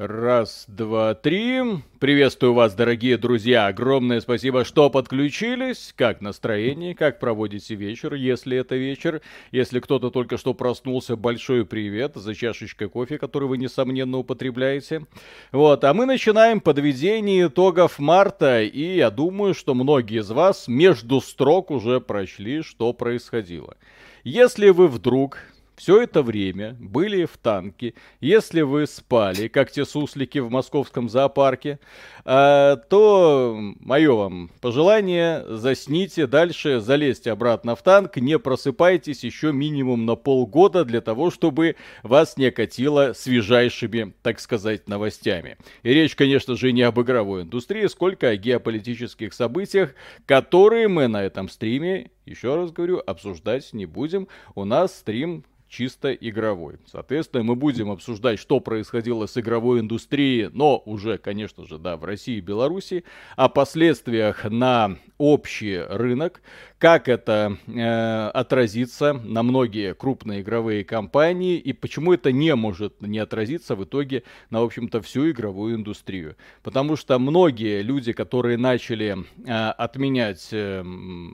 [0.00, 1.60] Раз, два, три.
[1.98, 3.66] Приветствую вас, дорогие друзья.
[3.66, 5.92] Огромное спасибо, что подключились.
[5.96, 6.94] Как настроение?
[6.94, 9.22] Как проводите вечер, если это вечер?
[9.50, 15.04] Если кто-то только что проснулся, большой привет за чашечкой кофе, который вы, несомненно, употребляете.
[15.50, 18.62] Вот, а мы начинаем подведение итогов марта.
[18.62, 23.76] И я думаю, что многие из вас между строк уже прочли, что происходило.
[24.22, 25.38] Если вы вдруг
[25.78, 27.94] все это время были в танке.
[28.20, 31.78] Если вы спали, как те суслики в московском зоопарке,
[32.24, 40.04] э, то мое вам пожелание, засните дальше, залезьте обратно в танк, не просыпайтесь еще минимум
[40.04, 45.58] на полгода для того, чтобы вас не окатило свежайшими, так сказать, новостями.
[45.84, 49.94] И речь, конечно же, не об игровой индустрии, сколько о геополитических событиях,
[50.26, 54.28] которые мы на этом стриме еще раз говорю, обсуждать не будем.
[54.54, 56.76] У нас стрим чисто игровой.
[56.86, 62.04] Соответственно, мы будем обсуждать, что происходило с игровой индустрией, но уже, конечно же, да, в
[62.04, 63.04] России и Беларуси,
[63.36, 66.40] о последствиях на общий рынок,
[66.78, 73.18] как это э, отразится на многие крупные игровые компании и почему это не может не
[73.18, 76.36] отразиться в итоге на, в общем-то, всю игровую индустрию.
[76.62, 80.84] Потому что многие люди, которые начали э, отменять э,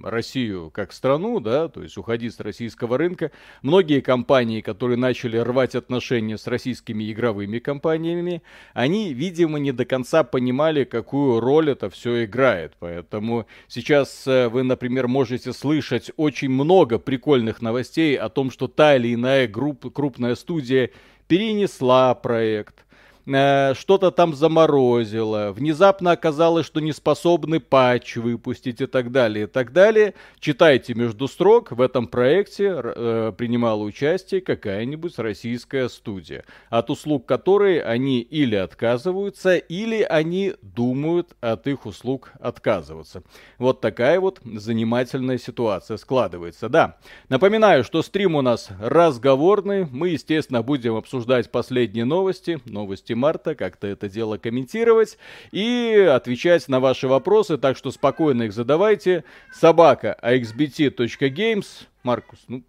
[0.03, 5.75] Россию как страну, да, то есть уходить с российского рынка, многие компании, которые начали рвать
[5.75, 8.43] отношения с российскими игровыми компаниями,
[8.73, 12.73] они, видимо, не до конца понимали, какую роль это все играет.
[12.79, 18.69] Поэтому сейчас э, вы, например, можете можете слышать очень много прикольных новостей о том, что
[18.69, 20.91] та или иная групп, крупная студия
[21.27, 22.84] перенесла проект,
[23.27, 29.47] Э, что-то там заморозило, внезапно оказалось, что не способны патч выпустить и так далее, и
[29.47, 30.15] так далее.
[30.41, 37.81] Читайте между строк, в этом проекте э, принимала участие какая-нибудь российская студия, от услуг которой
[37.81, 43.23] они или отказываются, или они думают от их услуг отказываться.
[43.59, 46.69] Вот такая вот занимательная ситуация складывается.
[46.69, 46.99] Да,
[47.31, 53.87] напоминаю, что стрим у нас разговорный, мы, естественно, будем обсуждать последние новости, новости марта, как-то
[53.87, 55.19] это дело комментировать
[55.53, 59.25] и отвечать на ваши вопросы, так что спокойно их задавайте.
[59.53, 61.87] Собака axbt.games.
[62.03, 62.63] Маркус, ну,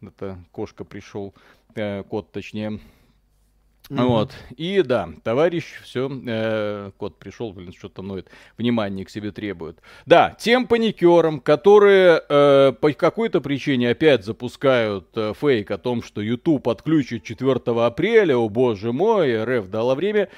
[0.00, 1.34] это кошка пришел,
[1.74, 2.80] э, кот точнее.
[3.88, 4.04] Mm-hmm.
[4.04, 4.34] Вот.
[4.56, 8.28] И да, товарищ, все, э, кот пришел, блин, что-то ноет,
[8.58, 9.78] внимание к себе требует.
[10.04, 16.20] Да, тем паникерам, которые э, по какой-то причине опять запускают э, фейк о том, что
[16.20, 20.28] YouTube отключит 4 апреля, о боже мой, РФ дала время,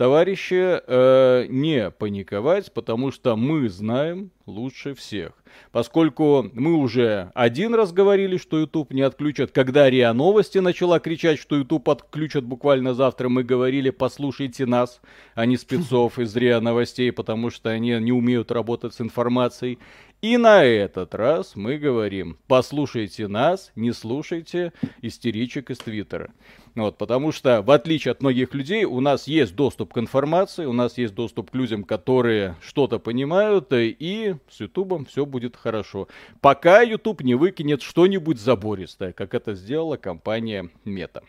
[0.00, 5.32] товарищи, э, не паниковать, потому что мы знаем лучше всех.
[5.72, 11.38] Поскольку мы уже один раз говорили, что YouTube не отключат, когда РИА Новости начала кричать,
[11.38, 15.02] что YouTube отключат буквально завтра, мы говорили, послушайте нас,
[15.34, 19.78] а не спецов из РИА Новостей, потому что они не умеют работать с информацией.
[20.22, 26.30] И на этот раз мы говорим, послушайте нас, не слушайте истеричек из Твиттера.
[26.74, 30.74] Вот, потому что, в отличие от многих людей, у нас есть доступ к информации, у
[30.74, 36.06] нас есть доступ к людям, которые что-то понимают, и с Ютубом все будет хорошо.
[36.42, 41.22] Пока Ютуб не выкинет что-нибудь забористое, как это сделала компания Мета.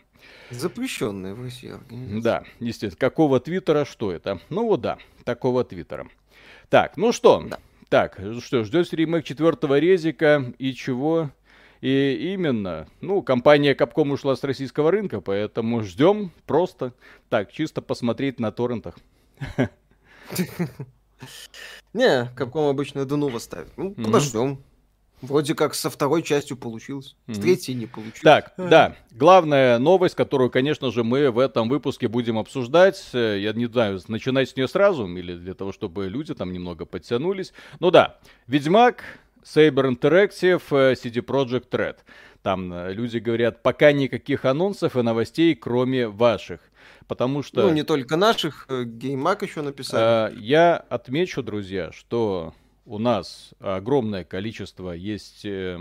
[0.50, 2.22] Запрещенная в России организация.
[2.22, 3.00] Да, естественно.
[3.00, 4.38] Какого твиттера, что это?
[4.50, 6.08] Ну вот да, такого твиттера.
[6.68, 7.58] Так, ну что, да.
[7.92, 11.30] Так, что, ждете ремейк четвертого резика и чего?
[11.82, 16.94] И именно, ну, компания Capcom ушла с российского рынка, поэтому ждем просто
[17.28, 18.96] так, чисто посмотреть на торрентах.
[21.92, 23.68] Не, Capcom обычно Денува ставит.
[23.76, 24.64] Ну, подождем.
[25.22, 28.20] Вроде как со второй частью получилось, с третьей не получилось.
[28.22, 33.52] Так, да, главная новость, которую, конечно же, мы в этом выпуске будем обсуждать, э, я
[33.52, 37.52] не знаю, начинать с нее сразу, или для того, чтобы люди там немного подтянулись.
[37.78, 38.18] Ну да,
[38.48, 39.04] Ведьмак,
[39.44, 41.98] Saber Interactive, э, CD Projekt Red.
[42.42, 46.60] Там э, люди говорят, пока никаких анонсов и новостей, кроме ваших.
[47.06, 47.62] Потому что...
[47.62, 50.36] Ну, не только наших, Геймак еще написали.
[50.36, 55.78] Я отмечу, друзья, что у нас огромное количество есть э,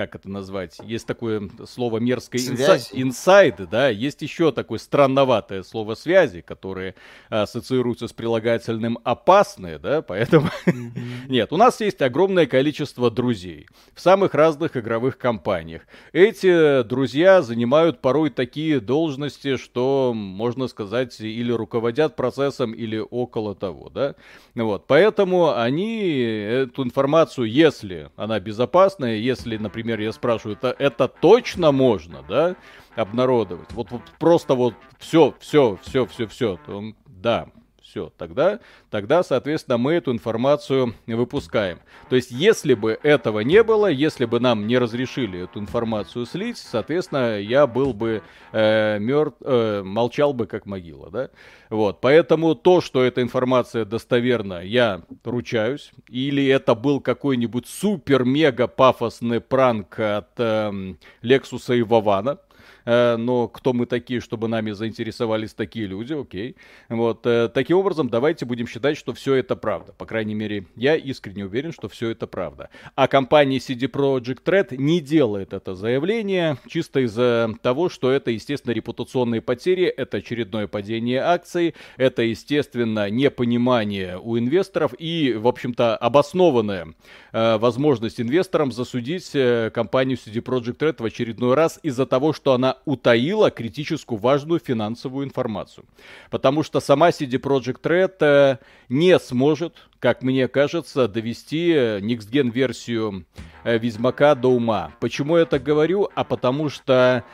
[0.00, 6.40] как это назвать, есть такое слово мерзкое инсайды, да, есть еще такое странноватое слово связи,
[6.40, 6.94] которое
[7.28, 10.48] ассоциируется с прилагательным опасные, да, поэтому
[11.28, 15.82] нет, у нас есть огромное количество друзей в самых разных игровых компаниях.
[16.14, 23.90] Эти друзья занимают порой такие должности, что можно сказать или руководят процессом, или около того,
[23.90, 24.14] да,
[24.54, 31.08] вот, поэтому они эту информацию, если она безопасная, если, например например, я спрашиваю, это, это
[31.08, 32.56] точно можно, да,
[32.94, 33.72] обнародовать?
[33.72, 36.58] Вот, вот просто вот все, все, все, все, все.
[36.68, 37.48] Он, да,
[37.82, 38.60] все, тогда,
[38.90, 41.80] тогда, соответственно, мы эту информацию выпускаем.
[42.08, 46.58] То есть, если бы этого не было, если бы нам не разрешили эту информацию слить,
[46.58, 48.22] соответственно, я был бы
[48.52, 51.30] э, мертв, э, молчал бы как могила, да?
[51.70, 55.92] Вот, поэтому то, что эта информация достоверна, я ручаюсь.
[56.08, 62.38] Или это был какой-нибудь супер-мега пафосный пранк от э, Лексуса и Вавана,
[62.84, 66.56] но кто мы такие, чтобы нами заинтересовались такие люди, окей.
[66.88, 69.92] Вот, э, таким образом, давайте будем считать, что все это правда.
[69.92, 72.70] По крайней мере, я искренне уверен, что все это правда.
[72.94, 78.72] А компания CD Projekt Red не делает это заявление чисто из-за того, что это, естественно,
[78.72, 86.94] репутационные потери, это очередное падение акций, это, естественно, непонимание у инвесторов и, в общем-то, обоснованная
[87.32, 92.52] э, возможность инвесторам засудить э, компанию CD Projekt Red в очередной раз из-за того, что
[92.52, 95.84] она утаила критическую важную финансовую информацию.
[96.30, 98.58] Потому что сама CD Projekt Red э,
[98.88, 103.26] не сможет, как мне кажется, довести э, Next версию
[103.64, 104.92] э, Ведьмака до ума.
[105.00, 106.08] Почему я так говорю?
[106.14, 107.24] А потому что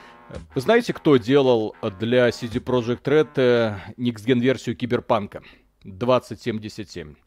[0.54, 5.42] знаете, кто делал для CD Projekt Red Next версию Киберпанка
[5.84, 7.25] 2077?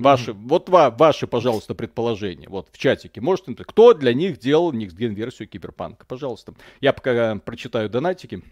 [0.00, 0.48] Ваши, mm-hmm.
[0.48, 2.48] вот ва, ваши, пожалуйста, предположения.
[2.48, 3.20] Вот в чатике.
[3.20, 6.06] Можете, кто для них делал Next версию Киберпанка?
[6.06, 6.54] Пожалуйста.
[6.80, 8.42] Я пока э, прочитаю донатики.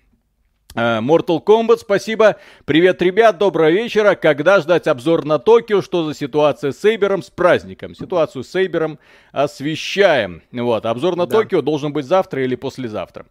[0.75, 2.37] Э, Mortal Kombat, спасибо.
[2.67, 4.15] Привет, ребят, доброго вечера.
[4.15, 5.81] Когда ждать обзор на Токио?
[5.81, 7.23] Что за ситуация с Сейбером?
[7.23, 7.95] С праздником.
[7.95, 8.99] Ситуацию с Сейбером
[9.33, 10.43] освещаем.
[10.53, 11.39] Вот, обзор на да.
[11.39, 13.27] Токио должен быть завтра или послезавтра.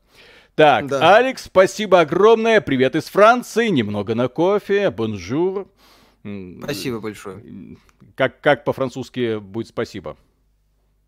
[0.56, 1.16] Так, да.
[1.16, 2.62] Алекс, спасибо огромное.
[2.62, 3.68] Привет из Франции.
[3.68, 4.90] Немного на кофе.
[4.90, 5.68] Bonjour.
[6.64, 7.44] Спасибо большое.
[8.16, 10.18] Как, как по-французски будет спасибо?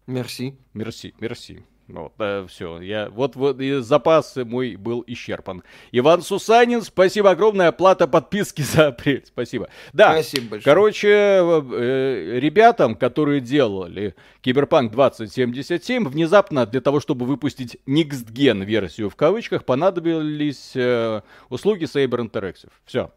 [0.07, 0.55] Мерси.
[0.73, 1.63] Мерси, мерси.
[1.89, 5.63] Вот, да, все, я, вот, вот и запас мой был исчерпан.
[5.91, 9.69] Иван Сусанин, спасибо огромное, оплата подписки за апрель, спасибо.
[9.91, 10.63] Да, спасибо большое.
[10.63, 19.09] короче, э, ребятам, которые делали Киберпанк 2077, внезапно для того, чтобы выпустить Next Gen версию
[19.09, 22.69] в кавычках, понадобились э, услуги Saber Interactive.
[22.85, 23.11] Все,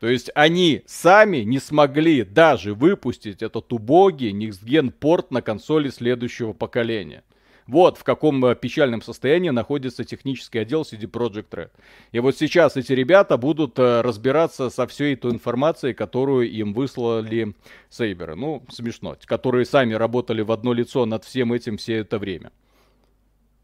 [0.00, 6.52] то есть они сами не смогли даже выпустить этот убогий Gen порт на консоли следующего
[6.52, 7.24] поколения.
[7.68, 11.70] Вот в каком э, печальном состоянии находится технический отдел CD Projekt Red.
[12.12, 17.54] И вот сейчас эти ребята будут э, разбираться со всей этой информацией, которую им выслали
[17.90, 18.36] Сейберы.
[18.36, 19.18] Ну, смешно.
[19.26, 22.52] Которые сами работали в одно лицо над всем этим все это время.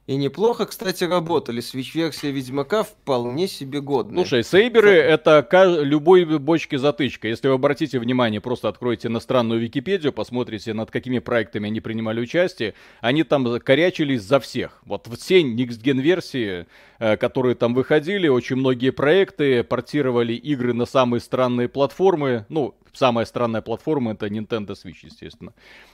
[0.07, 1.63] И неплохо, кстати, работали.
[1.63, 4.23] Switch-версия Ведьмака вполне себе годная.
[4.23, 5.47] Слушай, сейберы это
[5.81, 7.29] любой бочки затычка.
[7.29, 12.75] Если вы обратите внимание, просто откройте иностранную Википедию, посмотрите, над какими проектами они принимали участие.
[13.01, 14.83] Они там корячились за всех.
[14.85, 16.67] Вот все Next Gen версии,
[16.99, 22.45] э, которые там выходили, очень многие проекты портировали игры на самые странные платформы.
[22.51, 25.53] Ну, самая странная платформа это Nintendo Switch, естественно.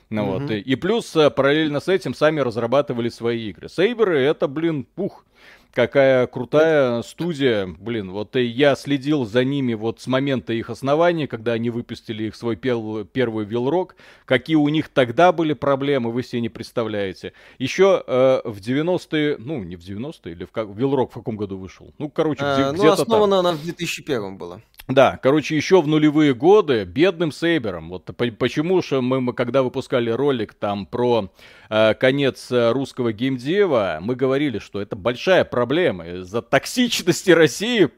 [0.09, 0.41] Ну, mm-hmm.
[0.41, 0.51] вот.
[0.51, 3.69] И, и плюс э, параллельно с этим сами разрабатывали свои игры.
[3.69, 5.25] Сейберы это, блин, пух
[5.73, 11.27] какая крутая студия, блин, вот и я следил за ними вот с момента их основания,
[11.27, 16.23] когда они выпустили их свой пер, первый Вилрок, какие у них тогда были проблемы, вы
[16.23, 17.33] себе не представляете.
[17.59, 21.59] Еще э, в 90-е, ну, не в 90-е, или в как, Вилрок в каком году
[21.59, 21.93] вышел?
[21.99, 23.47] Ну, короче, где, а, ну, где-то основана там.
[23.47, 24.61] она в 2001 была.
[24.91, 27.91] Да, короче, еще в нулевые годы бедным Сейбером.
[27.91, 31.31] Вот почему же мы, мы когда выпускали ролик там про
[31.69, 37.91] э, конец э, русского геймдева, мы говорили, что это большая проблема из-за токсичности России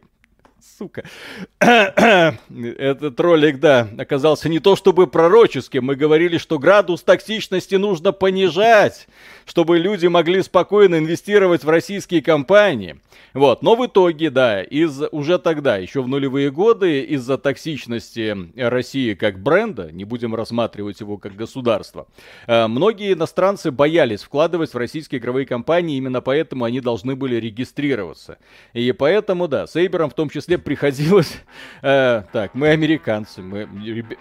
[0.82, 1.04] сука.
[1.60, 5.84] Этот ролик, да, оказался не то чтобы пророческим.
[5.84, 9.08] Мы говорили, что градус токсичности нужно понижать,
[9.44, 12.96] чтобы люди могли спокойно инвестировать в российские компании.
[13.34, 19.14] Вот, но в итоге, да, из уже тогда, еще в нулевые годы, из-за токсичности России
[19.14, 22.06] как бренда, не будем рассматривать его как государство,
[22.46, 28.38] э, многие иностранцы боялись вкладывать в российские игровые компании, именно поэтому они должны были регистрироваться.
[28.74, 31.32] И поэтому, да, Сейбером в том числе приходилось...
[31.82, 33.66] Э, так, мы американцы, мы,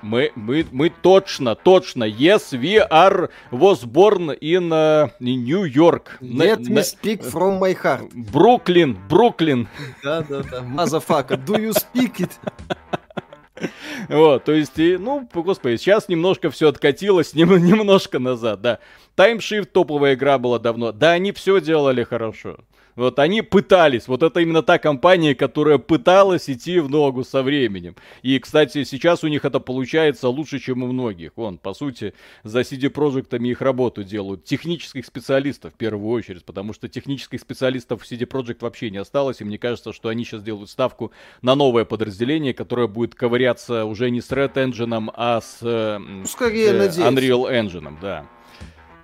[0.02, 6.18] мы, мы, мы точно, точно, yes, we are was born in uh, New York.
[6.22, 8.12] Let на, me speak from my heart.
[8.14, 9.68] Бруклин, Бруклин.
[10.04, 12.32] Да-да-да, motherfucker, do you speak it?
[14.10, 18.80] Вот, то есть, и, ну, господи, сейчас немножко все откатилось, немножко назад, да.
[19.16, 20.92] Таймшифт топовая игра была давно.
[20.92, 22.58] Да, они все делали хорошо.
[22.96, 27.96] Вот они пытались, вот это именно та компания, которая пыталась идти в ногу со временем.
[28.22, 31.32] И, кстати, сейчас у них это получается лучше, чем у многих.
[31.36, 34.44] Вон, по сути, за CD Projekt их работу делают.
[34.44, 39.42] Технических специалистов в первую очередь, потому что технических специалистов в CD Projekt вообще не осталось.
[39.42, 44.10] И мне кажется, что они сейчас делают ставку на новое подразделение, которое будет ковыряться уже
[44.10, 48.28] не с Red Engine, а с э, Скорее, э, Unreal Engine, да.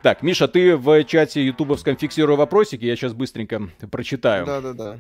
[0.02, 4.46] Так, Миша, ты в чате ютубовском фиксируй вопросики, я сейчас быстренько прочитаю.
[4.46, 5.00] Да-да-да.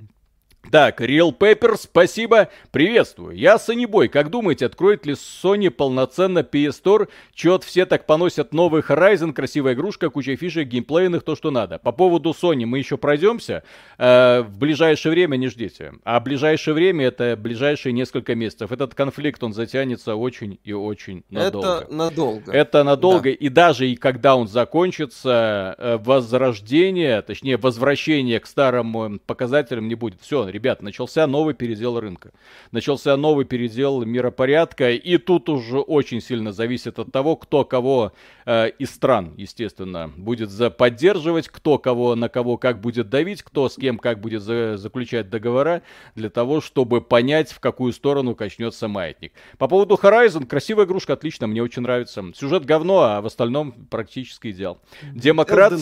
[0.71, 3.37] Так, Real Paper, спасибо, приветствую.
[3.37, 7.07] Я Санибой, как думаете, откроет ли Sony полноценно PS Store?
[7.33, 11.79] Чет все так поносят новый Horizon, красивая игрушка, куча фишек, геймплейных, то, что надо.
[11.79, 13.63] По поводу Sony мы еще пройдемся.
[13.97, 15.93] Э, в ближайшее время не ждите.
[16.03, 18.71] А ближайшее время это ближайшие несколько месяцев.
[18.71, 21.67] Этот конфликт, он затянется очень и очень надолго.
[21.85, 22.51] Это надолго.
[22.51, 23.23] Это надолго.
[23.23, 23.29] Да.
[23.29, 30.19] И даже и когда он закончится, э, возрождение, точнее возвращение к старым показателям не будет.
[30.21, 32.31] Все, ребят, начался новый передел рынка.
[32.71, 38.13] Начался новый передел миропорядка, и тут уже очень сильно зависит от того, кто кого
[38.45, 43.69] э, из стран, естественно, будет за поддерживать, кто кого на кого как будет давить, кто
[43.69, 45.83] с кем как будет за заключать договора,
[46.15, 49.33] для того, чтобы понять, в какую сторону качнется маятник.
[49.59, 52.23] По поводу Horizon, красивая игрушка, отлично, мне очень нравится.
[52.35, 54.79] Сюжет говно, а в остальном практически идеал.
[55.13, 55.73] Демократ,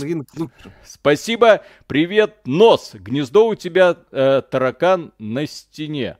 [0.84, 6.15] спасибо, привет, нос, гнездо у тебя э, таракан на стене.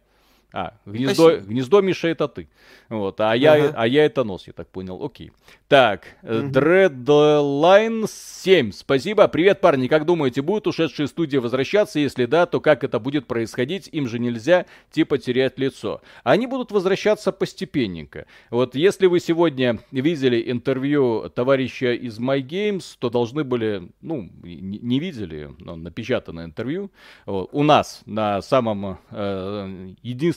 [0.58, 2.48] А, гнездо, гнездо Миша это ты.
[2.88, 3.36] Вот, а, ага.
[3.36, 5.04] я, а я это нос, я так понял.
[5.04, 5.34] Окей.
[5.68, 6.32] Так, угу.
[6.32, 8.72] Dreadline 7.
[8.72, 9.28] Спасибо.
[9.28, 9.88] Привет, парни.
[9.88, 12.00] Как думаете, будут ушедшие студии возвращаться?
[12.00, 13.90] Если да, то как это будет происходить?
[13.92, 16.02] Им же нельзя, типа, терять лицо.
[16.24, 18.26] Они будут возвращаться постепенненько.
[18.50, 25.00] Вот если вы сегодня видели интервью товарища из My Games, то должны были, ну, не
[25.02, 26.92] видели, но напечатанное интервью.
[27.26, 29.96] Вот, у нас на самом э,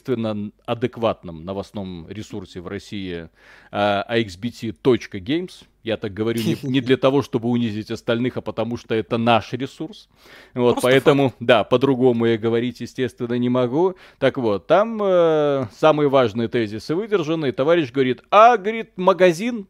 [0.08, 3.28] единственно адекватном новостном ресурсе в России
[3.70, 5.64] э, axbt.games.
[5.82, 9.52] Я так говорю не, не для того, чтобы унизить остальных, а потому что это наш
[9.52, 10.08] ресурс.
[10.54, 11.36] Вот, Просто поэтому, факт.
[11.40, 13.94] да, по-другому я говорить, естественно, не могу.
[14.18, 17.52] Так вот, там э, самые важные тезисы выдержаны.
[17.52, 19.66] Товарищ говорит, а, говорит, магазин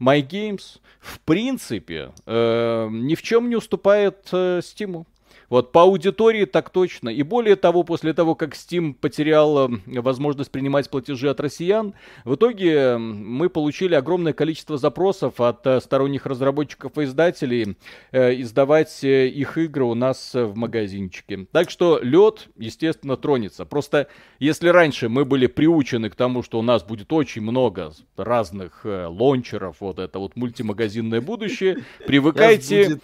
[0.00, 5.04] My Games в принципе э, ни в чем не уступает э, Steam.
[5.48, 7.08] Вот по аудитории так точно.
[7.08, 12.34] И более того, после того, как Steam потерял э, возможность принимать платежи от россиян, в
[12.34, 17.76] итоге мы получили огромное количество запросов от э, сторонних разработчиков и издателей
[18.12, 21.46] э, издавать их игры у нас в магазинчике.
[21.50, 23.64] Так что лед, естественно, тронется.
[23.64, 28.82] Просто если раньше мы были приучены к тому, что у нас будет очень много разных
[28.84, 32.98] лончеров, вот это вот мультимагазинное будущее, привыкайте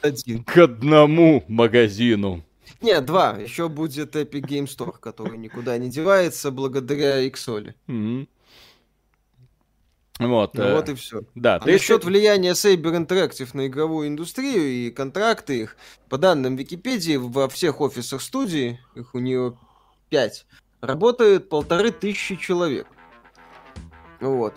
[0.45, 2.34] к одному магазину.
[2.85, 3.39] Нет, два.
[3.39, 7.75] Еще будет Epic Game Store, который никуда не девается благодаря Xoli.
[7.89, 8.29] Mm-hmm.
[10.19, 11.23] Вот, ну, э, вот и все.
[11.35, 12.07] Да, а насчет ты...
[12.07, 15.77] влияния Saber Interactive на игровую индустрию и контракты их,
[16.11, 19.59] по данным Википедии, во всех офисах студии, их у нее
[20.11, 20.47] пять,
[20.83, 22.87] работает полторы тысячи человек.
[24.21, 24.55] Вот.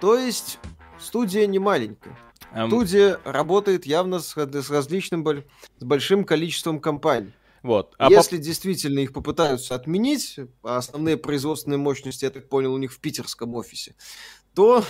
[0.00, 0.58] То есть
[1.00, 2.16] студия не маленькая.
[2.54, 2.68] Um...
[2.68, 7.32] Студия работает явно с, с различным, с большим количеством компаний.
[7.66, 7.96] Вот.
[7.98, 8.42] А Если по...
[8.42, 13.56] действительно их попытаются отменить, а основные производственные мощности, я так понял, у них в питерском
[13.56, 13.96] офисе,
[14.54, 14.84] то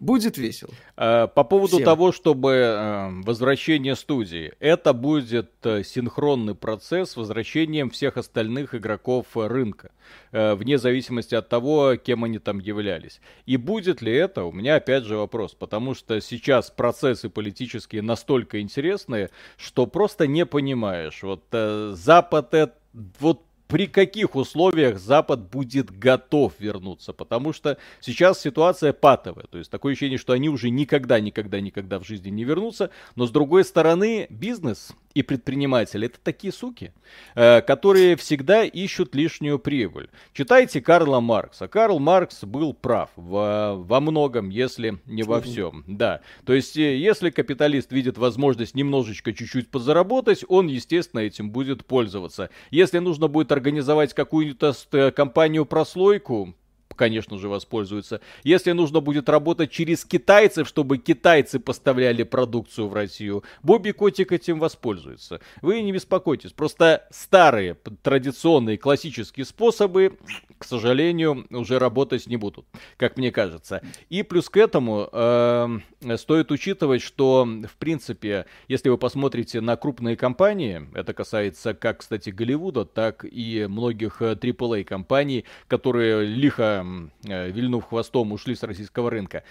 [0.00, 0.72] Будет весело.
[0.96, 1.84] Э, по поводу Всем.
[1.84, 9.26] того, чтобы э, возвращение студии, это будет э, синхронный процесс с возвращением всех остальных игроков
[9.34, 9.90] рынка,
[10.32, 13.20] вне зависимости от того, кем они там являлись.
[13.44, 18.60] И будет ли это, у меня опять же вопрос, потому что сейчас процессы политические настолько
[18.60, 21.22] интересные, что просто не понимаешь.
[21.22, 22.74] Вот Запад это
[23.20, 29.70] вот при каких условиях Запад будет готов вернуться, потому что сейчас ситуация патовая, то есть
[29.70, 33.64] такое ощущение, что они уже никогда, никогда, никогда в жизни не вернутся, но с другой
[33.64, 36.92] стороны бизнес и предприниматели это такие суки,
[37.34, 40.10] э, которые всегда ищут лишнюю прибыль.
[40.34, 41.68] Читайте Карла Маркса.
[41.68, 45.84] Карл Маркс был прав во, во многом, если не во всем.
[45.86, 46.20] Да.
[46.44, 52.50] То есть, э, если капиталист видит возможность немножечко чуть-чуть подзаработать, он, естественно, этим будет пользоваться.
[52.70, 54.74] Если нужно будет организовать какую-то
[55.16, 56.54] компанию прослойку,
[56.96, 58.20] конечно же, воспользуются.
[58.42, 64.58] Если нужно будет работать через китайцев, чтобы китайцы поставляли продукцию в Россию, Бобби Котик этим
[64.58, 65.40] воспользуется.
[65.62, 70.18] Вы не беспокойтесь, просто старые традиционные классические способы,
[70.58, 73.82] к сожалению, уже работать не будут, как мне кажется.
[74.08, 75.78] И плюс к этому э,
[76.16, 82.30] стоит учитывать, что, в принципе, если вы посмотрите на крупные компании, это касается как, кстати,
[82.30, 86.85] Голливуда, так и многих AAA э, которые лихо
[87.22, 89.42] вильнув хвостом ушли с российского рынка.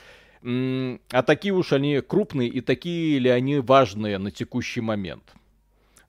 [0.44, 5.24] А такие уж они крупные и такие ли они важные на текущий момент?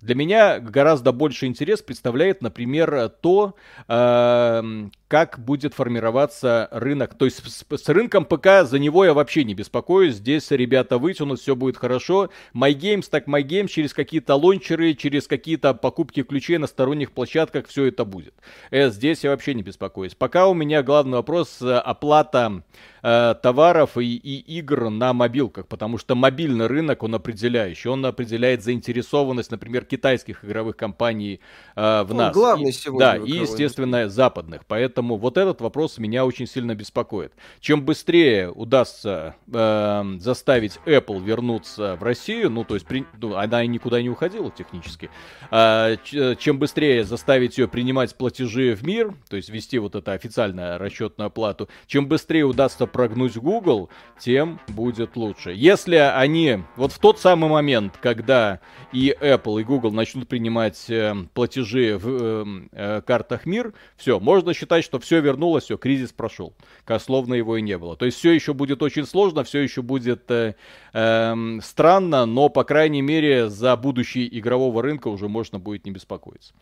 [0.06, 3.56] Для меня гораздо больше интерес представляет, например, то,
[3.88, 7.14] э, как будет формироваться рынок.
[7.14, 10.14] То есть с, с рынком ПК за него я вообще не беспокоюсь.
[10.14, 12.30] Здесь ребята вытянут, все будет хорошо.
[12.54, 18.04] MyGames, так MyGames, через какие-то лончеры, через какие-то покупки ключей на сторонних площадках все это
[18.04, 18.34] будет.
[18.70, 20.14] Э, здесь я вообще не беспокоюсь.
[20.14, 22.62] Пока у меня главный вопрос э, оплата
[23.02, 27.88] э, товаров и, и игр на мобилках, потому что мобильный рынок, он определяющий.
[27.88, 31.41] Он определяет заинтересованность, например, китайских игровых компаний
[31.75, 32.35] э, в он нас.
[32.35, 32.99] Главный и, сегодня.
[32.99, 34.67] Да, и, естественно, западных.
[34.67, 37.33] Поэтому вот этот вопрос меня очень сильно беспокоит.
[37.61, 43.62] Чем быстрее удастся э, заставить Apple вернуться в Россию, ну, то есть при, ну, она
[43.62, 45.09] и никуда не уходила технически,
[45.50, 45.97] э,
[46.38, 51.29] чем быстрее заставить ее принимать платежи в мир, то есть вести вот это официальную расчетную
[51.29, 53.88] оплату, чем быстрее удастся прогнуть Google,
[54.19, 55.53] тем будет лучше.
[55.53, 58.61] Если они вот в тот самый момент, когда
[58.93, 64.55] и Apple, и Google начнут принимать э, платежи в э, э, картах мир, все, можно
[64.55, 66.55] считать, что все вернулось, все, кризис прошел.
[66.99, 67.97] Словно его и не было.
[67.97, 70.55] То есть все еще будет очень сложно, все еще будет э,
[70.93, 76.55] э, странно, но, по крайней мере, за будущее игрового рынка уже можно будет не беспокоиться.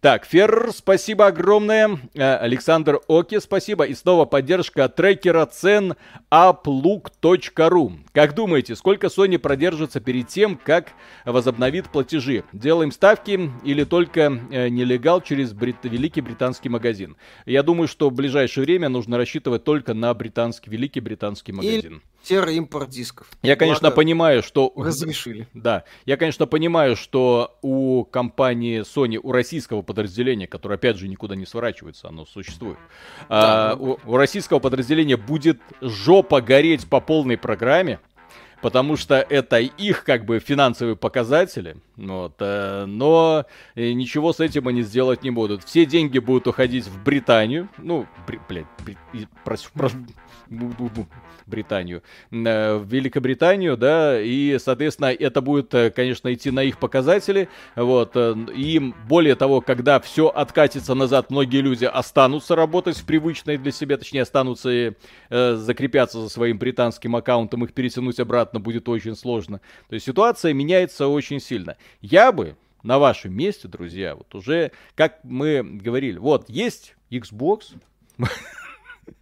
[0.00, 1.98] Так, Ферр, спасибо огромное.
[2.14, 3.84] Э, Александр Оки, спасибо.
[3.84, 5.94] И снова поддержка трекера цен
[6.32, 7.98] uplook.ru.
[8.12, 10.92] Как думаете, сколько Sony продержится перед тем, как
[11.26, 12.44] возобновит платежи?
[12.60, 15.76] Делаем ставки или только э, нелегал через брит...
[15.82, 17.16] Великий Британский магазин?
[17.46, 21.96] Я думаю, что в ближайшее время нужно рассчитывать только на британский, Великий Британский магазин.
[21.96, 23.28] И Терроимпорт дисков.
[23.42, 24.72] Я, конечно, Благо, понимаю, что...
[24.76, 25.48] Разрешили.
[25.54, 25.84] Да.
[26.04, 31.46] Я, конечно, понимаю, что у компании Sony, у российского подразделения, которое, опять же, никуда не
[31.46, 32.76] сворачивается, оно существует,
[33.30, 33.72] да.
[33.72, 38.00] а, у, у российского подразделения будет жопа гореть по полной программе,
[38.62, 44.68] потому что это их как бы финансовые показатели, вот, э, но э, ничего с этим
[44.68, 45.64] они сделать не будут.
[45.64, 48.06] Все деньги будут уходить в Британию, ну,
[48.48, 48.96] блядь, бри,
[49.44, 49.68] прошу,
[51.46, 57.48] Британию, э, в Великобританию, да, и, соответственно, это будет, э, конечно, идти на их показатели,
[57.76, 63.58] вот, э, и более того, когда все откатится назад, многие люди останутся работать в привычной
[63.58, 64.92] для себя, точнее, останутся и
[65.30, 69.60] э, закрепятся за своим британским аккаунтом, их перетянуть обратно будет очень сложно.
[69.88, 71.76] То есть ситуация меняется очень сильно.
[72.00, 77.74] Я бы на вашем месте, друзья, вот уже, как мы говорили, вот есть Xbox,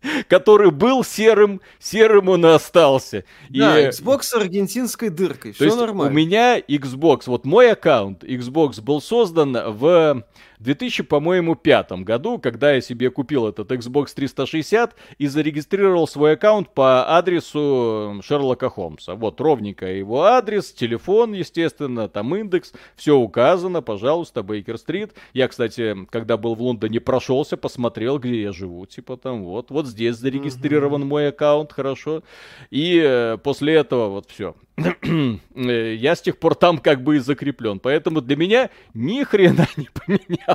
[0.29, 3.25] который был серым, серым он и остался.
[3.49, 3.89] Да, и...
[3.89, 6.13] Xbox с аргентинской дыркой, все нормально.
[6.13, 10.25] У меня Xbox, вот мой аккаунт Xbox был создан в
[10.61, 16.75] 2000, по-моему, пятом году, когда я себе купил этот Xbox 360 и зарегистрировал свой аккаунт
[16.75, 19.15] по адресу Шерлока Холмса.
[19.15, 25.13] Вот ровненько его адрес, телефон, естественно, там индекс, все указано, пожалуйста, Бейкер-стрит.
[25.33, 29.87] Я, кстати, когда был в Лондоне, прошелся, посмотрел, где я живу, типа там, вот, вот
[29.87, 31.07] здесь зарегистрирован mm-hmm.
[31.07, 32.23] мой аккаунт, хорошо.
[32.71, 34.55] И э, после этого вот все.
[35.55, 37.81] Э, я с тех пор там как бы и закреплен.
[37.81, 40.48] Поэтому для меня ни хрена не поменялся.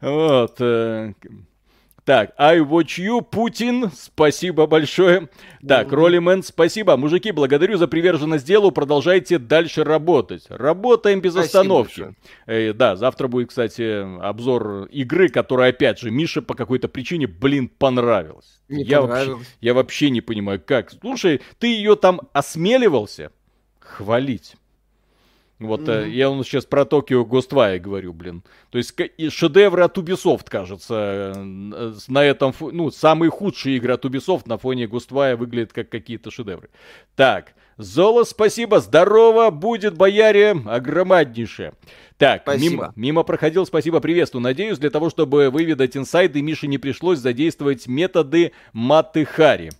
[0.00, 0.56] Вот.
[0.60, 1.12] Э,
[2.04, 5.28] так, I watch you, Путин, спасибо большое.
[5.66, 6.96] Так, Роллимен, спасибо.
[6.96, 10.44] Мужики, благодарю за приверженность делу, продолжайте дальше работать.
[10.48, 12.14] Работаем без остановки.
[12.46, 17.68] Э, да, завтра будет, кстати, обзор игры, которая, опять же, Миша по какой-то причине, блин,
[17.68, 18.60] понравилась.
[18.68, 20.90] Не я, вообще, я вообще не понимаю, как.
[20.90, 23.30] Слушай, ты ее там осмеливался
[23.78, 24.56] хвалить.
[25.60, 26.08] Вот mm-hmm.
[26.08, 28.42] я он сейчас про Токио Гоствая говорю, блин.
[28.70, 28.94] То есть
[29.28, 34.86] шедевры от Ubisoft, кажется, э, на этом, ну, самые худшие игры от Ubisoft на фоне
[34.86, 36.70] Гоствая выглядят как какие-то шедевры.
[37.14, 41.72] Так, Золо, спасибо, здорово, будет бояре, огромаднейшее.
[42.18, 44.42] Так, мимо, мимо проходил, спасибо, приветствую.
[44.42, 49.70] Надеюсь, для того, чтобы выведать инсайды, Мише не пришлось задействовать методы Матыхари.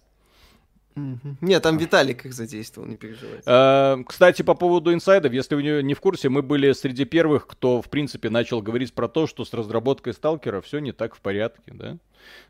[1.41, 3.43] Нет, там Виталик их задействовал, не переживайте.
[3.47, 7.83] А, кстати, по поводу инсайдов, если вы не в курсе, мы были среди первых, кто,
[7.83, 11.73] в принципе, начал говорить про то, что с разработкой Сталкера все не так в порядке,
[11.73, 11.99] да?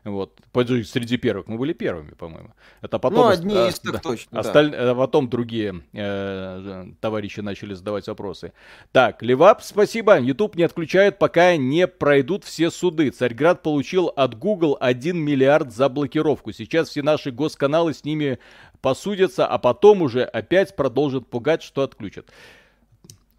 [0.03, 0.39] Вот.
[0.53, 1.47] Среди первых.
[1.47, 2.53] Мы были первыми, по-моему.
[2.81, 3.19] Это потом...
[3.19, 4.71] Ну, одни из так да, точно, осталь...
[4.71, 4.95] да.
[4.95, 8.53] Потом другие э, товарищи начали задавать вопросы.
[8.91, 10.19] Так, Левап, спасибо.
[10.19, 13.11] YouTube не отключает, пока не пройдут все суды.
[13.11, 16.51] Царьград получил от Google 1 миллиард за блокировку.
[16.51, 18.39] Сейчас все наши госканалы с ними
[18.81, 22.27] посудятся, а потом уже опять продолжат пугать, что отключат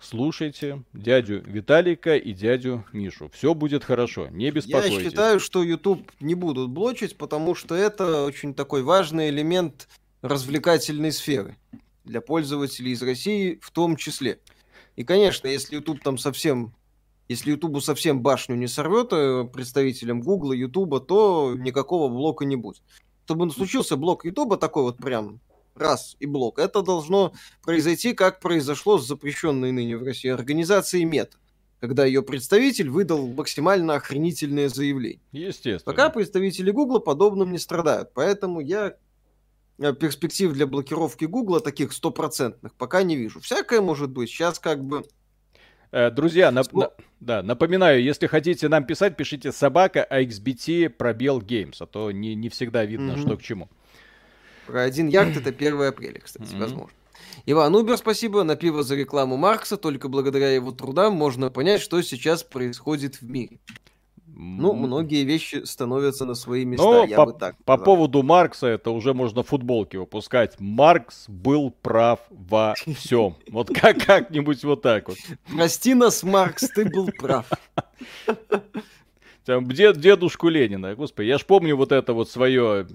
[0.02, 3.30] слушайте дядю Виталика и дядю Мишу.
[3.32, 4.98] Все будет хорошо, не беспокойтесь.
[4.98, 9.88] Я считаю, что YouTube не будут блочить, потому что это очень такой важный элемент
[10.22, 11.56] развлекательной сферы
[12.04, 14.40] для пользователей из России в том числе.
[14.96, 16.74] И, конечно, если YouTube там совсем
[17.28, 22.82] если YouTube совсем башню не сорвет э, представителям Google, YouTube, то никакого блока не будет.
[23.24, 25.40] Чтобы случился блок YouTube такой вот прям
[25.74, 26.58] раз и блок.
[26.58, 27.32] Это должно
[27.62, 31.38] произойти, как произошло с запрещенной ныне в России организацией МЕТА
[31.82, 35.20] когда ее представитель выдал максимально охренительное заявление.
[35.32, 35.80] Естественно.
[35.84, 38.12] Пока представители Гугла подобным не страдают.
[38.14, 38.94] Поэтому я
[39.80, 43.40] э, перспектив для блокировки Гугла таких стопроцентных пока не вижу.
[43.40, 44.30] Всякое может быть.
[44.30, 45.02] Сейчас как бы...
[45.90, 51.78] Э, друзья, нап- на- да, напоминаю, если хотите нам писать, пишите собака AXBT пробел Games,
[51.80, 53.22] а то не, не всегда видно, mm-hmm.
[53.22, 53.68] что к чему.
[54.66, 56.58] Про один ярд это 1 апреля, кстати, mm-hmm.
[56.60, 56.96] возможно.
[57.46, 58.44] Иван Убер, спасибо.
[58.44, 59.76] На пиво за рекламу Маркса.
[59.76, 63.58] Только благодаря его трудам можно понять, что сейчас происходит в мире.
[64.34, 68.66] Ну, многие вещи становятся на свои места, Но я по, бы так По поводу Маркса,
[68.66, 70.58] это уже можно футболки выпускать.
[70.58, 73.36] Маркс был прав во всем.
[73.50, 75.18] Вот как, как-нибудь вот так вот.
[75.54, 77.46] Прости нас, Маркс, ты был прав.
[79.44, 82.86] Там, дед, дедушку Ленина, господи, я ж помню вот это вот свое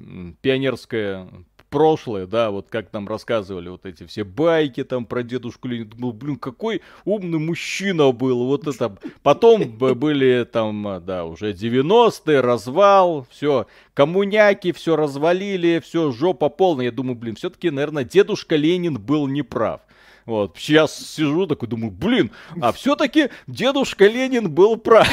[0.41, 1.27] пионерское
[1.69, 5.89] прошлое, да, вот как нам рассказывали вот эти все байки там про дедушку Ленина.
[5.89, 8.45] Думал, блин, какой умный мужчина был.
[8.45, 8.97] Вот это.
[9.23, 16.85] Потом были там, да, уже 90-е, развал, все, коммуняки, все развалили, все, жопа полная.
[16.85, 19.81] Я думаю, блин, все-таки, наверное, дедушка Ленин был неправ.
[20.25, 25.07] Вот, сейчас сижу такой, думаю, блин, а все-таки дедушка Ленин был прав.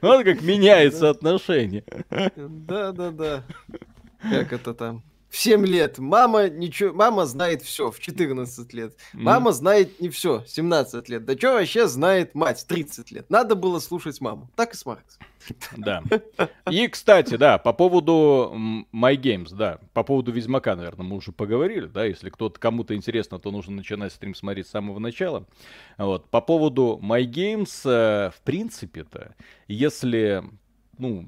[0.00, 1.84] Вот как меняется отношение.
[2.10, 3.44] Да, да, да.
[4.20, 5.02] Как это там?
[5.28, 5.98] В 7 лет.
[5.98, 8.96] Мама ничего, мама знает все в 14 лет.
[9.12, 9.54] Мама mm.
[9.54, 11.24] знает не все, 17 лет.
[11.24, 13.30] Да что вообще знает мать, 30 лет.
[13.30, 14.50] Надо было слушать маму.
[14.56, 15.18] Так и с Маркс.
[15.76, 16.02] Да.
[16.70, 18.52] И, кстати, да, по поводу
[18.92, 23.38] My Games, да, по поводу Ведьмака, наверное, мы уже поговорили, да, если кто-то кому-то интересно,
[23.38, 25.46] то нужно начинать стрим смотреть с самого начала.
[25.96, 26.28] Вот.
[26.30, 29.34] По поводу My Games, э, в принципе-то,
[29.68, 30.42] если,
[30.98, 31.26] ну,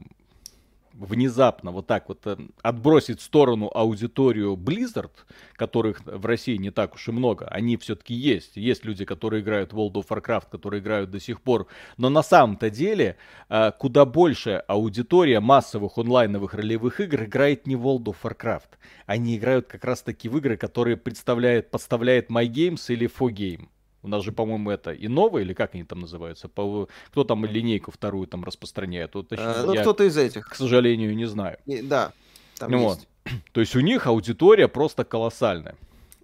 [1.01, 5.11] внезапно вот так вот э, отбросить в сторону аудиторию Blizzard,
[5.55, 8.57] которых в России не так уж и много, они все-таки есть.
[8.57, 11.67] Есть люди, которые играют в World of Warcraft, которые играют до сих пор.
[11.97, 13.17] Но на самом-то деле
[13.49, 18.69] э, куда больше аудитория массовых онлайновых ролевых игр играет не в World of Warcraft.
[19.07, 23.69] Они играют как раз таки в игры, которые представляет, подставляет MyGames или 4Game.
[24.03, 26.49] У нас же, по-моему, это и новые, или как они там называются?
[26.49, 26.89] По...
[27.09, 29.15] Кто там линейку вторую там распространяет?
[29.15, 30.49] Вот, а, ну, кто-то из этих.
[30.49, 31.59] К сожалению, не знаю.
[31.67, 32.13] И, да,
[32.59, 33.09] там ну, есть.
[33.25, 33.33] Вот.
[33.53, 35.77] То есть у них аудитория просто колоссальная.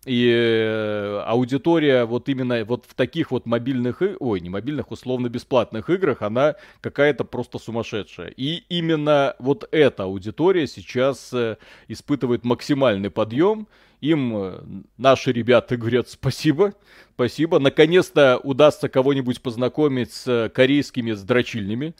[0.06, 6.22] И э, аудитория вот именно вот в таких вот мобильных, ой, не мобильных, условно-бесплатных играх,
[6.22, 8.28] она какая-то просто сумасшедшая.
[8.28, 11.56] И именно вот эта аудитория сейчас э,
[11.88, 13.66] испытывает максимальный подъем.
[14.00, 14.60] Им э,
[14.96, 16.74] наши ребята говорят спасибо,
[17.16, 17.58] Спасибо.
[17.58, 21.94] Наконец-то удастся кого-нибудь познакомить с корейскими дрочильнями.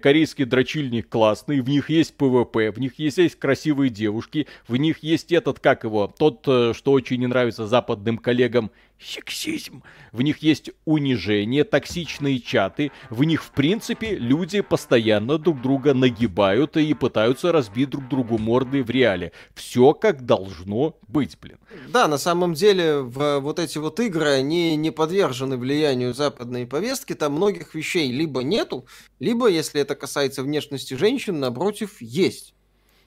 [0.00, 5.02] Корейские дрочильни классные, в них есть PvP, в них есть, есть красивые девушки, в них
[5.02, 8.70] есть этот, как его, тот, э, что очень не нравится западным коллегам,
[9.04, 9.82] сексизм.
[10.12, 12.92] В них есть унижение, токсичные чаты.
[13.10, 18.82] В них, в принципе, люди постоянно друг друга нагибают и пытаются разбить друг другу морды
[18.82, 19.32] в реале.
[19.54, 21.58] Все как должно быть, блин.
[21.88, 27.14] Да, на самом деле, в вот эти вот игры, они не подвержены влиянию западной повестки.
[27.14, 28.86] Там многих вещей либо нету,
[29.18, 32.54] либо, если это касается внешности женщин, напротив, есть.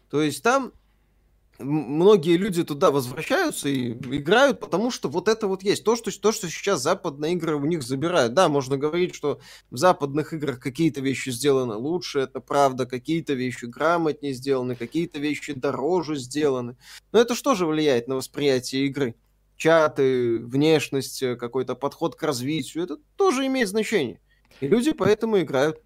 [0.10, 0.72] То есть там
[1.60, 5.84] многие люди туда возвращаются и играют, потому что вот это вот есть.
[5.84, 8.34] То, что, то, что сейчас западные игры у них забирают.
[8.34, 9.40] Да, можно говорить, что
[9.72, 15.54] в западных играх какие-то вещи сделаны лучше, это правда, какие-то вещи грамотнее сделаны, какие-то вещи
[15.54, 16.78] дороже сделаны.
[17.12, 19.16] Но это что же влияет на восприятие игры?
[19.56, 24.20] Чаты, внешность, какой-то подход к развитию, это тоже имеет значение.
[24.60, 25.82] И люди поэтому играют.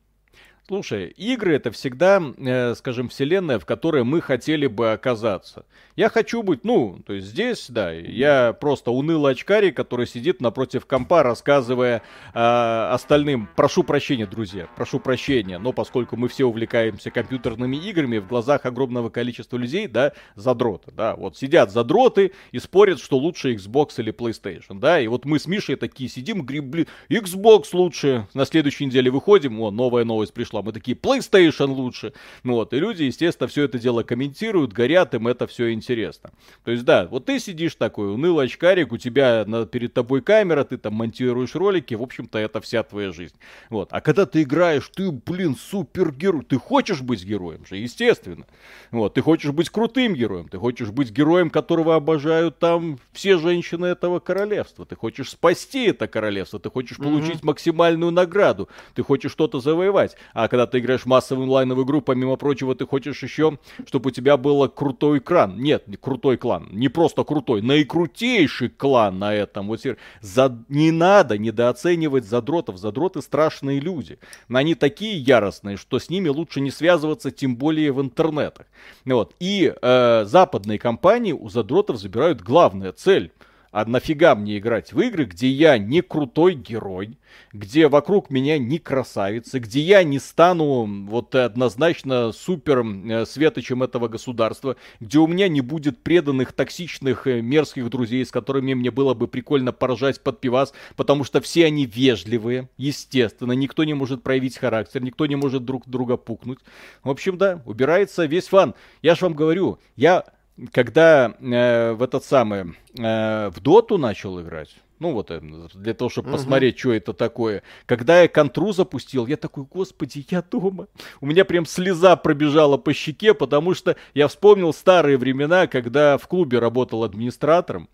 [0.69, 5.65] Слушай, игры это всегда, э, скажем, вселенная, в которой мы хотели бы оказаться.
[5.95, 10.86] Я хочу быть, ну, то есть здесь, да, я просто унылый очкарик, который сидит напротив
[10.86, 12.03] компа, рассказывая
[12.36, 18.27] э, остальным, прошу прощения, друзья, прошу прощения, но поскольку мы все увлекаемся компьютерными играми, в
[18.27, 23.93] глазах огромного количества людей, да, задроты, да, вот сидят задроты и спорят, что лучше Xbox
[23.97, 28.45] или PlayStation, да, и вот мы с Мишей такие сидим, говорим, блин, Xbox лучше, на
[28.45, 33.04] следующей неделе выходим, о, новая новость пришла, мы такие, PlayStation лучше, ну вот, и люди,
[33.04, 36.32] естественно, все это дело комментируют, горят, им это все интересно.
[36.63, 40.63] То есть, да, вот ты сидишь такой, унылый очкарик, у тебя на, перед тобой камера,
[40.63, 43.36] ты там монтируешь ролики, в общем-то, это вся твоя жизнь.
[43.69, 48.45] Вот, а когда ты играешь, ты, блин, супергерой, ты хочешь быть героем же, естественно.
[48.91, 53.86] Вот, ты хочешь быть крутым героем, ты хочешь быть героем, которого обожают там все женщины
[53.86, 57.45] этого королевства, ты хочешь спасти это королевство, ты хочешь получить mm-hmm.
[57.45, 60.17] максимальную награду, ты хочешь что-то завоевать.
[60.34, 63.57] А когда ты играешь в массовую онлайновую игру, помимо прочего, ты хочешь еще,
[63.88, 65.57] чтобы у тебя был крутой экран.
[65.57, 69.67] Нет, не крутой клан, не просто крутой, наикрутейший клан на этом.
[69.67, 69.81] Вот
[70.21, 70.65] за...
[70.67, 72.77] не надо недооценивать задротов.
[72.77, 74.19] Задроты страшные люди.
[74.49, 78.65] Они такие яростные, что с ними лучше не связываться, тем более в интернетах.
[79.05, 79.35] Вот.
[79.39, 83.31] И э, западные компании у задротов забирают главная цель–
[83.71, 87.17] а нафига мне играть в игры, где я не крутой герой,
[87.53, 94.08] где вокруг меня не красавицы, где я не стану вот однозначно супер э, светочем этого
[94.08, 99.13] государства, где у меня не будет преданных, токсичных, э, мерзких друзей, с которыми мне было
[99.13, 104.58] бы прикольно поражать под пивас, потому что все они вежливые, естественно, никто не может проявить
[104.58, 106.60] характер, никто не может друг друга пукнуть.
[107.03, 108.73] В общем, да, убирается весь фан.
[109.01, 110.25] Я же вам говорю, я
[110.72, 115.41] когда э, в этот самый, э, в доту начал играть, ну вот э,
[115.73, 116.38] для того, чтобы угу.
[116.38, 117.63] посмотреть, что это такое.
[117.85, 120.88] Когда я контру запустил, я такой, господи, я дома.
[121.21, 126.27] У меня прям слеза пробежала по щеке, потому что я вспомнил старые времена, когда в
[126.27, 127.89] клубе работал администратором.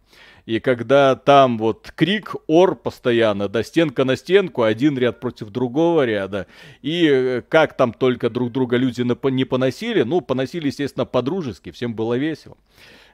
[0.46, 6.06] И когда там вот крик, ор постоянно, да, стенка на стенку, один ряд против другого
[6.06, 6.46] ряда.
[6.84, 11.96] И э, как там только друг друга люди не поносили, ну, поносили, естественно, по-дружески, всем
[11.96, 12.58] было весело.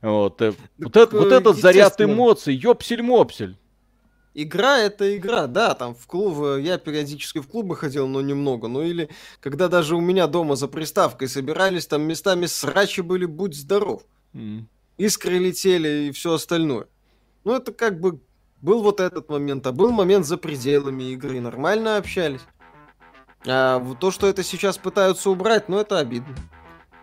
[0.01, 3.55] Вот, э, вот, это, вот этот заряд эмоций, ёпсель-мопсель.
[4.33, 8.81] Игра это игра, да, там в клуб, я периодически в клубы ходил, но немного, ну
[8.81, 9.09] или
[9.41, 14.03] когда даже у меня дома за приставкой собирались, там местами срачи были, будь здоров.
[14.33, 14.63] Mm.
[14.97, 16.87] Искры летели и все остальное.
[17.43, 18.21] Ну, это как бы
[18.61, 22.41] был вот этот момент, а был момент за пределами игры, нормально общались.
[23.45, 26.35] А то, что это сейчас пытаются убрать, ну, это обидно.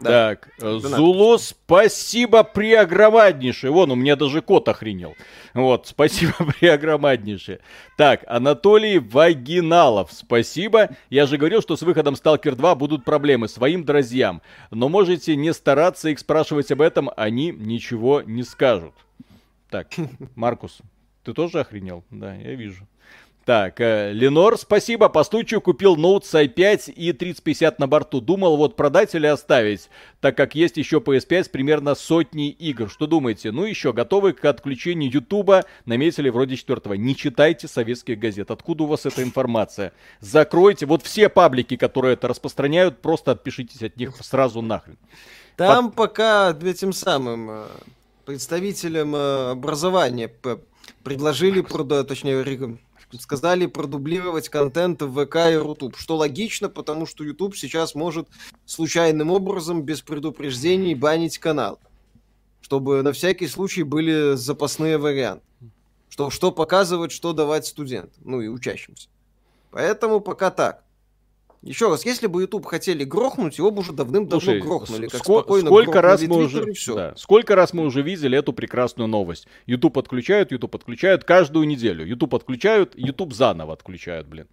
[0.00, 0.36] Да.
[0.36, 3.70] Так, Зулу, спасибо преогромаднейшее.
[3.72, 5.16] Вон, у меня даже кот охренел.
[5.54, 7.60] Вот, спасибо преогромаднейшее.
[7.96, 10.90] Так, Анатолий Вагиналов, спасибо.
[11.10, 14.40] Я же говорил, что с выходом Stalker 2 будут проблемы своим друзьям.
[14.70, 18.94] Но можете не стараться их спрашивать об этом, они ничего не скажут.
[19.68, 19.88] Так,
[20.36, 20.78] Маркус,
[21.24, 22.04] ты тоже охренел?
[22.10, 22.86] Да, я вижу.
[23.48, 25.08] Так, э, Ленор, спасибо.
[25.08, 28.20] По случаю купил ноут с i5 и 3050 на борту.
[28.20, 29.88] Думал, вот продать или оставить,
[30.20, 32.90] так как есть еще PS5 с примерно сотней игр.
[32.90, 33.50] Что думаете?
[33.50, 36.92] Ну еще, готовы к отключению Ютуба, наметили вроде четвертого.
[36.92, 38.50] Не читайте советских газет.
[38.50, 39.94] Откуда у вас эта информация?
[40.20, 40.84] Закройте.
[40.84, 44.98] Вот все паблики, которые это распространяют, просто отпишитесь от них сразу нахрен.
[45.56, 46.02] Там По...
[46.06, 47.66] пока этим самым э,
[48.26, 50.30] представителям э, образования
[51.02, 52.42] предложили, точнее,
[53.18, 58.28] сказали продублировать контент в ВК и Рутуб, что логично, потому что YouTube сейчас может
[58.66, 61.78] случайным образом, без предупреждений, банить канал,
[62.60, 65.44] чтобы на всякий случай были запасные варианты,
[66.08, 69.08] что, что показывать, что давать студентам, ну и учащимся.
[69.70, 70.84] Поэтому пока так.
[71.62, 75.08] Еще раз, если бы YouTube хотели грохнуть, его бы уже давным-давно грохнули.
[75.08, 79.08] Как ск- спокойно сколько раз мы уже, да, сколько раз мы уже видели эту прекрасную
[79.08, 79.48] новость?
[79.66, 82.06] YouTube отключают, YouTube отключают каждую неделю.
[82.06, 84.46] YouTube отключают, YouTube заново отключают, блин.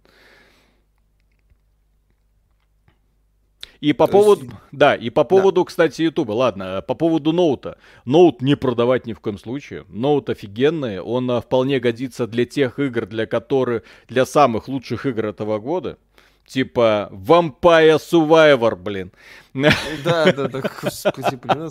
[3.80, 5.66] И по поводу, да, и по поводу, да.
[5.66, 7.78] кстати, Ютуба, ладно, по поводу ноута.
[8.04, 9.84] Ноут не продавать ни в коем случае.
[9.88, 15.26] Ноут офигенный, он а, вполне годится для тех игр, для которых, для самых лучших игр
[15.26, 15.98] этого года
[16.46, 19.12] типа Vampire Survivor, блин.
[19.54, 19.72] Да,
[20.04, 21.70] да, да, господи, блин.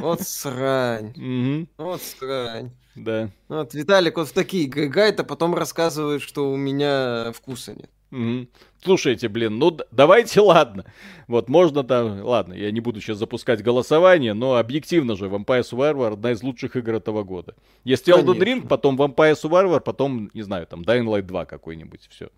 [0.00, 1.12] Вот срань.
[1.16, 1.84] Угу.
[1.84, 2.70] Вот срань.
[2.94, 3.30] Да.
[3.48, 7.90] Вот Виталик вот в такие гайд, а потом рассказывает, что у меня вкуса нет.
[8.10, 8.48] Угу.
[8.82, 10.84] Слушайте, блин, ну давайте, ладно.
[11.28, 16.14] Вот можно там, ладно, я не буду сейчас запускать голосование, но объективно же Vampire Survivor
[16.14, 17.54] одна из лучших игр этого года.
[17.84, 22.30] Есть Elden Ring, потом Vampire Survivor, потом, не знаю, там Dying Light 2 какой-нибудь, все.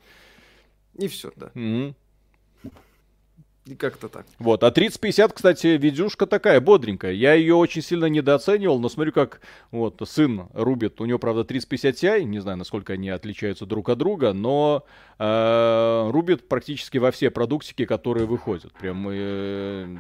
[0.99, 1.51] И все, да.
[1.55, 1.95] Mm-hmm.
[3.67, 4.27] И как-то так.
[4.41, 4.65] Вот.
[4.65, 7.13] А 3050, кстати, видюшка такая бодренькая.
[7.13, 11.01] Я ее очень сильно недооценивал, но смотрю, как вот сын рубит.
[11.01, 12.25] У него, правда, 3050 Ti.
[12.25, 14.85] Не знаю, насколько они отличаются друг от друга, но
[15.19, 18.73] э, рубит практически во все продуктики, которые выходят.
[18.73, 19.97] Прям э,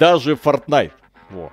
[0.00, 0.92] даже Fortnite.
[1.30, 1.52] Во.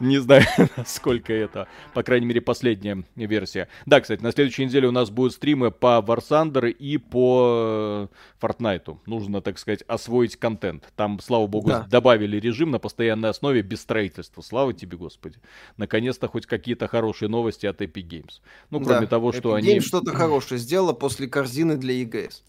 [0.00, 0.44] Не знаю,
[0.76, 3.68] насколько это, по крайней мере, последняя версия.
[3.86, 8.08] Да, кстати, на следующей неделе у нас будут стримы по War Thunder и по
[8.40, 8.98] э, Fortnite.
[9.06, 10.92] Нужно, так сказать, освоить контент.
[10.96, 11.86] Там, слава богу, да.
[11.90, 14.42] добавили режим на постоянной основе без строительства.
[14.42, 15.38] Слава тебе, Господи.
[15.76, 18.40] Наконец-то хоть какие-то хорошие новости от Epic Games.
[18.70, 19.06] Ну, кроме да.
[19.06, 19.76] того, что Epic они...
[19.76, 22.42] Games что-то хорошее сделала после корзины для EGS.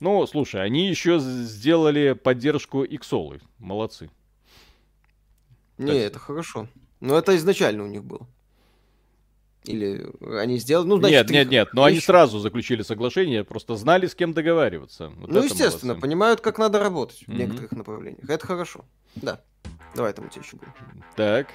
[0.00, 3.40] Ну, слушай, они еще сделали поддержку Xolы.
[3.58, 4.10] Молодцы.
[5.78, 6.68] Не, это хорошо.
[7.00, 8.26] Но это изначально у них было.
[9.64, 10.88] Или они сделали...
[10.88, 15.12] Ну, значит, нет, нет, нет, но они сразу заключили соглашение, просто знали, с кем договариваться.
[15.18, 16.00] Вот ну, естественно, молодцы.
[16.00, 17.36] понимают, как надо работать в mm-hmm.
[17.36, 18.30] некоторых направлениях.
[18.30, 18.84] Это хорошо.
[19.16, 19.42] Да.
[19.94, 20.70] Давай там у тебя еще будет.
[21.16, 21.48] Так.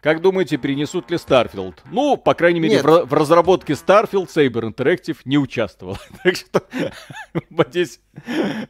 [0.00, 1.74] Как думаете, перенесут ли Starfield?
[1.90, 5.98] Ну, по крайней мере, в, в разработке Starfield Saber Interactive не участвовал.
[6.24, 6.62] так что
[7.68, 8.00] здесь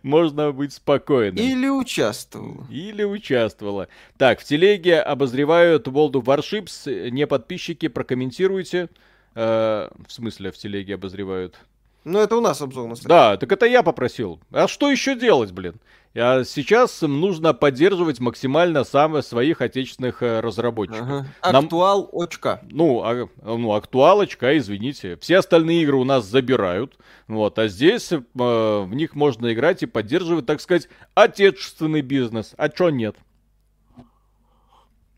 [0.03, 1.45] можно быть спокойным.
[1.45, 2.67] Или участвовала.
[2.69, 3.89] Или участвовала.
[4.19, 7.11] Так, в телеге обозревают World of Warships.
[7.11, 8.89] Не подписчики, прокомментируйте.
[9.35, 11.57] Э, в смысле, в телеге обозревают?
[12.05, 14.41] Ну, это у нас обзор на Да, так это я попросил.
[14.51, 15.75] А что еще делать, блин?
[16.13, 21.03] А сейчас нужно поддерживать максимально самых своих отечественных э, разработчиков.
[21.03, 21.27] Ага.
[21.41, 22.61] Актуал очка.
[22.69, 25.17] Ну, а, ну, актуалочка, извините.
[25.19, 26.99] Все остальные игры у нас забирают.
[27.29, 32.55] Вот, а здесь э, в них можно играть и поддерживать, так сказать, отечественный бизнес.
[32.57, 33.15] А чё нет?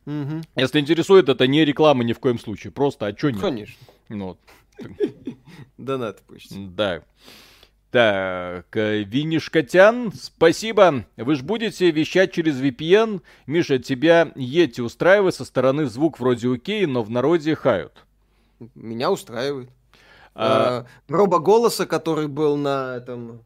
[0.04, 0.42] Угу.
[0.56, 2.70] Если интересует, это не реклама ни в коем случае.
[2.70, 3.40] Просто, а чё нет?
[3.40, 3.86] Конечно.
[4.10, 4.36] Ну,
[5.78, 6.52] Донат пусть.
[6.74, 7.02] Да.
[7.92, 11.04] Так, э, Винишкотян, спасибо.
[11.18, 13.20] Вы ж будете вещать через VPN.
[13.46, 17.92] Миша, тебя Ети устраивает со стороны звук вроде окей, но в народе хают.
[18.74, 19.68] Меня устраивает.
[20.34, 20.86] А...
[20.86, 23.44] А, роба голоса, который был на этом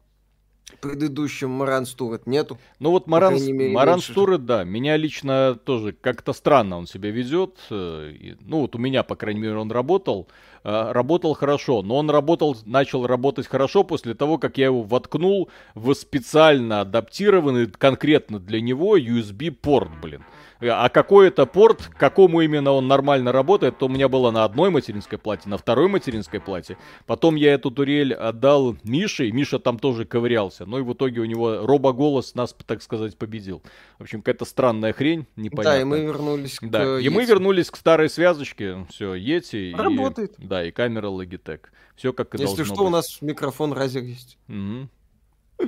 [0.80, 2.58] предыдущем Маран Стурет нету.
[2.78, 7.56] Ну вот Маран, мере, Маран Стурет, да, меня лично тоже как-то странно он себя ведет.
[7.70, 10.28] Э, ну вот у меня, по крайней мере, он работал.
[10.64, 15.48] Э, работал хорошо, но он работал, начал работать хорошо после того, как я его воткнул
[15.74, 20.24] в специально адаптированный конкретно для него USB-порт, блин.
[20.60, 24.70] А какой это порт, какому именно он нормально работает, то у меня было на одной
[24.70, 26.78] материнской плате, на второй материнской плате.
[27.06, 30.64] Потом я эту турель отдал Мише, и Миша там тоже ковырялся.
[30.64, 33.62] Ну и в итоге у него робоголос нас, так сказать, победил.
[33.98, 35.74] В общем, какая-то странная хрень, непонятная.
[35.74, 38.86] Да, и мы вернулись к Да, и мы вернулись к старой связочке.
[38.90, 39.74] Все, Йети.
[39.76, 40.38] Работает.
[40.38, 41.60] И, да, и камера Logitech.
[41.96, 42.86] Все как и Если что, быть.
[42.86, 44.38] у нас микрофон Razer есть.
[44.48, 44.88] Угу.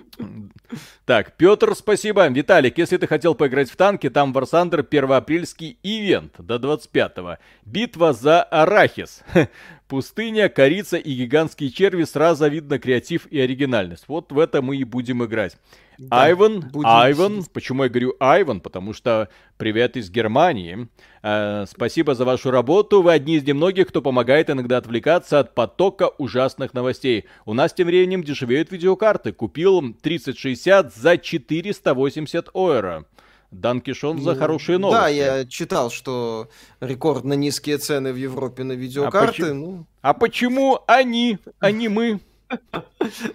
[1.06, 2.26] Так, Петр, спасибо.
[2.28, 7.38] Виталик, если ты хотел поиграть в танки, там Варсандер первоапрельский ивент до 25-го.
[7.64, 9.22] Битва за Арахис.
[9.88, 12.04] Пустыня, корица и гигантские черви.
[12.04, 14.04] Сразу видно креатив и оригинальность.
[14.08, 15.56] Вот в это мы и будем играть.
[15.98, 18.61] Да, Айван, будем Айван, почему я говорю Айван?
[18.61, 20.88] Потому что привет из Германии.
[21.24, 23.02] Э, спасибо за вашу работу.
[23.02, 27.24] Вы одни из немногих, кто помогает иногда отвлекаться от потока ужасных новостей.
[27.46, 29.32] У нас тем временем дешевеют видеокарты.
[29.32, 33.04] Купил 3060 за 480 евро.
[33.50, 35.00] Данкишон за ну, хорошие новости.
[35.00, 36.48] Да, я читал, что
[36.80, 39.18] рекордно низкие цены в Европе на видеокарты.
[39.18, 39.87] А почему, ну...
[40.02, 42.20] а почему они, а не мы?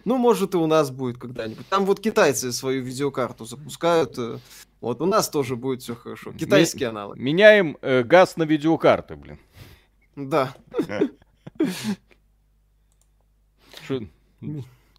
[0.06, 1.68] Ну, может, и у нас будет когда-нибудь.
[1.70, 4.18] Там вот китайцы свою видеокарту запускают.
[4.18, 4.38] Э,
[4.82, 6.32] вот у нас тоже будет все хорошо.
[6.34, 7.18] Китайский аналог.
[7.18, 9.40] Меняем э, газ на видеокарты, блин.
[10.16, 10.56] Да.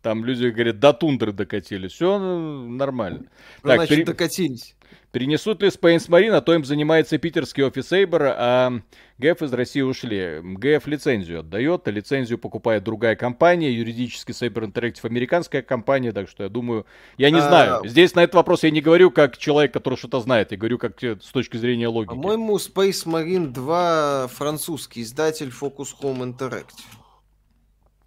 [0.03, 1.93] Там люди говорят, до тундры докатились.
[1.93, 3.27] Все нормально.
[3.63, 4.05] Так, Значит, пере...
[4.05, 4.77] докатились.
[5.15, 8.73] Перенесут ли Space Marine, а то им занимается питерский офис Эйбора, а
[9.19, 10.41] ГФ из России ушли.
[10.43, 16.43] ГФ лицензию отдает, а лицензию покупает другая компания, юридически Saber Interactive американская компания, так что
[16.43, 16.85] я думаю,
[17.17, 17.49] я не а...
[17.49, 17.89] знаю.
[17.89, 21.01] Здесь на этот вопрос я не говорю как человек, который что-то знает, я говорю как
[21.01, 22.11] с точки зрения логики.
[22.11, 26.91] По-моему, Space Marine 2 французский издатель Focus Home Interactive.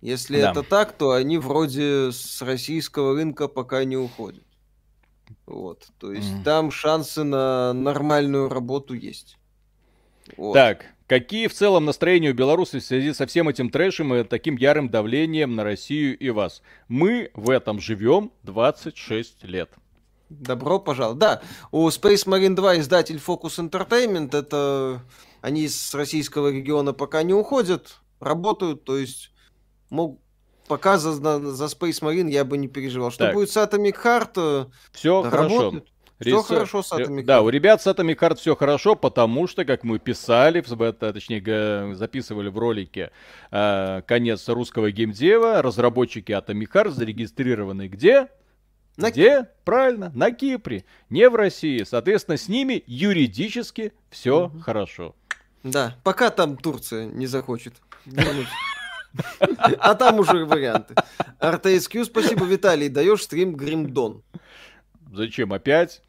[0.01, 0.51] Если да.
[0.51, 4.43] это так, то они вроде с российского рынка пока не уходят.
[5.45, 6.43] Вот, то есть mm.
[6.43, 9.37] там шансы на нормальную работу есть.
[10.35, 10.53] Вот.
[10.53, 14.55] Так, какие в целом настроения у белорусов в связи со всем этим трэшем и таким
[14.57, 16.61] ярым давлением на Россию и вас?
[16.87, 19.69] Мы в этом живем 26 лет.
[20.29, 21.19] Добро пожаловать.
[21.19, 25.01] Да, у Space Marine 2 издатель Focus Entertainment, это
[25.41, 29.31] они с российского региона пока не уходят, работают, то есть
[29.89, 30.19] мог,
[30.67, 33.11] пока за, за Space Marine я бы не переживал.
[33.11, 33.33] Что Так.
[33.33, 34.69] будет с Atomic Heart?
[34.91, 35.57] Все да, хорошо.
[35.57, 35.87] работает.
[36.19, 37.43] Все хорошо с э, Atomic Да, Heart.
[37.43, 42.57] у ребят с Atomic Heart все хорошо, потому что, как мы писали, точнее, записывали в
[42.57, 43.11] ролике
[43.51, 48.29] э, конец русского геймдева, разработчики Atomic Heart зарегистрированы где?
[48.97, 49.47] На Где?
[49.63, 51.83] Правильно, на Кипре, не в России.
[51.83, 55.15] Соответственно, с ними юридически все хорошо.
[55.61, 57.75] Да, пока там Турция не захочет.
[59.79, 60.95] А там уже варианты.
[61.39, 62.89] RTSQ, спасибо, Виталий.
[62.89, 64.23] Даешь стрим Гримдон.
[65.13, 66.01] Зачем опять?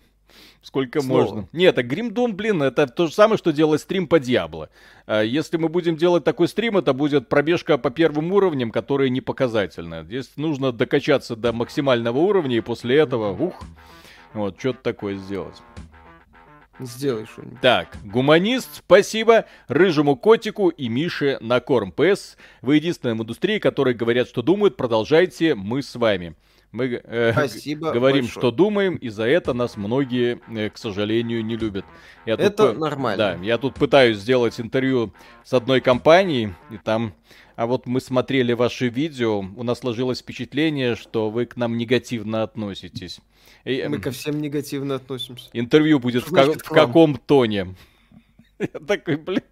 [0.61, 1.21] Сколько Снова.
[1.23, 1.49] можно?
[1.53, 4.71] Нет, так Гримдон, блин, это то же самое, что делать стрим по Диабло.
[5.07, 9.21] А Если мы будем делать такой стрим, это будет пробежка по первым уровням, которые не
[9.21, 10.05] показательны.
[10.05, 13.63] Здесь нужно докачаться до максимального уровня, и после этого, ух,
[14.35, 15.57] вот, что-то такое сделать.
[16.81, 17.61] Сделай что-нибудь.
[17.61, 21.93] Так, гуманист, спасибо рыжему котику и Мише на корм.
[21.93, 26.35] ПС, вы единственная в индустрии, которые говорят, что думают, продолжайте, мы с вами.
[26.71, 28.41] Мы э, Спасибо говорим, большое.
[28.41, 31.87] что думаем, и за это нас многие, э, к сожалению, не любят.
[32.27, 33.17] Я тут Это по- нормально.
[33.17, 35.15] Да, я тут пытаюсь сделать интервью
[35.45, 37.15] с одной компанией, и там...
[37.57, 42.45] А вот мы смотрели ваши видео, у нас сложилось впечатление, что вы к нам негативно
[42.45, 43.19] относитесь.
[43.65, 45.51] И, Мы эм, ко всем негативно относимся.
[45.53, 47.75] Интервью будет Что в, значит в каком тоне?
[48.61, 49.43] Я такой, блин.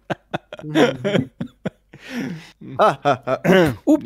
[2.77, 3.77] А-ха-ха.
[3.85, 4.03] Уп.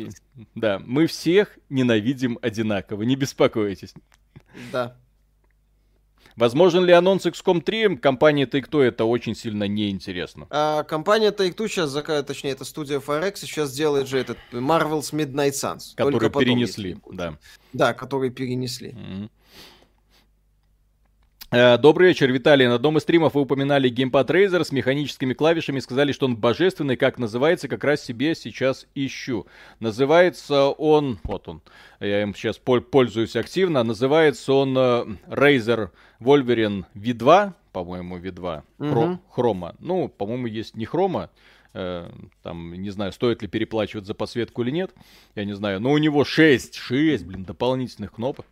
[0.54, 3.94] Да, мы всех ненавидим одинаково, не беспокойтесь.
[4.72, 4.96] Да.
[6.36, 7.96] Возможен ли анонс XCOM 3?
[7.96, 10.46] Компании Take-Two это очень сильно неинтересно.
[10.50, 15.52] А компания Take-Two сейчас, зака- точнее, это студия Firex, сейчас делает же этот Marvel's Midnight
[15.52, 15.94] Suns.
[15.96, 17.36] Потом, перенесли, да.
[17.74, 18.92] Да, которые перенесли.
[18.92, 19.30] Мгм.
[21.54, 22.66] Э, Добрый вечер, Виталий.
[22.66, 26.96] На одном из стримов вы упоминали геймпад Razer с механическими клавишами, сказали, что он божественный,
[26.96, 29.46] как называется, как раз себе сейчас ищу.
[29.78, 31.60] Называется он, вот он,
[32.00, 35.90] я им сейчас пол- пользуюсь активно, называется он э, Razer
[36.20, 39.20] Wolverine V2, по-моему, V2, хро- Мгм.
[39.30, 39.74] хрома.
[39.78, 41.28] Ну, по-моему, есть не хрома,
[41.72, 44.92] там, не знаю, стоит ли переплачивать за подсветку или нет,
[45.34, 48.46] я не знаю, но у него 6, 6, блин, дополнительных кнопок.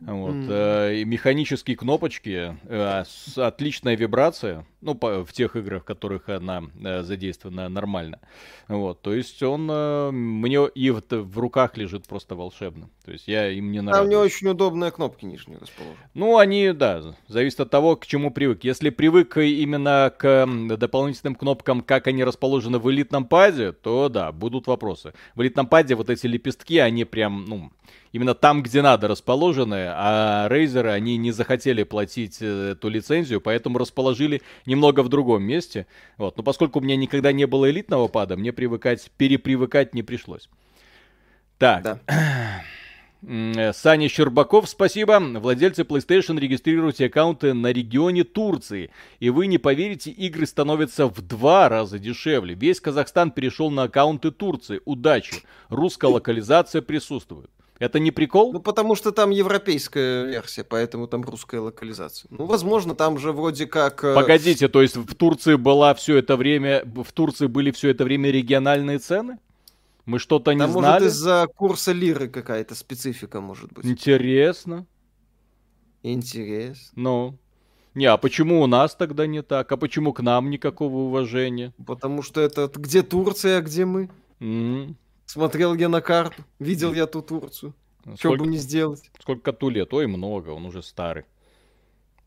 [0.00, 5.84] Вот, э, и механические кнопочки, э, с- отличная вибрация, ну, по- в тех играх, в
[5.84, 8.20] которых она э, задействована нормально.
[8.68, 12.88] Вот, то есть он э, мне и в, в руках лежит просто волшебно.
[13.04, 15.98] То есть я им не Там не очень удобные кнопки нижние расположены.
[16.14, 18.64] Ну, они, да, зависит от того, к чему привык.
[18.64, 24.66] Если привык именно к дополнительным кнопкам, как они расположены в элитном паде, то да, будут
[24.68, 25.12] вопросы.
[25.34, 27.70] В элитном паде вот эти лепестки, они прям, ну,
[28.16, 33.76] именно там, где надо расположены, а Razer, они не захотели платить э, эту лицензию, поэтому
[33.76, 35.86] расположили немного в другом месте.
[36.16, 36.38] Вот.
[36.38, 40.48] Но поскольку у меня никогда не было элитного пада, мне привыкать, перепривыкать не пришлось.
[41.58, 42.00] Так, Да.
[43.22, 45.18] Э, Саня Щербаков, спасибо.
[45.18, 48.90] Владельцы PlayStation регистрируйте аккаунты на регионе Турции.
[49.20, 52.54] И вы не поверите, игры становятся в два раза дешевле.
[52.54, 54.80] Весь Казахстан перешел на аккаунты Турции.
[54.84, 55.42] Удачи.
[55.70, 57.50] Русская локализация присутствует.
[57.78, 58.52] Это не прикол?
[58.52, 62.28] Ну, потому что там европейская версия, поэтому там русская локализация.
[62.30, 64.02] Ну, возможно, там же вроде как...
[64.02, 68.04] э, Погодите, то есть в Турции была все это время, в Турции были все это
[68.04, 69.38] время региональные цены?
[70.06, 71.06] Мы что-то не Там, может, знали?
[71.08, 73.84] из-за курса лиры какая-то специфика, может быть.
[73.84, 74.86] Интересно.
[76.02, 76.92] Интересно.
[76.94, 77.38] Ну.
[77.94, 79.72] Не, а почему у нас тогда не так?
[79.72, 81.72] А почему к нам никакого уважения?
[81.86, 84.10] Потому что это где Турция, а где мы?
[84.38, 84.96] М,
[85.26, 87.74] Смотрел я на карту, видел я ту Турцию.
[88.02, 89.10] Что Сколько, бы не сделать?
[89.20, 89.92] сколько коту лет?
[89.92, 91.24] Ой, много, он уже старый.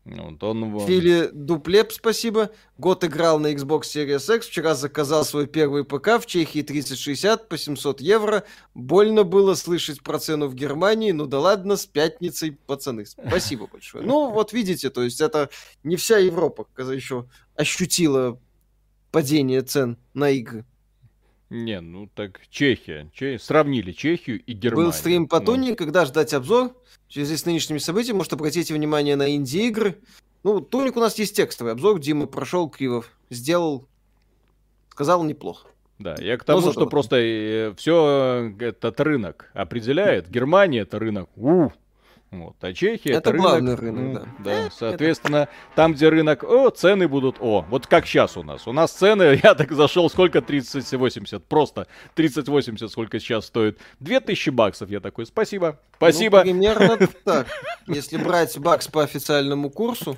[0.04, 0.86] Вот он...
[0.86, 2.50] Фили Дуплеп, спасибо.
[2.78, 4.46] Год играл на Xbox Series X.
[4.46, 8.44] Вчера заказал свой первый ПК в Чехии 3060 по 700 евро.
[8.74, 11.12] Больно было слышать про цену в Германии.
[11.12, 13.04] Ну да ладно, с пятницей, пацаны.
[13.06, 14.04] Спасибо большое.
[14.04, 15.50] Ну вот видите, то есть это
[15.84, 18.40] не вся Европа еще ощутила
[19.10, 20.64] падение цен на игры.
[21.50, 23.10] Не, ну так Чехия.
[23.12, 24.86] Че- Сравнили Чехию и Германию.
[24.86, 26.72] Был стрим по Ну, Туне, когда ждать обзор.
[27.08, 29.98] В связи с нынешними событиями, может, обратите внимание на инди-игры.
[30.44, 31.98] Ну, Туник у нас есть текстовый обзор.
[31.98, 33.88] Дима прошел Кривов, сделал,
[34.90, 35.68] сказал неплохо.
[35.98, 40.30] Да, я к тому, зато- что просто все этот рынок определяет.
[40.30, 41.28] Германия это рынок.
[41.36, 41.68] У,
[42.30, 44.24] вот, а Чехия Это это, главный рынок.
[44.38, 44.66] ну, да.
[44.66, 48.68] Э, Соответственно, там, где рынок, о, цены будут, о, вот как сейчас у нас.
[48.68, 53.78] У нас цены, я так зашел, сколько 3080, просто 3080 сколько сейчас стоит.
[53.98, 56.38] 2000 баксов, я такой, спасибо, спасибо.
[56.38, 57.48] Ну, примерно так.
[57.88, 60.16] Если брать бакс по официальному курсу,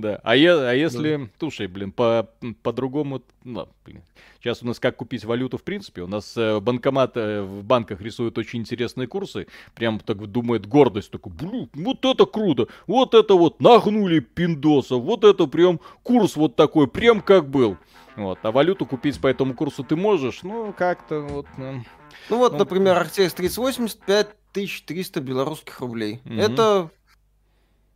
[0.00, 0.20] Да.
[0.22, 1.28] А, я, а если, да.
[1.38, 2.28] слушай, блин, по,
[2.62, 4.02] по-другому, ну, блин,
[4.40, 8.00] сейчас у нас как купить валюту в принципе, у нас э, банкомат э, в банках
[8.00, 13.34] рисуют очень интересные курсы, прям так думает гордость, такой, блин, вот это круто, вот это
[13.34, 17.76] вот нагнули пиндосов, вот это прям курс вот такой, прям как был.
[18.16, 21.46] Вот, а валюту купить по этому курсу ты можешь, ну, как-то вот...
[21.56, 21.84] Ну,
[22.30, 26.20] ну вот, ну, например, RTX 3080 5300 белорусских рублей.
[26.24, 26.34] Угу.
[26.34, 26.90] Это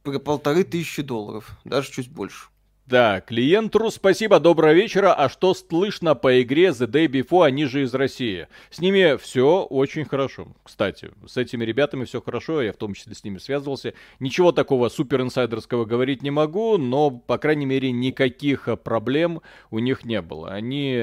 [0.02, 2.46] полторы тысячи долларов, даже чуть больше.
[2.86, 5.14] Да, клиентру спасибо, доброго вечера.
[5.14, 8.48] А что слышно по игре The Day Before, они же из России?
[8.70, 10.48] С ними все очень хорошо.
[10.64, 13.94] Кстати, с этими ребятами все хорошо, я в том числе с ними связывался.
[14.18, 20.04] Ничего такого супер инсайдерского говорить не могу, но, по крайней мере, никаких проблем у них
[20.04, 20.50] не было.
[20.50, 20.96] Они,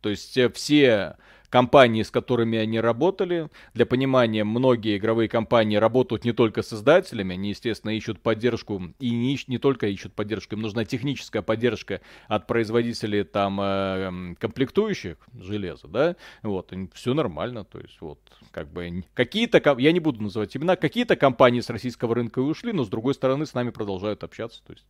[0.00, 1.16] то есть э, все
[1.50, 3.50] компании, с которыми они работали.
[3.74, 9.10] Для понимания, многие игровые компании работают не только с издателями, они, естественно, ищут поддержку, и
[9.10, 15.88] не, не только ищут поддержку, им нужна техническая поддержка от производителей там э, комплектующих железа,
[15.88, 18.20] да, вот, все нормально, то есть вот,
[18.52, 22.84] как бы, какие-то, я не буду называть имена, какие-то компании с российского рынка ушли, но
[22.84, 24.86] с другой стороны с нами продолжают общаться, то есть,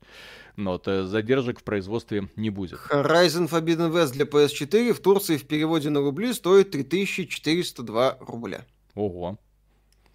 [0.56, 2.78] но вот, э, задержек в производстве не будет.
[2.90, 8.66] Horizon Forbidden West для PS4 в Турции в переводе на рубли стоит стоит 3402 рубля.
[8.94, 9.38] Ого.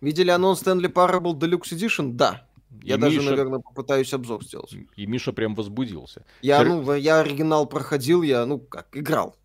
[0.01, 2.11] Видели анонс Stanley Parable Deluxe Edition?
[2.11, 2.47] Да.
[2.83, 3.29] Я и даже, Миша...
[3.29, 4.75] наверное, попытаюсь обзор сделать.
[4.97, 6.25] И Миша прям возбудился.
[6.41, 6.67] Я, Сер...
[6.67, 9.37] ну, я оригинал проходил, я, ну, как, играл.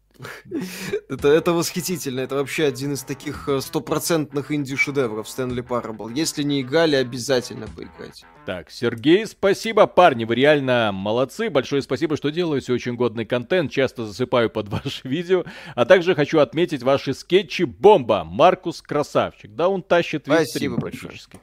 [1.08, 2.20] это, это восхитительно.
[2.20, 6.12] Это вообще один из таких э, стопроцентных инди-шедевров Стэнли Parable.
[6.14, 8.26] Если не играли, обязательно поиграйте.
[8.46, 11.50] Так, Сергей, спасибо, парни, вы реально молодцы.
[11.50, 13.70] Большое спасибо, что делаете очень годный контент.
[13.70, 15.44] Часто засыпаю под ваши видео.
[15.74, 18.24] А также хочу отметить ваши скетчи «Бомба».
[18.24, 19.54] Маркус красавчик.
[19.54, 21.40] Да, он тащит весь Спасибо стрим практически.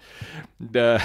[0.60, 1.02] Да.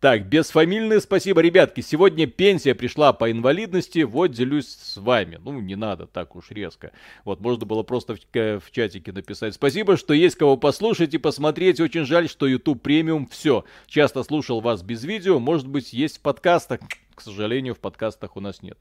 [0.00, 1.80] Так, бесфамильные спасибо, ребятки.
[1.80, 5.40] Сегодня пенсия пришла по инвалидности, вот делюсь с вами.
[5.42, 6.92] Ну, не надо так уж резко.
[7.24, 8.20] Вот, можно было просто в,
[8.60, 9.54] в чатике написать.
[9.54, 11.80] Спасибо, что есть кого послушать и посмотреть.
[11.80, 13.26] Очень жаль, что YouTube премиум.
[13.26, 13.64] Все.
[13.86, 15.38] Часто слушал вас без видео.
[15.38, 16.80] Может быть, есть в подкастах.
[17.14, 18.78] К сожалению, в подкастах у нас нет.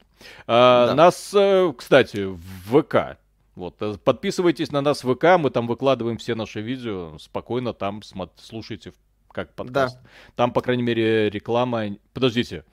[0.47, 0.95] А, да.
[0.95, 3.17] Нас, э, кстати, в ВК
[3.55, 8.01] вот, э, подписывайтесь на нас в ВК, мы там выкладываем все наши видео, спокойно там
[8.37, 8.91] слушайте
[9.35, 9.99] как подкаст.
[10.01, 10.09] Да.
[10.35, 11.97] Там, по крайней мере, реклама...
[12.13, 12.63] Подождите.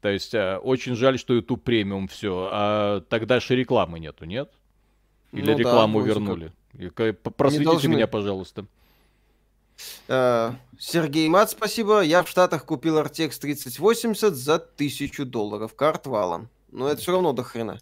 [0.00, 4.50] То есть, э, очень жаль, что YouTube премиум все, а тогда же рекламы нету, нет?
[5.32, 6.52] Или ну, рекламу да, вернули?
[6.94, 7.20] Как...
[7.20, 8.66] Просветите меня, пожалуйста.
[10.08, 12.00] Uh, Сергей Мат, спасибо.
[12.00, 15.74] Я в Штатах купил RTX 3080 за 1000 долларов.
[15.74, 16.50] Карт валом.
[16.70, 17.78] Но это все равно до хрена.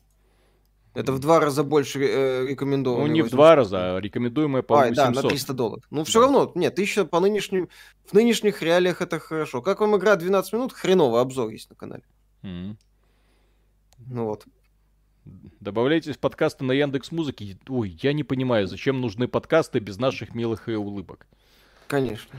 [0.98, 3.06] Это в два раза больше э, рекомендовано.
[3.06, 5.14] Ну, не в два раза, а рекомендуемое по а, 800.
[5.14, 5.84] да, на 300 долларов.
[5.90, 6.26] Ну, все да.
[6.26, 7.68] равно, нет, тысяча по нынешним,
[8.04, 9.62] в нынешних реалиях это хорошо.
[9.62, 10.72] Как вам игра 12 минут?
[10.72, 12.02] Хреново, обзор есть на канале.
[12.42, 12.74] Mm.
[14.08, 14.46] Ну вот.
[15.60, 17.56] Добавляйтесь в подкасты на Яндекс Музыке.
[17.68, 21.28] Ой, я не понимаю, зачем нужны подкасты без наших милых и улыбок.
[21.86, 22.36] Конечно.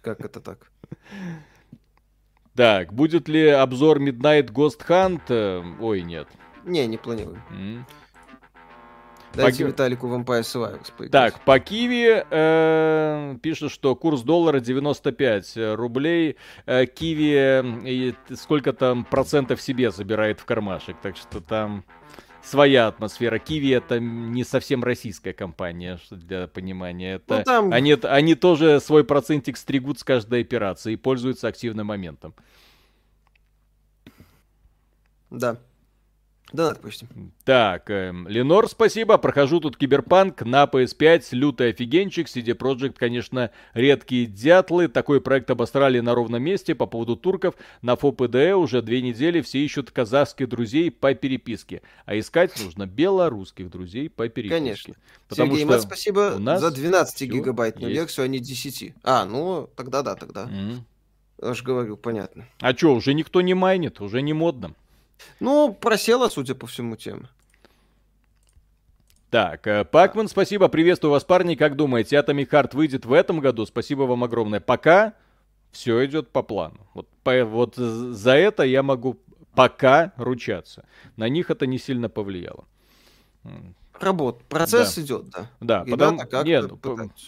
[0.00, 0.70] Как это так?
[2.54, 5.22] Так, будет ли обзор Midnight Ghost Hunt?
[5.28, 6.28] Э, ой, нет.
[6.64, 7.42] Не, не планирую.
[7.50, 7.84] Mm.
[9.34, 9.68] Дайте по...
[9.68, 11.10] Виталику Vampire Survivors поиграть.
[11.10, 16.36] Так, по Киви э, пишут, что курс доллара 95 рублей.
[16.66, 20.96] Э, Киви э, сколько там процентов себе забирает в кармашек.
[21.02, 21.84] Так что там
[22.44, 23.38] своя атмосфера.
[23.38, 27.14] Киви это не совсем российская компания, для понимания.
[27.14, 27.72] Это, ну, там...
[27.72, 32.34] они, они тоже свой процентик стригут с каждой операции и пользуются активным моментом.
[35.30, 35.58] Да.
[36.52, 37.32] Да, допустим.
[37.44, 39.18] Так, эм, Ленор, спасибо.
[39.18, 41.28] Прохожу тут Киберпанк на PS5.
[41.32, 42.28] Лютый офигенчик.
[42.28, 44.88] CD Projekt, конечно, редкие дятлы.
[44.88, 46.74] Такой проект обосрали на ровном месте.
[46.74, 51.82] По поводу турков на ФОПД уже две недели все ищут казахских друзей по переписке.
[52.06, 54.58] А искать нужно белорусских друзей по переписке.
[54.60, 54.94] Конечно.
[55.28, 58.00] Потому Сергей, что спасибо у нас за 12 гигабайтную есть.
[58.00, 58.94] версию, а не 10.
[59.02, 60.44] А, ну, тогда да, тогда.
[60.44, 60.82] Mm.
[61.42, 62.46] Я же говорю, понятно.
[62.60, 64.74] А что, уже никто не майнит, уже не модно.
[65.40, 67.30] Ну, просела, судя по всему, тема.
[69.30, 71.56] Так, э, Пакман, спасибо, приветствую вас, парни.
[71.56, 73.66] Как думаете, Atomic Heart выйдет в этом году?
[73.66, 74.60] Спасибо вам огромное.
[74.60, 75.14] Пока
[75.72, 76.86] все идет по плану.
[76.94, 79.18] Вот, по, вот за это я могу
[79.54, 80.86] пока ручаться.
[81.16, 82.64] На них это не сильно повлияло.
[84.00, 84.42] Работ.
[84.48, 85.02] Процесс да.
[85.02, 85.50] идет, да.
[85.60, 86.70] Да, Ребята потому нет,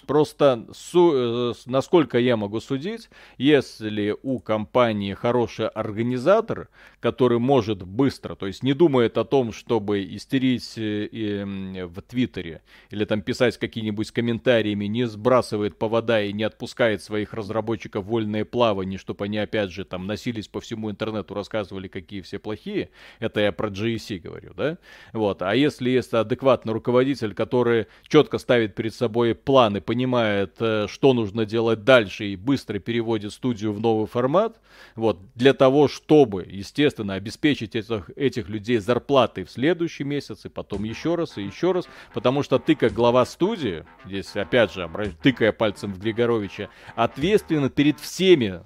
[0.06, 3.08] просто су, э, насколько я могу судить,
[3.38, 6.68] если у компании хороший организатор,
[7.00, 11.44] который может быстро, то есть не думает о том, чтобы истерить э,
[11.86, 18.04] в Твиттере или там писать какие-нибудь комментариями, не сбрасывает повода и не отпускает своих разработчиков
[18.04, 22.90] вольное плавание, чтобы они опять же там носились по всему интернету, рассказывали, какие все плохие.
[23.20, 24.78] Это я про GSC говорю, да?
[25.12, 25.42] Вот.
[25.42, 31.44] А если есть адекватный руководитель, который четко ставит перед собой планы, понимает, э, что нужно
[31.44, 34.60] делать дальше и быстро переводит студию в новый формат,
[34.94, 40.84] вот, для того, чтобы, естественно, обеспечить этих, этих людей зарплатой в следующий месяц, и потом
[40.84, 44.88] еще раз, и еще раз, потому что ты, как глава студии, здесь, опять же,
[45.22, 48.62] тыкая пальцем в Григоровича, ответственен перед всеми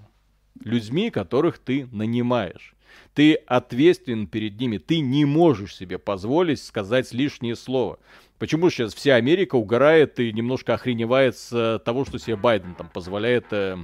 [0.62, 2.74] людьми, которых ты нанимаешь.
[3.14, 4.78] Ты ответственен перед ними.
[4.78, 7.98] Ты не можешь себе позволить сказать лишнее слово.
[8.38, 13.46] Почему сейчас вся Америка угорает и немножко охреневает с того, что себе Байден там позволяет
[13.50, 13.76] э,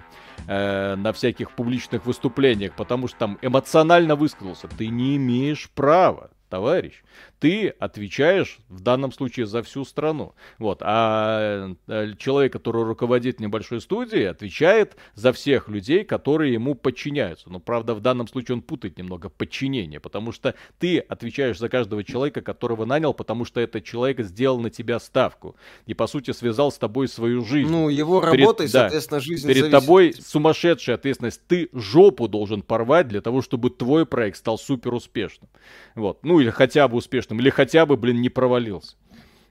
[0.49, 4.67] э, на всяких публичных выступлениях, потому что там эмоционально высказался.
[4.69, 7.03] Ты не имеешь права товарищ.
[7.39, 10.35] Ты отвечаешь в данном случае за всю страну.
[10.59, 10.79] Вот.
[10.83, 17.51] А э, человек, который руководит небольшой студией, отвечает за всех людей, которые ему подчиняются.
[17.51, 22.05] Но, правда, в данном случае он путает немного подчинение, потому что ты отвечаешь за каждого
[22.05, 25.57] человека, которого нанял, потому что этот человек сделал на тебя ставку.
[25.87, 27.71] И, по сути, связал с тобой свою жизнь.
[27.71, 29.81] Ну, его работой, перед, соответственно, жизнь Перед зависит.
[29.81, 31.43] тобой сумасшедшая ответственность.
[31.47, 35.51] Ты жопу должен порвать для того, чтобы твой проект стал супер успешным.
[35.95, 36.25] Вот.
[36.25, 38.97] Ну, или хотя бы успешным, или хотя бы, блин, не провалился.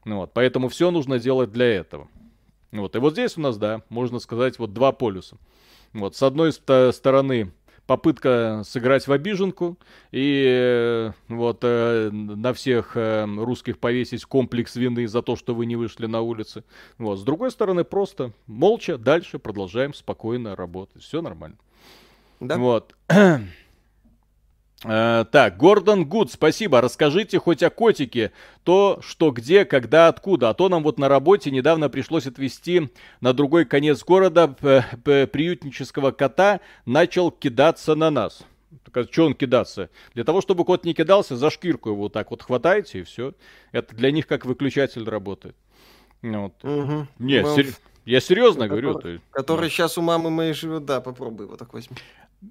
[0.04, 2.08] Ну вот, поэтому все нужно делать для этого.
[2.72, 5.38] Вот, и вот здесь у нас, да, можно сказать, вот два полюса.
[5.94, 7.52] Вот, с одной стороны,
[7.88, 9.78] попытка сыграть в обиженку
[10.12, 15.66] и э, вот э, на всех э, русских повесить комплекс вины за то, что вы
[15.66, 16.64] не вышли на улицы.
[16.98, 17.20] Вот.
[17.20, 21.04] С другой стороны, просто молча дальше продолжаем спокойно работать.
[21.04, 21.58] Все нормально.
[22.40, 22.58] Да.
[22.58, 22.96] Вот.
[24.84, 26.82] Э, так, Гордон Гуд, спасибо.
[26.82, 28.32] Расскажите хоть о котике.
[28.64, 30.50] То, что где, когда, откуда.
[30.50, 32.90] А то нам вот на работе недавно пришлось отвезти
[33.22, 36.60] на другой конец города приютнического кота.
[36.86, 38.44] Начал кидаться на нас.
[38.84, 39.90] Так, а что он кидаться?
[40.14, 43.34] Для того, чтобы кот не кидался, за шкирку его вот так вот хватаете и все.
[43.72, 45.56] Это для них как выключатель работает.
[46.22, 46.54] Вот.
[46.64, 47.08] Угу.
[47.20, 47.68] Нет, сер...
[48.06, 48.94] я серьезно который, говорю.
[48.96, 51.98] Который, который сейчас у мамы моей живет, да, попробуй его так возьми.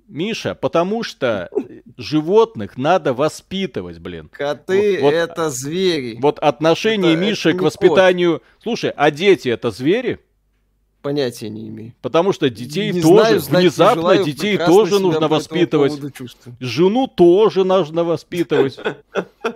[0.09, 1.51] Миша, потому что
[1.97, 4.29] животных надо воспитывать, блин.
[4.33, 6.19] Коты вот, вот, это звери.
[6.21, 8.41] Вот отношение это, Миши это к воспитанию.
[8.41, 8.43] Кот.
[8.63, 10.21] Слушай, а дети это звери?
[11.05, 11.93] Понятия не имею.
[12.01, 15.93] Потому что детей не тоже, знаю, внезапно желаю, детей тоже нужно воспитывать.
[16.61, 18.79] Жену тоже нужно воспитывать.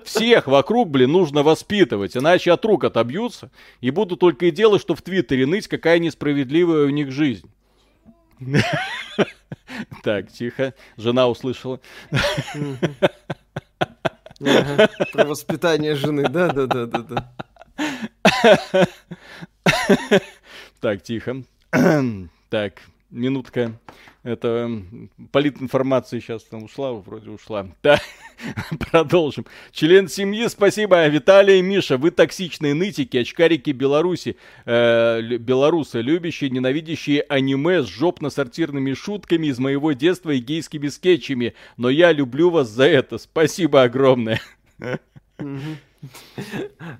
[0.05, 4.95] Всех вокруг, блин, нужно воспитывать, иначе от рук отобьются и будут только и делать, что
[4.95, 7.51] в Твиттере ныть, какая несправедливая у них жизнь.
[10.03, 10.75] Так, тихо.
[10.97, 11.81] Жена услышала.
[14.39, 17.33] Про воспитание жены, да, да, да, да, да.
[20.81, 21.43] Так, тихо.
[22.49, 23.79] Так, минутка.
[24.23, 24.71] Это
[25.33, 27.67] политинформация сейчас там ушла, вроде ушла.
[27.83, 27.99] Да,
[28.91, 29.47] продолжим.
[29.73, 31.07] Член семьи, спасибо.
[31.09, 38.95] Виталий и Миша, вы токсичные нытики, очкарики Беларуси, э, белорусы, любящие, ненавидящие аниме с жопно-сортирными
[38.95, 41.55] шутками из моего детства и гейскими скетчами.
[41.77, 43.19] Но я люблю вас за это.
[43.19, 44.41] Спасибо огромное.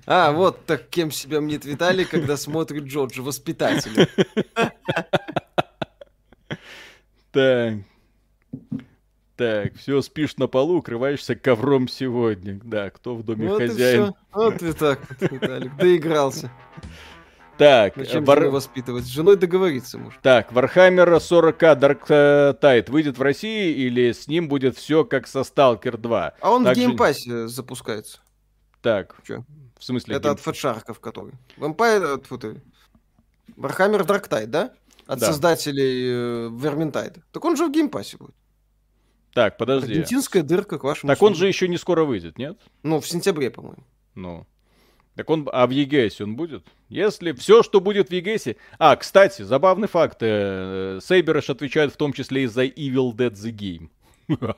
[0.05, 4.09] А, вот так кем себя мнит Виталий, когда смотрит Джорджа, воспитателя.
[7.31, 7.75] Так.
[9.35, 12.59] Так, все, спишь на полу, укрываешься ковром сегодня.
[12.61, 14.13] Да, кто в доме вот хозяин?
[14.33, 16.51] Вот и так, вот, Виталик, доигрался.
[17.57, 18.39] Так, Зачем Вар...
[18.39, 19.05] жену воспитывать?
[19.05, 20.21] С женой договориться может.
[20.21, 25.97] Так, Warhammer 40к Darktide выйдет в России или с ним будет все как со Stalker
[25.97, 26.33] 2?
[26.39, 26.81] А он Также...
[26.81, 28.19] в геймпассе запускается.
[28.81, 29.45] Так, Че?
[29.77, 30.15] в смысле?
[30.15, 30.33] Это гейм...
[30.33, 31.33] от фэтшарков, который.
[31.57, 32.21] Vampire...
[33.55, 34.73] Warhammer Darktide, да?
[35.09, 35.25] От да.
[35.25, 37.21] создателей э, Vermintide.
[37.31, 38.35] Так он же в геймпассе будет.
[39.33, 39.93] Так, подожди.
[39.93, 41.33] Аргентинская дырка к вашему Так услугам.
[41.33, 42.59] он же еще не скоро выйдет, нет?
[42.83, 43.83] Ну, в сентябре, по-моему.
[44.13, 44.45] Ну.
[45.15, 46.63] Так он, а в EGS он будет?
[46.89, 48.55] Если все, что будет в EGS...
[48.77, 50.19] А, кстати, забавный факт.
[50.19, 53.89] Сейберыш отвечает в том числе и за Evil Dead The Game.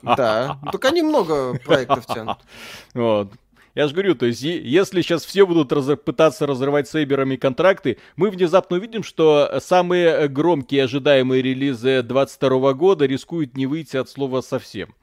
[0.02, 2.38] Да, так они много проектов тянут.
[2.92, 3.32] Вот.
[3.74, 7.98] Я же говорю, то есть, если сейчас все будут раз- пытаться разрывать с Эйберами контракты,
[8.16, 14.42] мы внезапно увидим, что самые громкие ожидаемые релизы 22 года рискуют не выйти от слова
[14.42, 14.94] совсем.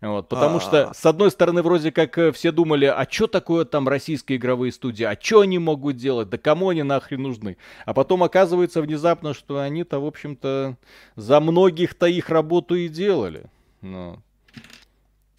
[0.00, 0.60] Вот, потому А-а-а.
[0.60, 4.72] что, с одной стороны, вроде как э, все думали, а что такое там российские игровые
[4.72, 7.58] студии, а что они могут делать, да кому они нахрен нужны.
[7.84, 10.78] А потом оказывается внезапно, что они-то, в общем-то,
[11.16, 13.44] за многих-то их работу и делали.
[13.82, 14.18] Ну.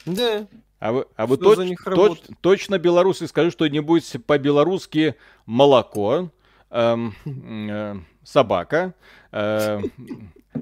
[0.05, 0.45] Да.
[0.81, 5.15] А вы, а вы точ, точ, точно белорусы скажи что-нибудь по-белорусски
[5.45, 6.31] молоко,
[6.71, 8.95] эм, э, собака,
[9.31, 9.79] э,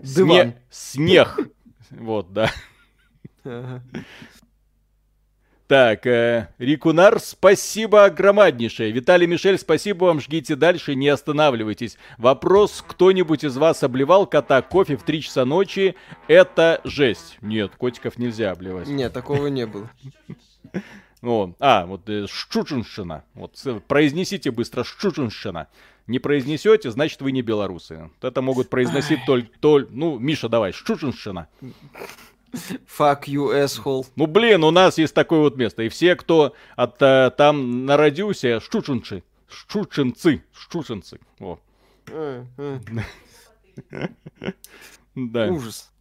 [0.03, 1.39] сне, снег.
[1.91, 2.51] Вот, да.
[5.69, 8.91] Так, э, Рикунар, спасибо огромнейшее.
[8.91, 11.99] Виталий Мишель, спасибо вам, жгите дальше, не останавливайтесь.
[12.17, 15.93] Вопрос, кто-нибудь из вас обливал кота кофе в 3 часа ночи?
[16.27, 17.37] Это жесть.
[17.41, 18.87] Нет, котиков нельзя обливать.
[18.87, 19.91] Нет, такого не было.
[21.21, 23.23] О, а, вот э, Шчучинщина.
[23.35, 23.55] Вот
[23.87, 25.67] произнесите быстро Шчучинщина.
[26.07, 28.09] Не произнесете, значит вы не белорусы.
[28.23, 31.47] Это могут произносить только, толь, ну, Миша, давай, Шчучинщина.
[32.51, 34.05] Fuck you, asshole.
[34.15, 35.83] Ну, блин, у нас есть такое вот место.
[35.83, 39.23] И все, кто от, а, там народился, шчучинцы.
[39.47, 40.43] Шчучинцы.
[40.53, 41.19] Шчучинцы.
[41.37, 41.59] Во.
[42.07, 42.79] Э, э.
[45.15, 45.47] Да.
[45.47, 45.91] Ужас.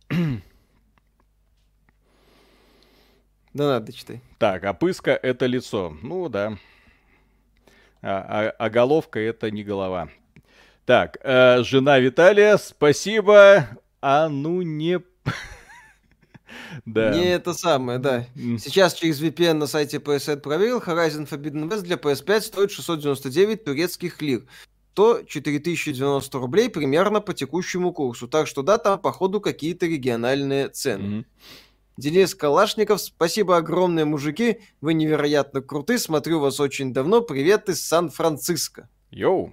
[3.55, 4.21] Да надо, читай.
[4.39, 5.97] Так, а пыска это лицо.
[6.03, 6.59] Ну да.
[8.03, 10.09] А, а, а головка это не голова.
[10.85, 13.67] Так, э, жена Виталия, спасибо.
[14.01, 15.01] А ну не...
[16.85, 17.15] Да.
[17.15, 18.27] Не это самое, да.
[18.35, 24.21] Сейчас через VPN на сайте PSN проверил, Horizon Forbidden West для PS5 стоит 699 турецких
[24.23, 24.45] лир.
[24.95, 28.27] То 4090 рублей примерно по текущему курсу.
[28.27, 31.21] Так что да, там походу какие-то региональные цены.
[31.21, 31.25] Mm-hmm.
[31.99, 34.61] Денис Калашников, спасибо огромное, мужики.
[34.81, 35.99] Вы невероятно круты.
[35.99, 37.21] Смотрю вас очень давно.
[37.23, 38.89] Привет из Сан-Франциско.
[39.11, 39.53] Йоу.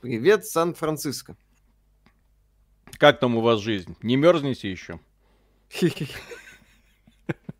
[0.00, 1.36] Привет, Сан-Франциско.
[2.98, 3.96] Как там у вас жизнь?
[4.02, 5.00] Не мерзнете еще?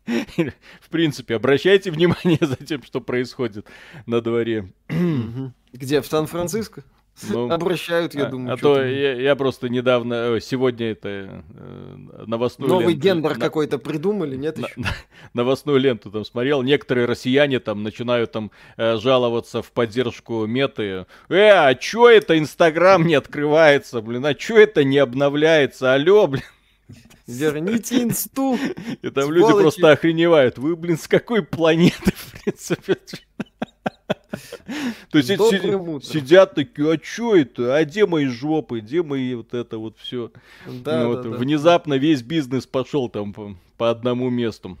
[0.05, 3.65] В принципе, обращайте внимание за тем, что происходит
[4.05, 4.71] на дворе.
[5.73, 6.01] Где?
[6.01, 6.83] В Сан-Франциско?
[7.29, 8.53] Ну, Обращают, я а, думаю.
[8.53, 13.77] А то я, я просто недавно, сегодня это э, новостную Новый ленту, гендер на, какой-то
[13.77, 14.81] придумали, нет на, еще?
[15.33, 16.61] новостную ленту там смотрел.
[16.63, 21.05] Некоторые россияне там начинают там э, жаловаться в поддержку меты.
[21.29, 24.25] Э, а чё это Инстаграм не открывается, блин?
[24.25, 25.93] А чё это не обновляется?
[25.93, 26.43] Алло, блин.
[27.27, 28.57] Верните инсту.
[29.01, 29.39] И там Сволочи.
[29.39, 30.57] люди просто охреневают.
[30.57, 32.97] Вы, блин, с какой планеты, в принципе?
[35.11, 37.75] То есть си- сидят такие, а что это?
[37.75, 38.79] А где мои жопы?
[38.79, 40.31] Где мои вот это вот все?
[40.65, 41.29] Да, ну, да, вот, да.
[41.31, 44.77] Внезапно весь бизнес пошел там по, по одному месту.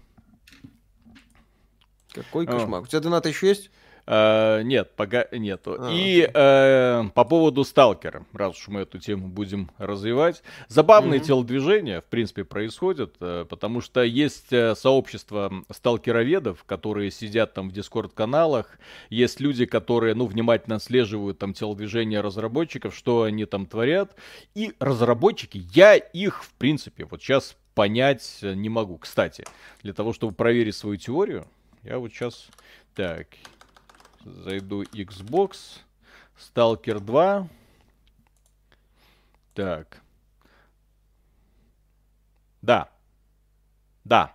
[2.13, 2.81] Какой кошмар.
[2.81, 2.83] А.
[2.83, 3.71] У тебя донат еще есть?
[4.11, 5.77] Uh, нет, пока нету.
[5.79, 11.23] А, И uh, по поводу сталкера, раз уж мы эту тему будем развивать, забавные mm-hmm.
[11.23, 17.71] телодвижения, в принципе, происходят, uh, потому что есть uh, сообщество сталкероведов, которые сидят там в
[17.71, 24.13] дискорд-каналах, есть люди, которые, ну, внимательно отслеживают там телодвижения разработчиков, что они там творят,
[24.55, 28.97] и разработчики, я их, в принципе, вот сейчас понять не могу.
[28.97, 29.45] Кстати,
[29.83, 31.47] для того, чтобы проверить свою теорию,
[31.83, 32.49] я вот сейчас...
[32.93, 33.27] Так,
[34.25, 35.79] Зайду Xbox.
[36.37, 37.47] Stalker 2.
[39.53, 40.01] Так.
[42.61, 42.89] Да.
[44.03, 44.33] Да.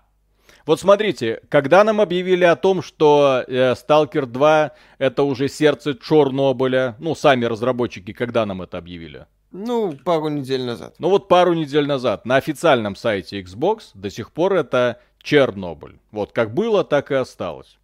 [0.65, 6.97] Вот смотрите, когда нам объявили о том, что э, Stalker 2 это уже сердце Чернобыля,
[6.99, 9.27] ну, сами разработчики, когда нам это объявили?
[9.53, 10.97] Ну, пару недель назад.
[10.99, 12.27] Ну вот пару недель назад.
[12.27, 15.99] На официальном сайте Xbox до сих пор это Чернобыль.
[16.11, 17.79] Вот как было, так и осталось.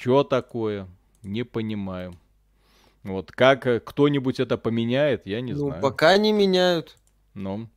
[0.00, 0.88] Что такое?
[1.22, 2.14] Не понимаю.
[3.02, 5.82] Вот как э, кто-нибудь это поменяет, я не ну, знаю.
[5.82, 6.96] пока не меняют.
[7.34, 7.68] Ну,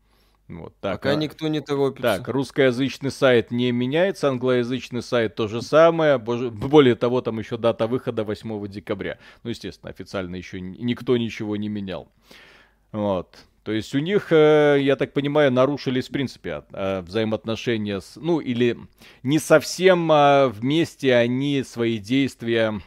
[0.47, 1.01] вот так.
[1.01, 1.15] Пока а...
[1.15, 2.19] никто не торопится.
[2.19, 6.17] Так, русскоязычный сайт не меняется, англоязычный сайт то же самое.
[6.17, 9.19] Более того, там еще дата выхода 8 декабря.
[9.43, 12.07] Ну, естественно, официально еще никто ничего не менял.
[12.93, 13.37] Вот.
[13.63, 18.17] То есть у них, э, я так понимаю, нарушились в принципе э, взаимоотношения с...
[18.17, 18.77] Ну, или
[19.23, 22.81] не совсем а вместе они свои действия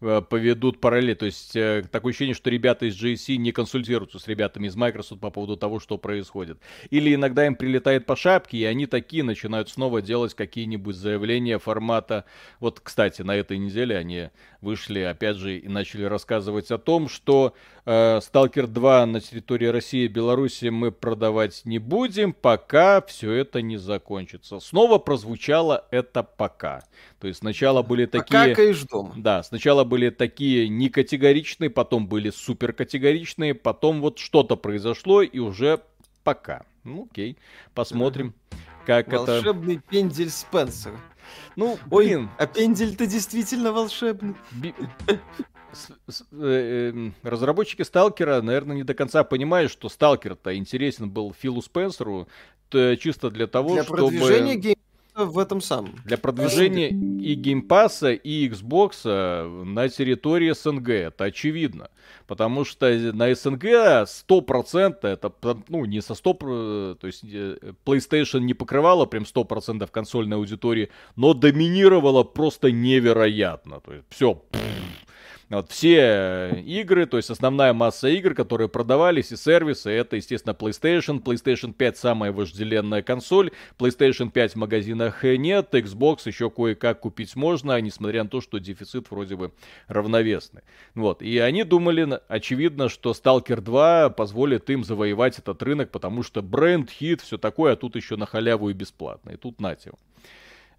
[0.00, 1.16] поведут параллель.
[1.16, 5.20] То есть э, такое ощущение, что ребята из GSC не консультируются с ребятами из Microsoft
[5.20, 6.58] по поводу того, что происходит.
[6.90, 12.24] Или иногда им прилетает по шапке, и они такие начинают снова делать какие-нибудь заявления формата...
[12.60, 14.30] Вот, кстати, на этой неделе они
[14.60, 20.04] вышли, опять же, и начали рассказывать о том, что э, Stalker 2 на территории России
[20.04, 24.60] и Беларуси мы продавать не будем, пока все это не закончится.
[24.60, 26.82] Снова прозвучало это пока.
[27.20, 28.54] То есть сначала были такие...
[28.54, 29.12] Пока дома.
[29.16, 35.80] Да, сначала были такие некатегоричные, потом были суперкатегоричные, потом вот что-то произошло и уже
[36.22, 36.64] пока.
[36.84, 37.36] Ну, окей,
[37.74, 38.34] посмотрим,
[38.86, 39.18] как это...
[39.18, 40.92] Волшебный пендель Спенсер.
[41.56, 44.34] Ну, Ой, блин, а пендель-то действительно волшебный.
[44.52, 44.74] Би-
[45.72, 51.32] с- с- э, эм, разработчики Сталкера, наверное, не до конца понимают, что Сталкер-то интересен был
[51.32, 52.28] Филу Спенсеру
[52.70, 53.98] чисто для того, Для чтобы...
[53.98, 54.76] продвижения
[55.14, 55.94] геймпаса в этом самом.
[56.04, 60.88] Для продвижения и геймпаса, и Xbox на территории СНГ.
[60.88, 61.90] Это очевидно.
[62.26, 65.32] Потому что на СНГ 100% это,
[65.68, 70.90] ну, не со 100%, э, то есть э, PlayStation не покрывала прям 100% консольной аудитории,
[71.16, 73.80] но доминировала просто невероятно.
[73.80, 74.42] То есть все,
[75.50, 81.22] вот все игры, то есть основная масса игр, которые продавались и сервисы, это, естественно, PlayStation.
[81.22, 83.50] PlayStation 5 самая вожделенная консоль.
[83.78, 85.74] PlayStation 5 в магазинах нет.
[85.74, 89.52] Xbox еще кое-как купить можно, несмотря на то, что дефицит вроде бы
[89.88, 90.62] равновесный.
[90.94, 91.22] Вот.
[91.22, 96.90] И они думали, очевидно, что Stalker 2 позволит им завоевать этот рынок, потому что бренд,
[96.90, 99.30] хит, все такое, а тут еще на халяву и бесплатно.
[99.30, 99.92] И тут нате.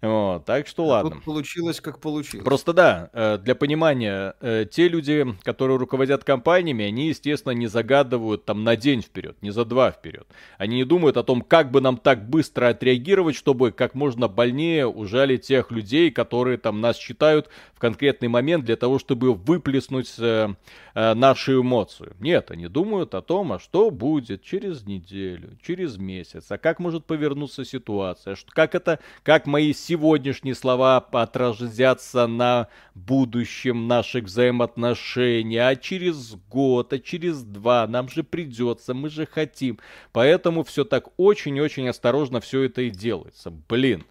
[0.02, 1.12] Вот, так что ладно.
[1.12, 2.44] Тут получилось, как получилось.
[2.44, 8.44] Просто да, э, для понимания, э, те люди, которые руководят компаниями, они, естественно, не загадывают
[8.44, 10.26] там на день вперед, не за два вперед.
[10.58, 14.86] Они не думают о том, как бы нам так быстро отреагировать, чтобы как можно больнее
[14.86, 20.48] ужалить тех людей, которые там нас считают в конкретный момент для того, чтобы выплеснуть э,
[20.94, 22.14] э, нашу эмоцию.
[22.20, 27.04] Нет, они думают о том, а что будет через неделю, через месяц, а как может
[27.06, 35.76] повернуться ситуация, что, как это, как мои сегодняшние слова отразятся на будущем наших взаимоотношений, а
[35.76, 39.78] через год, а через два, нам же придется, мы же хотим.
[40.12, 43.52] Поэтому все так очень-очень осторожно все это и делается.
[43.68, 44.04] Блин.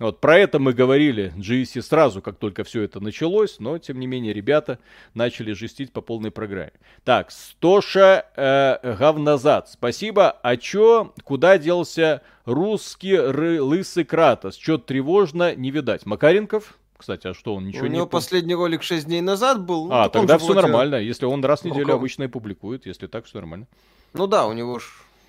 [0.00, 4.06] Вот про это мы говорили GSC сразу, как только все это началось, но тем не
[4.06, 4.78] менее ребята
[5.14, 6.72] начали жестить по полной программе.
[7.04, 10.30] Так, Стоша э, Говнозад, спасибо.
[10.42, 14.56] А чё, куда делся русский ры, лысый Кратос?
[14.56, 16.06] Чё тревожно, не видать.
[16.06, 16.78] Макаренков?
[16.96, 17.96] Кстати, а что, он ничего У не...
[17.96, 19.86] него пу- последний ролик 6 дней назад был.
[19.88, 20.94] ну, А, тогда все вроде- нормально.
[20.96, 23.66] Если он раз в неделю Руковод- обычно и публикует, если так, все нормально.
[24.14, 24.84] Ну да, у него ж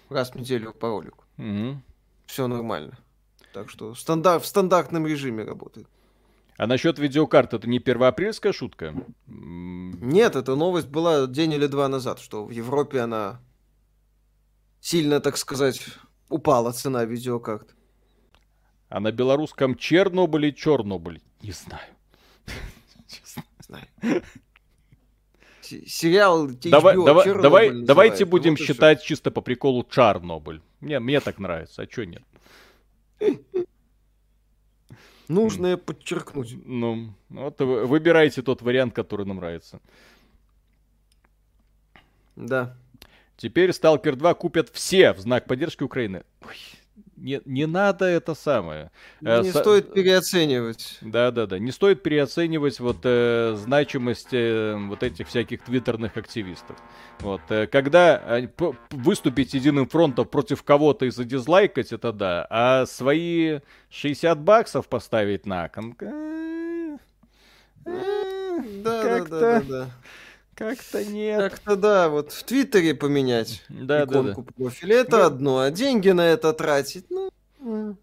[0.09, 1.24] раз в неделю по ролику.
[1.38, 1.82] Мгм.
[2.26, 2.97] Все нормально.
[3.54, 5.88] Так что стандарт, в стандартном режиме работает.
[6.58, 8.93] А насчет видеокарт, это не первоапрельская шутка?
[9.26, 13.41] Нет, эта новость была день или два назад, что в Европе она
[14.80, 15.84] сильно, так сказать,
[16.30, 17.76] упала цена видеокарт.
[18.89, 21.22] А на белорусском Чернобыль и Чернобыль?
[21.41, 21.88] Не знаю.
[23.08, 23.43] Честно.
[23.60, 23.88] Знаю.
[25.62, 30.62] Сериал HBO Давай, давай, Чернобыль давай, давайте будем Вот считать чисто по приколу Чарнобыль.
[30.82, 32.24] Мне, мне так нравится, а чё нет?
[35.28, 36.55] Нужно подчеркнуть.
[36.65, 39.80] Ну, вот вы- выбирайте тот вариант, который нам нравится.
[42.36, 42.76] Да.
[43.38, 46.24] Теперь Сталкер 2 купят все в знак поддержки Украины.
[46.41, 46.57] Ой,
[47.22, 48.91] не, не надо это самое.
[49.24, 50.97] Э, Не со- стоит переоценивать.
[51.01, 51.59] Да, да, да.
[51.59, 56.78] Не стоит переоценивать вот э, значимость э, вот этих всяких твиттерных активистов.
[57.19, 58.47] Вот, э, когда э,
[58.89, 62.47] выступить единым фронтом против кого-то и задизлайкать, это да.
[62.49, 63.59] А свои
[63.91, 65.95] 60 баксов поставить на кон...
[66.01, 66.97] э,
[67.86, 69.88] э, Да, да, да, да.
[70.62, 71.39] Как-то нет.
[71.39, 74.32] Как-то да, вот в Твиттере поменять Да, да, да.
[74.32, 75.26] иконку профиля, это Да.
[75.26, 77.97] одно, а деньги на это тратить, ну, М.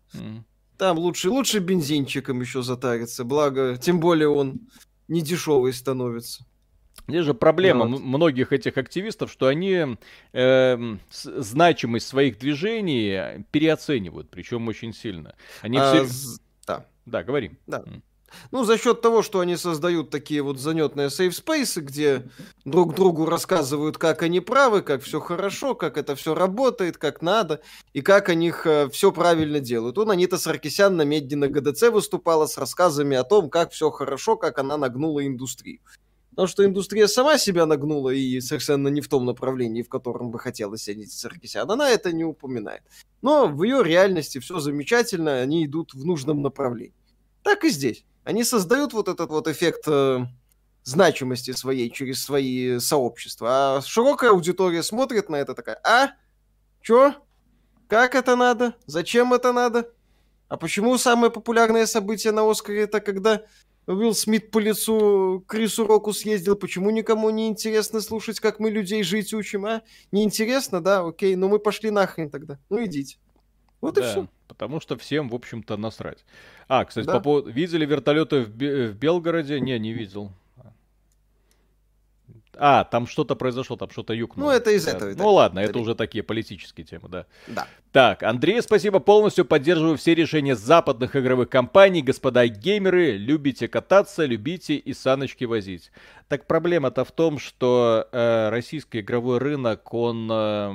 [0.76, 4.60] там лучше, лучше бензинчиком еще затариться, благо, тем более он
[5.06, 6.44] не дешевый становится.
[7.06, 8.00] Здесь же проблема Вот.
[8.00, 9.96] многих этих активистов, что они
[10.32, 10.96] с-
[11.42, 15.34] значимость своих движений переоценивают, причем очень сильно.
[15.62, 16.38] Они А все...
[16.66, 16.86] да.
[17.06, 17.52] Да, говори.
[17.66, 17.84] Да.
[17.86, 18.02] М.
[18.50, 22.28] Ну, за счет того, что они создают такие вот занятные сейфспейсы, где
[22.64, 27.60] друг другу рассказывают, как они правы, как все хорошо, как это все работает, как надо,
[27.92, 28.52] и как они
[28.90, 29.98] все правильно делают.
[29.98, 34.36] Он Анита Саркисян на Медне на ГДЦ выступала с рассказами о том, как все хорошо,
[34.36, 35.80] как она нагнула индустрию.
[36.30, 40.38] Потому что индустрия сама себя нагнула и совершенно не в том направлении, в котором бы
[40.38, 41.68] хотелось Анита Саркисян.
[41.68, 42.82] Она это не упоминает.
[43.22, 46.94] Но в ее реальности все замечательно, они идут в нужном направлении.
[47.42, 48.04] Так и здесь.
[48.28, 50.26] Они создают вот этот вот эффект э,
[50.84, 53.48] значимости своей через свои сообщества.
[53.78, 56.10] А широкая аудитория смотрит на это такая, а?
[56.82, 57.14] Чё?
[57.86, 58.74] Как это надо?
[58.84, 59.90] Зачем это надо?
[60.48, 63.44] А почему самое популярное событие на Оскаре это когда
[63.86, 66.54] Уилл Смит по лицу Крису Року съездил?
[66.54, 69.80] Почему никому не интересно слушать, как мы людей жить учим, а?
[70.12, 71.00] Не интересно, да?
[71.00, 72.58] Окей, ну мы пошли нахрен тогда.
[72.68, 73.16] Ну идите.
[73.80, 74.26] Вот и Да, все.
[74.46, 76.24] Потому что всем, в общем-то, насрать.
[76.68, 77.14] А, кстати, Да.
[77.14, 77.50] по поводу...
[77.50, 79.60] Видели вертолеты в, Бе- в Белгороде?
[79.60, 80.32] Не, не видел.
[82.60, 84.50] А, там что-то произошло, там что-то юкнуло.
[84.50, 84.92] Ну, это из да.
[84.92, 85.14] этого.
[85.14, 87.26] Ну ладно, это уже такие политические темы, да.
[87.46, 87.68] Да.
[87.92, 92.02] Так, Андрей, спасибо, полностью поддерживаю все решения западных игровых компаний.
[92.02, 95.92] Господа геймеры, любите кататься, любите и саночки возить.
[96.26, 100.74] Так проблема-то в том, что э, российский игровой рынок, он э,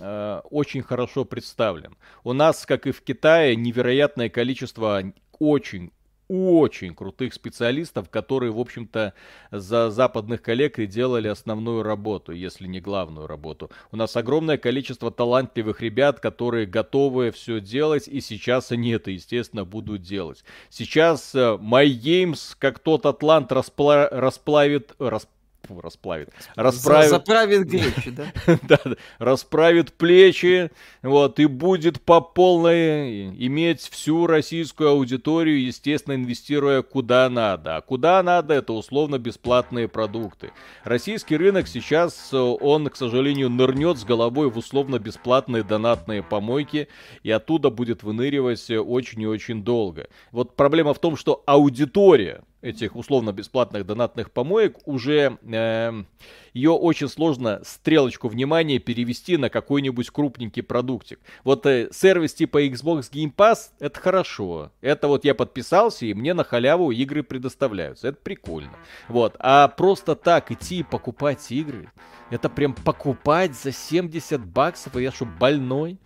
[0.00, 1.96] э, очень хорошо представлен.
[2.24, 5.02] У нас, как и в Китае, невероятное количество
[5.38, 5.92] очень
[6.28, 9.14] очень крутых специалистов, которые, в общем-то,
[9.50, 13.70] за западных коллег и делали основную работу, если не главную работу.
[13.90, 19.64] У нас огромное количество талантливых ребят, которые готовы все делать, и сейчас они это, естественно,
[19.64, 20.44] будут делать.
[20.68, 24.08] Сейчас э, My Games, как тот Атлант, распла...
[24.10, 24.94] расплавит...
[24.98, 25.37] Расп фу,
[25.82, 27.10] расплавит, расправит...
[27.10, 28.26] Заправит плечи, да?
[28.62, 28.78] да,
[29.18, 30.70] расправит плечи,
[31.02, 37.76] вот, и будет по полной иметь всю российскую аудиторию, естественно, инвестируя куда надо.
[37.76, 40.52] А куда надо, это условно бесплатные продукты.
[40.84, 46.88] Российский рынок сейчас, он, к сожалению, нырнет с головой в условно бесплатные донатные помойки,
[47.22, 50.08] и оттуда будет выныривать очень и очень долго.
[50.32, 56.04] Вот проблема в том, что аудитория этих условно-бесплатных донатных помоек, уже э,
[56.52, 61.20] ее очень сложно стрелочку внимания перевести на какой-нибудь крупненький продуктик.
[61.44, 64.72] Вот э, сервис типа Xbox Game Pass, это хорошо.
[64.80, 68.08] Это вот я подписался, и мне на халяву игры предоставляются.
[68.08, 68.72] Это прикольно.
[69.08, 69.36] Вот.
[69.38, 71.92] А просто так идти и покупать игры,
[72.30, 75.98] это прям покупать за 70 баксов, и я что, больной?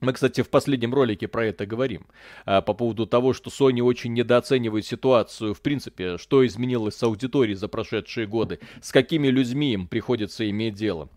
[0.00, 2.06] Мы, кстати, в последнем ролике про это говорим.
[2.44, 7.56] А, по поводу того, что Sony очень недооценивает ситуацию, в принципе, что изменилось с аудиторией
[7.56, 11.08] за прошедшие годы, с какими людьми им приходится иметь дело.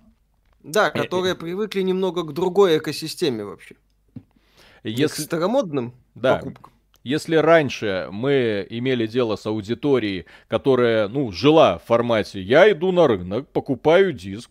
[0.64, 3.76] Да, э, которые привыкли немного к другой экосистеме вообще.
[4.84, 5.24] Если...
[5.24, 6.38] К старомодным да.
[6.38, 6.74] покупкам.
[7.04, 13.08] Если раньше мы имели дело с аудиторией, которая, ну, жила в формате «я иду на
[13.08, 14.50] рынок, покупаю диск,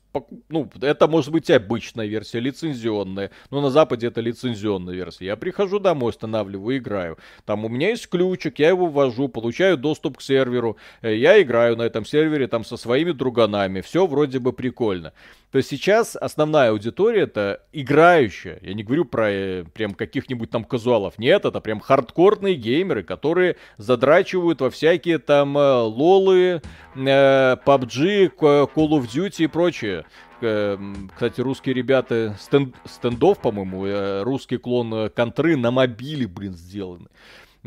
[0.49, 5.27] ну, это может быть обычная версия, лицензионная, но на Западе это лицензионная версия.
[5.27, 7.19] Я прихожу домой, устанавливаю, играю.
[7.45, 11.77] Там у меня есть ключик, я его ввожу, получаю доступ к серверу, э, я играю
[11.77, 15.13] на этом сервере там со своими друганами, все вроде бы прикольно.
[15.53, 18.59] То есть сейчас основная аудитория это играющая.
[18.63, 21.19] Я не говорю про э, прям каких-нибудь там казуалов.
[21.19, 26.63] Нет, это прям хардкорные геймеры, которые задрачивают во всякие там э, лолы,
[26.95, 30.05] э, PUBG, Call of Duty и прочее.
[30.39, 37.09] Кстати, русские ребята, стенд, стендов, по-моему, э, русский клон э, контры на мобиле, блин, сделаны.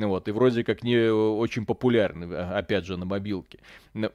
[0.08, 3.60] Вот, и вроде как не очень популярны, а, опять же, на мобилке.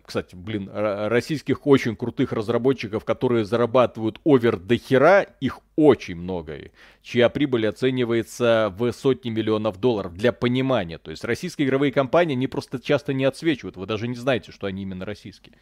[0.04, 6.70] Кстати, блин, российских очень крутых разработчиков, которые зарабатывают овер до хера, их очень много,
[7.02, 10.98] чья прибыль оценивается в сотни миллионов долларов, для понимания.
[10.98, 14.68] То есть российские игровые компании, они просто часто не отсвечивают, вы даже не знаете, что
[14.68, 15.56] они именно российские.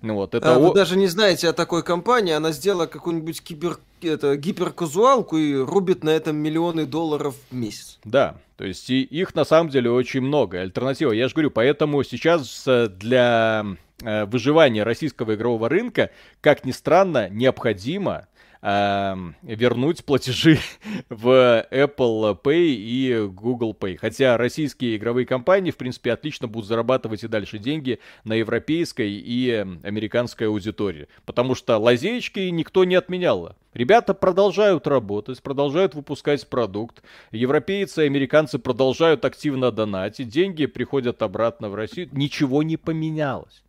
[0.00, 0.68] Ну вот, это а, о...
[0.68, 3.78] Вы даже не знаете о такой компании, она сделала какую-нибудь кибер...
[4.00, 7.98] это, гиперказуалку и рубит на этом миллионы долларов в месяц.
[8.04, 10.60] Да, то есть и их на самом деле очень много.
[10.60, 13.64] Альтернатива, я же говорю, поэтому сейчас э, для
[14.02, 18.26] э, выживания российского игрового рынка, как ни странно, необходимо
[18.62, 20.58] э, вернуть платежи
[21.08, 23.96] в Apple Pay и Google Pay.
[23.96, 29.50] Хотя российские игровые компании, в принципе, отлично будут зарабатывать и дальше деньги на европейской и
[29.82, 31.08] американской аудитории.
[31.24, 33.56] Потому что лазеечки никто не отменял.
[33.74, 37.02] Ребята продолжают работать, продолжают выпускать продукт.
[37.30, 40.28] Европейцы и американцы продолжают активно донатить.
[40.28, 42.08] Деньги приходят обратно в Россию.
[42.12, 43.62] Ничего не поменялось.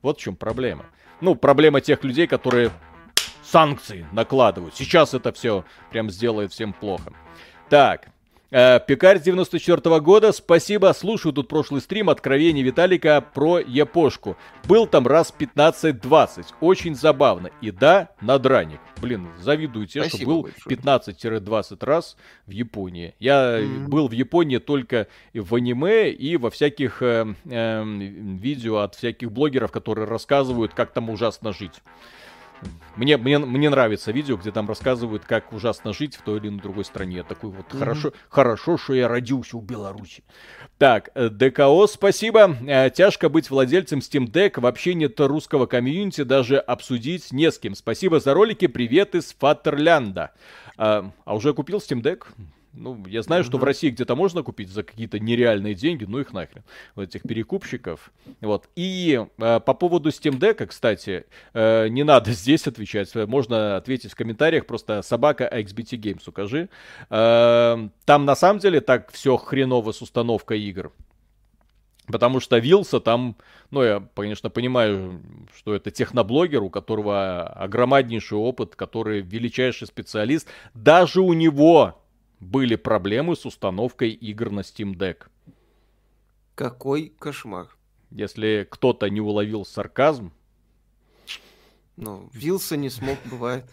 [0.00, 0.86] Вот в чем проблема.
[1.20, 2.72] Ну, проблема тех людей, которые
[3.42, 4.74] санкции накладывают.
[4.74, 7.12] Сейчас это все прям сделает всем плохо.
[7.68, 8.12] Так,
[8.52, 14.36] Пекарь 94 -го года, спасибо, слушаю тут прошлый стрим откровений Виталика про Япошку.
[14.68, 17.48] Был там раз 15-20, очень забавно.
[17.62, 18.78] И да, надраник.
[19.00, 23.14] Блин, завидую тебе, что был 15-20 раз в Японии.
[23.18, 23.88] Я mm-hmm.
[23.88, 29.72] был в Японии только в аниме и во всяких э, э, видео от всяких блогеров,
[29.72, 31.80] которые рассказывают, как там ужасно жить.
[32.96, 36.60] Мне, мне, мне нравится видео, где там рассказывают, как ужасно жить в той или иной
[36.60, 37.22] другой стране.
[37.22, 37.78] Такой вот mm-hmm.
[37.78, 40.22] хорошо, хорошо, что я родился в Беларуси.
[40.78, 42.54] Так, э, ДКО, спасибо.
[42.66, 44.60] Э, тяжко быть владельцем Steam Deck.
[44.60, 47.74] Вообще нет русского комьюнити, даже обсудить не с кем.
[47.74, 48.66] Спасибо за ролики.
[48.66, 50.32] Привет из Фатерлянда.
[50.76, 52.26] А, а уже купил Steam Deck?
[52.74, 56.32] Ну, я знаю, что в России где-то можно купить за какие-то нереальные деньги, ну их
[56.32, 56.62] нахрен,
[56.94, 58.10] вот этих перекупщиков.
[58.40, 58.68] Вот.
[58.76, 64.16] И э, по поводу Steam Deck, кстати, э, не надо здесь отвечать, можно ответить в
[64.16, 66.70] комментариях, просто собака XBT Games укажи.
[67.10, 70.92] Э, там на самом деле так все хреново с установкой игр.
[72.06, 73.36] Потому что Вилса там,
[73.70, 75.20] ну, я, конечно, понимаю,
[75.56, 80.48] что это техноблогер, у которого огромнейший опыт, который величайший специалист.
[80.74, 82.01] Даже у него
[82.42, 85.28] были проблемы с установкой игр на Steam Deck.
[86.56, 87.68] Какой кошмар.
[88.10, 90.32] Если кто-то не уловил сарказм.
[91.96, 93.64] Ну, Вилса не смог, бывает.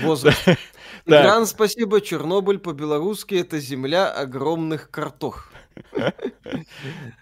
[0.00, 0.42] Возраст.
[1.06, 2.00] Игран, спасибо.
[2.00, 5.52] Чернобыль по-белорусски это земля огромных картох.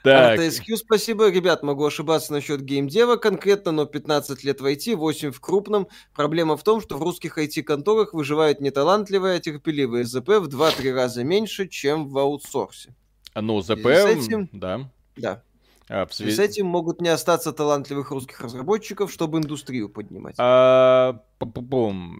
[0.02, 0.38] Так.
[0.38, 1.30] RTSQ, спасибо.
[1.30, 5.88] Ребят, могу ошибаться насчет геймдева конкретно, но 15 лет в IT, 8 в крупном.
[6.14, 10.04] Проблема в том, что в русских IT-конторах выживают не талантливые, а терпеливые.
[10.04, 12.94] ЗП в 2-3 раза меньше, чем в аутсорсе.
[13.34, 14.90] Ну, ЗП, этим, да.
[15.16, 15.42] Да.
[15.92, 16.36] А, в связи...
[16.36, 20.36] с этим могут не остаться талантливых русских разработчиков, чтобы индустрию поднимать.
[20.38, 21.20] А,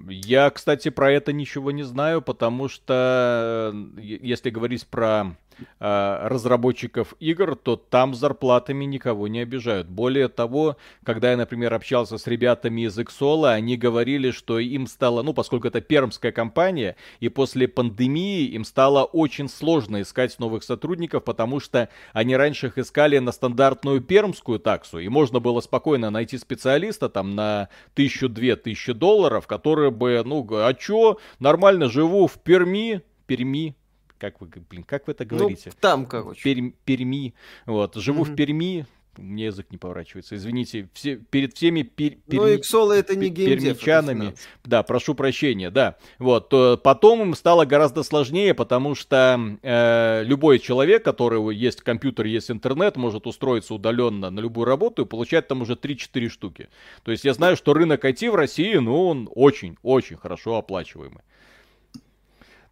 [0.09, 5.37] я, кстати, про это ничего не знаю, потому что э, если говорить про
[5.79, 9.89] разработчиков игр, то там зарплатами никого не обижают.
[9.89, 15.23] Более того, когда я, например, общался с ребятами из Xsola, они говорили, что им стало,
[15.23, 21.25] ну, поскольку это пермская компания, и после пандемии им стало очень сложно искать новых сотрудников,
[21.25, 26.39] потому что они раньше их искали на стандартную пермскую таксу, и можно было спокойно найти
[26.39, 33.03] специалиста там на тысячу-две тысячи долларов, которые бы, ну, а чё, нормально живу в Перми,
[33.27, 33.77] Перми,
[34.21, 35.71] как вы, блин, как вы это ну, говорите?
[35.71, 36.43] Ну, там, короче.
[36.43, 37.35] Перми, Перми.
[37.67, 38.33] Вот, живу mm-hmm.
[38.33, 40.37] в Перми, мне язык не поворачивается.
[40.37, 44.35] Извините, все, перед всеми пер, пер, ну, Иксола это не пермичанами.
[44.65, 45.97] Да, прошу прощения, да.
[46.19, 52.27] Вот, то потом им стало гораздо сложнее, потому что э, любой человек, который есть компьютер,
[52.27, 56.69] есть интернет, может устроиться удаленно на любую работу и получать там уже 3-4 штуки.
[57.03, 61.23] То есть я знаю, что рынок IT в России, ну, он очень-очень хорошо оплачиваемый.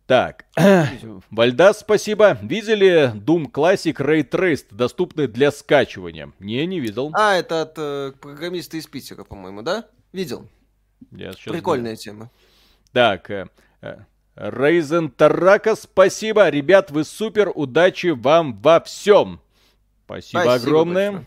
[0.08, 0.46] Так,
[1.30, 2.38] Вальдас, спасибо.
[2.40, 6.32] Видели Doom Classic Ray Traced, доступный для скачивания?
[6.38, 7.10] Не, не видел.
[7.12, 9.84] А, это от э, программиста из Питера, по-моему, да?
[10.14, 10.48] Видел.
[11.10, 11.96] Я Прикольная знаю.
[11.98, 12.30] тема.
[12.92, 13.48] Так, э,
[13.82, 13.98] э,
[14.34, 16.48] Рейзен Тарака, спасибо.
[16.48, 19.42] Ребят, вы супер, удачи вам во всем.
[20.06, 21.10] Спасибо, спасибо огромное.
[21.10, 21.26] Большое.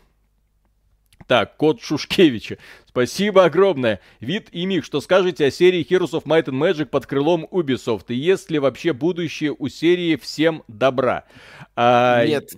[1.27, 2.57] Так, кот Шушкевича.
[2.91, 4.01] Спасибо огромное.
[4.19, 8.05] Вид и Мик, что скажете о серии Heroes of Might and Magic под крылом Ubisoft?
[8.09, 11.23] И есть ли вообще будущее у серии всем добра?
[11.77, 12.25] А...
[12.25, 12.53] Нет.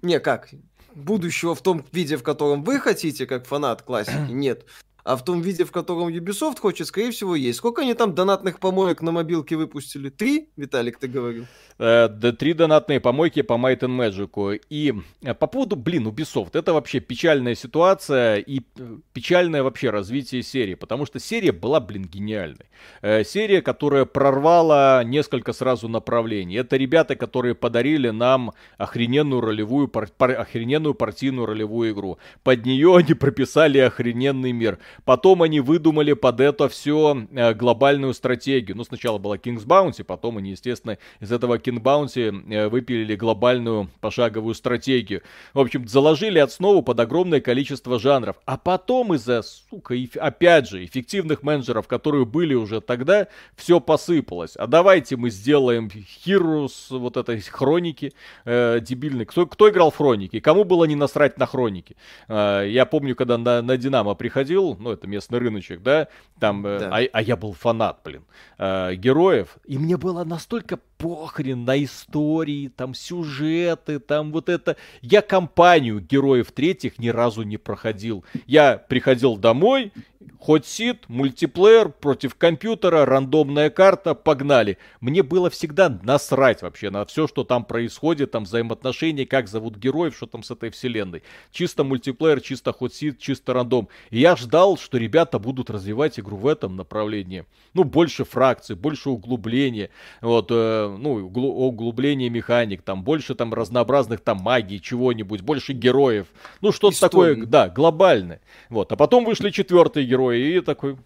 [0.00, 0.48] Не, как?
[0.94, 4.64] Будущего в том виде, в котором вы хотите, как фанат классики, нет
[5.06, 7.58] а в том виде, в котором Ubisoft хочет, скорее всего, есть.
[7.58, 10.08] Сколько они там донатных помоек на мобилке выпустили?
[10.08, 11.46] Три, Виталик, ты говорил?
[11.78, 14.60] Э, три донатные помойки по Might and Magic.
[14.70, 20.42] И э, по поводу, блин, Ubisoft, это вообще печальная ситуация и э, печальное вообще развитие
[20.42, 22.66] серии, потому что серия была, блин, гениальной.
[23.02, 26.56] Серия, которая прорвала несколько сразу направлений.
[26.56, 32.18] Это ребята, которые подарили нам охрененную ролевую, пар, пар, охрененную партийную ролевую игру.
[32.42, 34.78] Под нее они прописали охрененный мир.
[35.04, 38.76] Потом они выдумали под это все глобальную стратегию.
[38.76, 44.54] Ну, сначала была King's Bounty, потом они, естественно, из этого Bounty э, выпилили глобальную пошаговую
[44.54, 45.22] стратегию.
[45.54, 48.36] В общем, заложили основу под огромное количество жанров.
[48.44, 54.56] А потом из-за, сука, опять же, эффективных менеджеров, которые были уже тогда, все посыпалось.
[54.56, 55.90] А давайте мы сделаем
[56.26, 58.12] Heroes, вот этой хроники
[58.44, 59.24] э, дебильной.
[59.26, 60.40] Кто, кто играл в хроники?
[60.40, 61.96] Кому было не насрать на хроники?
[62.28, 66.08] Э, я помню, когда на, на Динамо приходил, ну, это местный рыночек, да,
[66.38, 66.90] там, э, да.
[66.92, 68.24] А, а я был фанат, блин,
[68.58, 74.76] э, героев, и мне было настолько похрен на истории, там, сюжеты, там, вот это.
[75.02, 78.24] Я компанию героев третьих ни разу не проходил.
[78.46, 79.92] Я приходил домой,
[80.38, 84.78] Хоть сид, мультиплеер против компьютера, рандомная карта, погнали.
[85.00, 90.16] Мне было всегда насрать вообще на все, что там происходит, там взаимоотношения, как зовут героев,
[90.16, 91.22] что там с этой вселенной.
[91.50, 93.88] Чисто мультиплеер, чисто ход сид, чисто рандом.
[94.10, 97.44] И я ждал, что ребята будут развивать игру в этом направлении.
[97.74, 99.90] Ну, больше фракций, больше углубления,
[100.20, 106.26] вот, э, ну, углубление механик, там, больше там разнообразных там магий, чего-нибудь, больше героев.
[106.60, 108.40] Ну, что-то такое, да, глобальное.
[108.68, 110.96] Вот, а потом вышли четвертые герои и такой,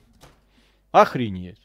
[0.93, 1.61] охренеть.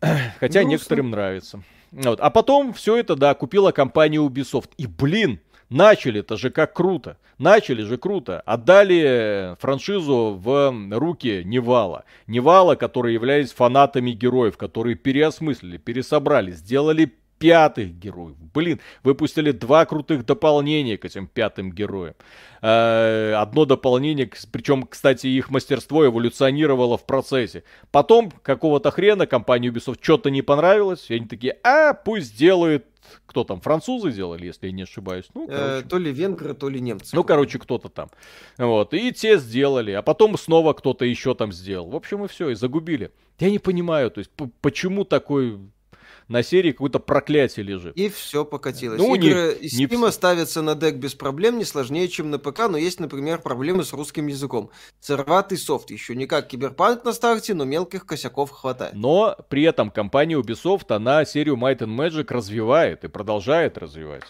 [0.40, 1.62] Хотя ну, некоторым нравится.
[1.92, 2.20] Вот.
[2.20, 4.70] А потом все это, да, купила компания Ubisoft.
[4.76, 5.40] И, блин,
[5.74, 7.18] начали-то же как круто.
[7.38, 8.40] Начали же круто.
[8.46, 12.04] Отдали франшизу в руки Невала.
[12.26, 17.12] Невала, которые являлись фанатами героев, которые переосмыслили, пересобрали, сделали
[17.44, 18.36] пятых героев.
[18.54, 22.14] Блин, выпустили два крутых дополнения к этим пятым героям.
[22.62, 27.64] Э, одно дополнение, причем, кстати, их мастерство эволюционировало в процессе.
[27.90, 32.86] Потом какого-то хрена компании Ubisoft что-то не понравилось, и они такие, а, пусть делают
[33.26, 35.26] кто там, французы делали, если я не ошибаюсь.
[35.34, 37.14] Ну, э, то ли венгры, то ли немцы.
[37.14, 38.08] Ну, короче, кто-то там.
[38.56, 41.90] Вот, и те сделали, а потом снова кто-то еще там сделал.
[41.90, 43.10] В общем, и все, и загубили.
[43.38, 44.30] Я не понимаю, то есть,
[44.62, 45.58] почему такой
[46.28, 47.96] на серии какое-то проклятие лежит.
[47.96, 48.98] И все покатилось.
[48.98, 49.86] Ну, Игры не, из не...
[49.86, 53.84] Steam ставятся на дек без проблем, не сложнее, чем на ПК, но есть, например, проблемы
[53.84, 54.70] с русским языком.
[55.00, 58.94] Сырватый софт, еще не как Киберпанк на старте, но мелких косяков хватает.
[58.94, 64.24] Но при этом компания Ubisoft, она серию Might and Magic развивает и продолжает развивать.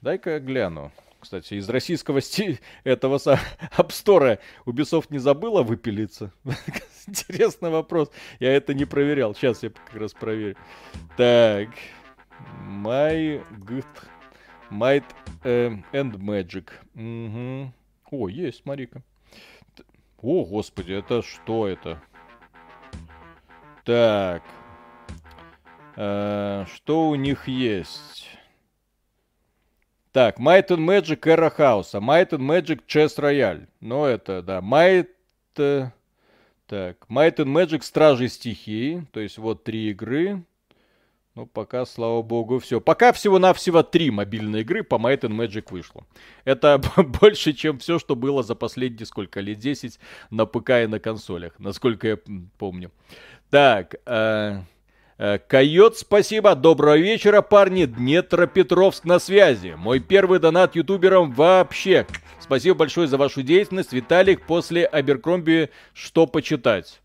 [0.00, 0.92] Дай-ка я гляну.
[1.20, 2.58] Кстати, из российского сти...
[2.82, 6.32] этого Store Ubisoft не забыла выпилиться?
[7.06, 8.10] Интересный вопрос.
[8.38, 9.34] Я это не проверял.
[9.34, 10.56] Сейчас я как раз проверю.
[11.16, 11.68] Так.
[12.66, 13.86] My good...
[14.70, 15.04] Might
[15.42, 16.70] uh, and Magic.
[16.94, 17.72] Угу.
[18.12, 19.02] О, есть, смотри-ка.
[20.22, 22.00] О, господи, это что это?
[23.84, 24.42] Так.
[25.96, 28.39] Uh, что у них есть?
[30.12, 33.68] Так, Might and Magic Era House, Might and Magic Chess Royale.
[33.80, 35.08] Ну, это, да, Might...
[35.56, 35.90] Э,
[36.66, 39.06] так, Might and Magic Стражи Стихии.
[39.12, 40.42] То есть вот три игры.
[41.36, 42.80] Ну, пока, слава богу, все.
[42.80, 46.04] Пока всего-навсего три мобильные игры по Might and Magic вышло.
[46.44, 46.80] Это
[47.20, 50.00] больше, чем все, что было за последние сколько лет, 10
[50.30, 52.18] на ПК и на консолях, насколько я
[52.58, 52.90] помню.
[53.48, 54.62] Так, Э,
[55.48, 56.54] Койот, спасибо.
[56.54, 57.84] Доброго вечера, парни.
[57.84, 59.74] Днепропетровск на связи.
[59.76, 62.06] Мой первый донат ютуберам вообще.
[62.40, 63.92] Спасибо большое за вашу деятельность.
[63.92, 67.02] Виталик, после Аберкромби что почитать?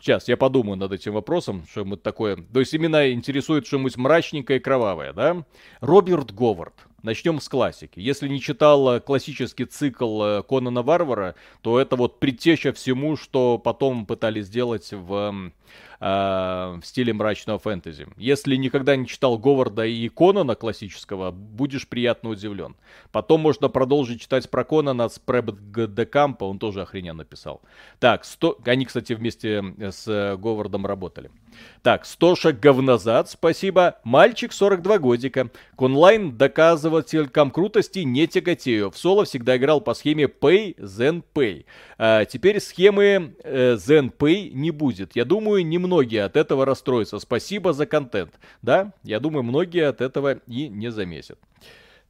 [0.00, 2.36] Сейчас я подумаю над этим вопросом, что мы такое.
[2.36, 5.44] То есть именно интересует что-нибудь мрачненькое и кровавое, да?
[5.80, 6.74] Роберт Говард.
[7.04, 8.00] Начнем с классики.
[8.00, 14.06] Если не читал классический цикл э, Конана Варвара, то это вот предтеча всему, что потом
[14.06, 15.52] пытались сделать в
[16.00, 18.06] Э, в стиле мрачного фэнтези.
[18.16, 22.76] Если никогда не читал Говарда и Конана классического, будешь приятно удивлен.
[23.12, 27.62] Потом можно продолжить читать про Конана с Прэббет де Кампа, он тоже охрененно писал.
[28.00, 28.58] Так, 100...
[28.66, 31.30] они, кстати, вместе с Говардом работали.
[31.82, 33.98] Так, Стошек говнозад, спасибо.
[34.04, 35.50] Мальчик 42 годика.
[35.76, 38.90] К онлайн доказывателькам крутости не тяготею.
[38.90, 41.64] В соло всегда играл по схеме Pay, Then Pay.
[41.98, 45.14] А теперь схемы э, Then Pay не будет.
[45.14, 47.18] Я думаю, немногие от этого расстроятся.
[47.18, 48.34] Спасибо за контент.
[48.62, 51.38] Да, я думаю, многие от этого и не заметят.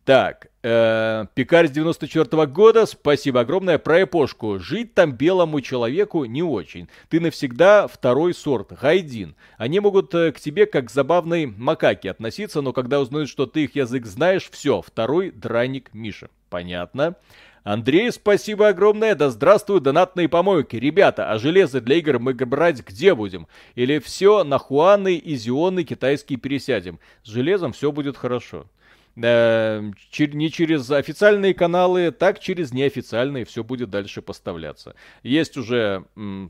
[0.04, 4.58] Так, э, Пикарь с 94 -го года, спасибо огромное про эпошку.
[4.58, 6.88] Жить там белому человеку не очень.
[7.08, 9.34] Ты навсегда второй сорт, гайдин.
[9.56, 13.64] Они могут э, к тебе как к забавной макаке относиться, но когда узнают, что ты
[13.64, 16.28] их язык знаешь, все, второй драник Миша.
[16.50, 17.16] Понятно.
[17.64, 19.14] Андрей, спасибо огромное.
[19.14, 20.76] Да здравствуют донатные помойки.
[20.76, 23.48] Ребята, а железо для игр мы брать где будем?
[23.74, 27.00] Или все на Хуаны и Зионы китайские пересядем?
[27.22, 28.66] С железом все будет хорошо.
[29.16, 29.80] Э,
[30.18, 34.96] не через официальные каналы, так через неофициальные все будет дальше поставляться.
[35.22, 36.04] Есть уже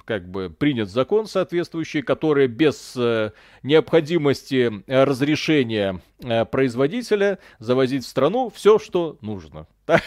[0.05, 3.33] как бы принят закон соответствующий, который без э,
[3.63, 9.67] необходимости разрешения э, производителя завозить в страну все, что нужно.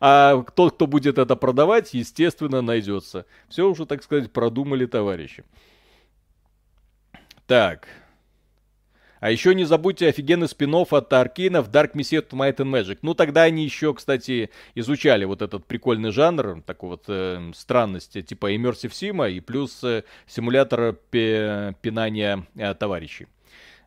[0.00, 3.26] А тот, кто будет это продавать, естественно, найдется.
[3.48, 5.44] Все уже, так сказать, продумали товарищи.
[7.46, 7.86] Так,
[9.20, 12.98] а еще не забудьте офигенный спин от Аркейна в Dark Messiah Might and Magic.
[13.02, 18.54] Ну, тогда они еще, кстати, изучали вот этот прикольный жанр, такой вот э, странности, типа
[18.54, 23.26] Immersive Sim, и плюс э, симулятор пи- пинания э, товарищей.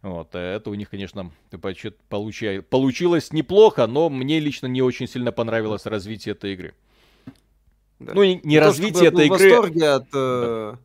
[0.04, 5.86] Вот, э, это у них, конечно, получилось неплохо, но мне лично не очень сильно понравилось
[5.86, 6.76] развитие этой игры.
[8.00, 8.14] Да.
[8.14, 9.38] Ну, не, не То, развитие этой игры.
[9.38, 10.76] в восторге от э,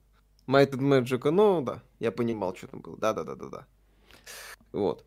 [0.47, 2.97] Might and Magic, ну да, я понимал, что там было.
[2.97, 3.67] Да-да-да-да-да.
[4.73, 5.05] Вот.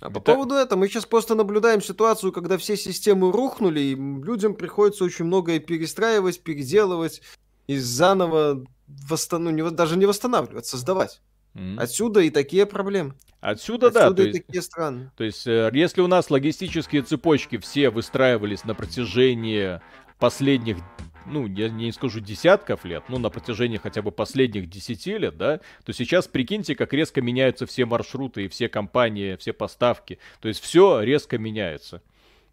[0.00, 0.32] А по Это...
[0.32, 5.26] поводу этого, мы сейчас просто наблюдаем ситуацию, когда все системы рухнули, и людям приходится очень
[5.26, 7.20] многое перестраивать, переделывать
[7.66, 9.52] и заново восстанов...
[9.52, 11.20] ну, даже не восстанавливать, создавать.
[11.54, 11.78] Mm-hmm.
[11.78, 13.14] Отсюда и такие проблемы.
[13.40, 14.06] Отсюда, Отсюда да.
[14.06, 15.10] Отсюда и есть, такие страны.
[15.16, 19.80] То есть, э, если у нас логистические цепочки все выстраивались на протяжении
[20.20, 20.76] последних
[21.26, 25.60] ну, я не скажу десятков лет, ну, на протяжении хотя бы последних десяти лет, да,
[25.84, 30.18] то сейчас прикиньте, как резко меняются все маршруты и все компании, все поставки.
[30.40, 32.02] То есть все резко меняется.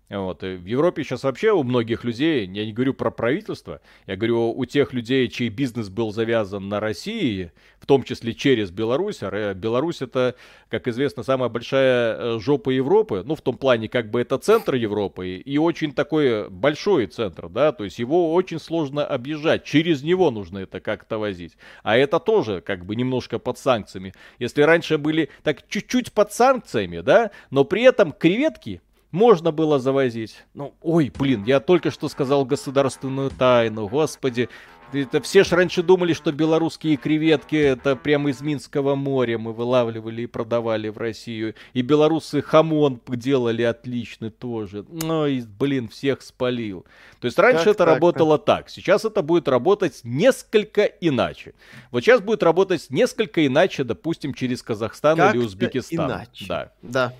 [0.09, 0.41] Вот.
[0.43, 4.53] И в Европе сейчас вообще у многих людей, я не говорю про правительство, я говорю
[4.57, 9.17] у тех людей, чей бизнес был завязан на России, в том числе через Беларусь.
[9.21, 10.35] А Беларусь это,
[10.69, 14.75] как известно, самая большая э, жопа Европы, ну в том плане, как бы это центр
[14.75, 20.31] Европы и очень такой большой центр, да, то есть его очень сложно объезжать, через него
[20.31, 21.57] нужно это как-то возить.
[21.84, 24.13] А это тоже как бы немножко под санкциями.
[24.39, 28.81] Если раньше были так чуть-чуть под санкциями, да, но при этом креветки
[29.11, 30.43] можно было завозить.
[30.53, 34.49] Ну, ой, блин, я только что сказал государственную тайну, господи.
[34.93, 40.21] Это все ж раньше думали, что белорусские креветки это прямо из Минского моря мы вылавливали
[40.21, 41.55] и продавали в Россию.
[41.73, 44.85] И белорусы хамон делали отличный тоже.
[45.03, 46.85] Ой, блин, всех спалил.
[47.19, 48.65] То есть раньше как это так, работало так.
[48.65, 48.69] так.
[48.69, 51.53] Сейчас это будет работать несколько иначе.
[51.91, 56.05] Вот сейчас будет работать несколько иначе, допустим, через Казахстан как или Узбекистан.
[56.09, 56.45] Иначе.
[56.47, 56.71] Да.
[56.81, 57.13] Да.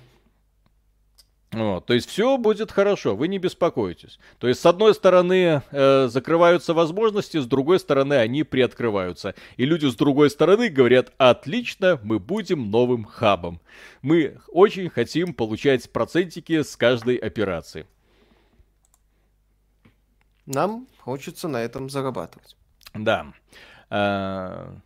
[1.50, 4.18] Вот, то есть все будет хорошо, вы не беспокойтесь.
[4.38, 9.34] То есть с одной стороны э, закрываются возможности, с другой стороны они приоткрываются.
[9.56, 13.60] И люди с другой стороны говорят, отлично, мы будем новым хабом.
[14.02, 17.86] Мы очень хотим получать процентики с каждой операции.
[20.44, 22.56] Нам хочется на этом зарабатывать.
[22.92, 23.32] Да.
[23.88, 24.76] А,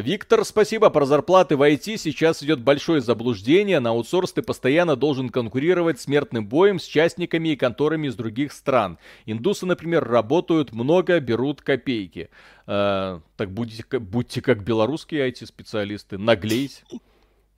[0.00, 0.90] Виктор, спасибо.
[0.90, 3.78] Про зарплаты в IT сейчас идет большое заблуждение.
[3.78, 8.98] На аутсорс ты постоянно должен конкурировать смертным боем с частниками и конторами из других стран.
[9.24, 12.28] Индусы, например, работают много, берут копейки.
[12.66, 16.82] Э, так будете, будьте как белорусские IT-специалисты, наглейте.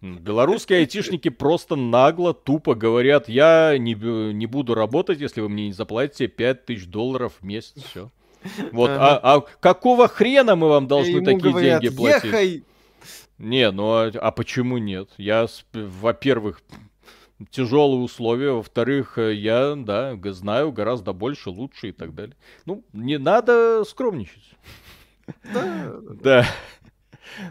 [0.03, 3.95] Белорусские айтишники просто нагло, тупо говорят, я не,
[4.35, 7.83] не буду работать, если вы мне не заплатите 5000 долларов в месяц.
[7.83, 8.11] Все.
[8.73, 12.24] Вот, а, а какого хрена мы вам должны такие говорят, деньги платить?
[12.24, 12.64] Ехай!
[13.39, 15.10] Не, ну а, а почему нет?
[15.18, 16.62] Я, во-первых,
[17.51, 22.36] тяжелые условия, во-вторых, э, я, да, знаю гораздо больше, лучше и так далее.
[22.64, 24.55] Ну, не надо скромничать.
[26.23, 26.47] Да.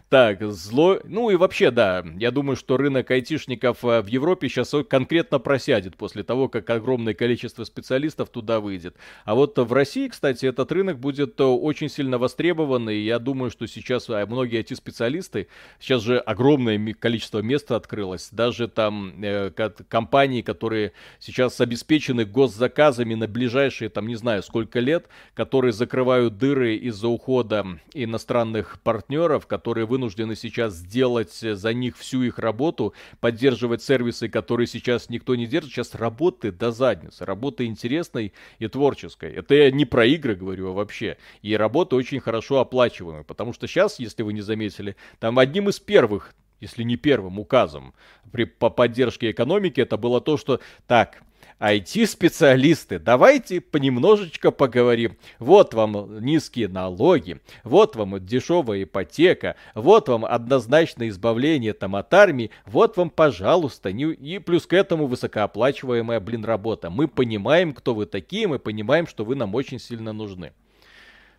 [0.09, 0.99] Так, зло...
[1.03, 5.97] Ну и вообще, да, я думаю, что рынок айтишников э, в Европе сейчас конкретно просядет
[5.97, 8.95] после того, как огромное количество специалистов туда выйдет.
[9.25, 13.51] А вот в России, кстати, этот рынок будет э, очень сильно востребован, и я думаю,
[13.51, 15.47] что сейчас э, многие IT-специалисты,
[15.79, 19.51] сейчас же огромное количество мест открылось, даже там э,
[19.87, 26.75] компании, которые сейчас обеспечены госзаказами на ближайшие, там, не знаю, сколько лет, которые закрывают дыры
[26.75, 32.93] из-за ухода иностранных партнеров, которые которые вынуждены сейчас сделать э, за них всю их работу,
[33.19, 39.33] поддерживать сервисы, которые сейчас никто не держит, сейчас работы до задницы, работа интересной и творческой.
[39.33, 41.17] Это я не про игры говорю, а вообще.
[41.41, 45.79] И работа очень хорошо оплачиваемая, потому что сейчас, если вы не заметили, там одним из
[45.79, 47.93] первых если не первым указом
[48.31, 51.21] при, по поддержке экономики, это было то, что так,
[51.59, 55.17] IT-специалисты, давайте понемножечко поговорим.
[55.39, 62.51] Вот вам низкие налоги, вот вам дешевая ипотека, вот вам однозначное избавление там от армии,
[62.65, 64.05] вот вам, пожалуйста, не...
[64.05, 66.89] и плюс к этому высокооплачиваемая, блин, работа.
[66.89, 70.51] Мы понимаем, кто вы такие, мы понимаем, что вы нам очень сильно нужны.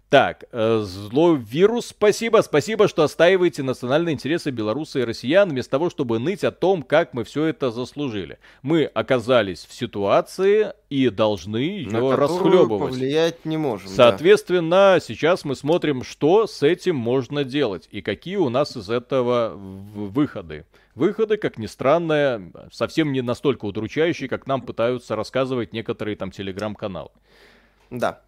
[0.09, 5.91] Так, э, злой вирус, спасибо, спасибо, что отстаиваете национальные интересы белоруса и россиян, вместо того,
[5.91, 8.39] чтобы ныть о том, как мы все это заслужили.
[8.63, 12.93] Мы оказались в ситуации и должны ее расхлебывать.
[12.93, 13.89] повлиять не можем.
[13.89, 15.01] Соответственно, да.
[15.01, 20.67] сейчас мы смотрим, что с этим можно делать и какие у нас из этого выходы.
[20.95, 27.11] Выходы, как ни странно, совсем не настолько удручающие, как нам пытаются рассказывать некоторые там телеграм-каналы.
[27.91, 28.21] Да.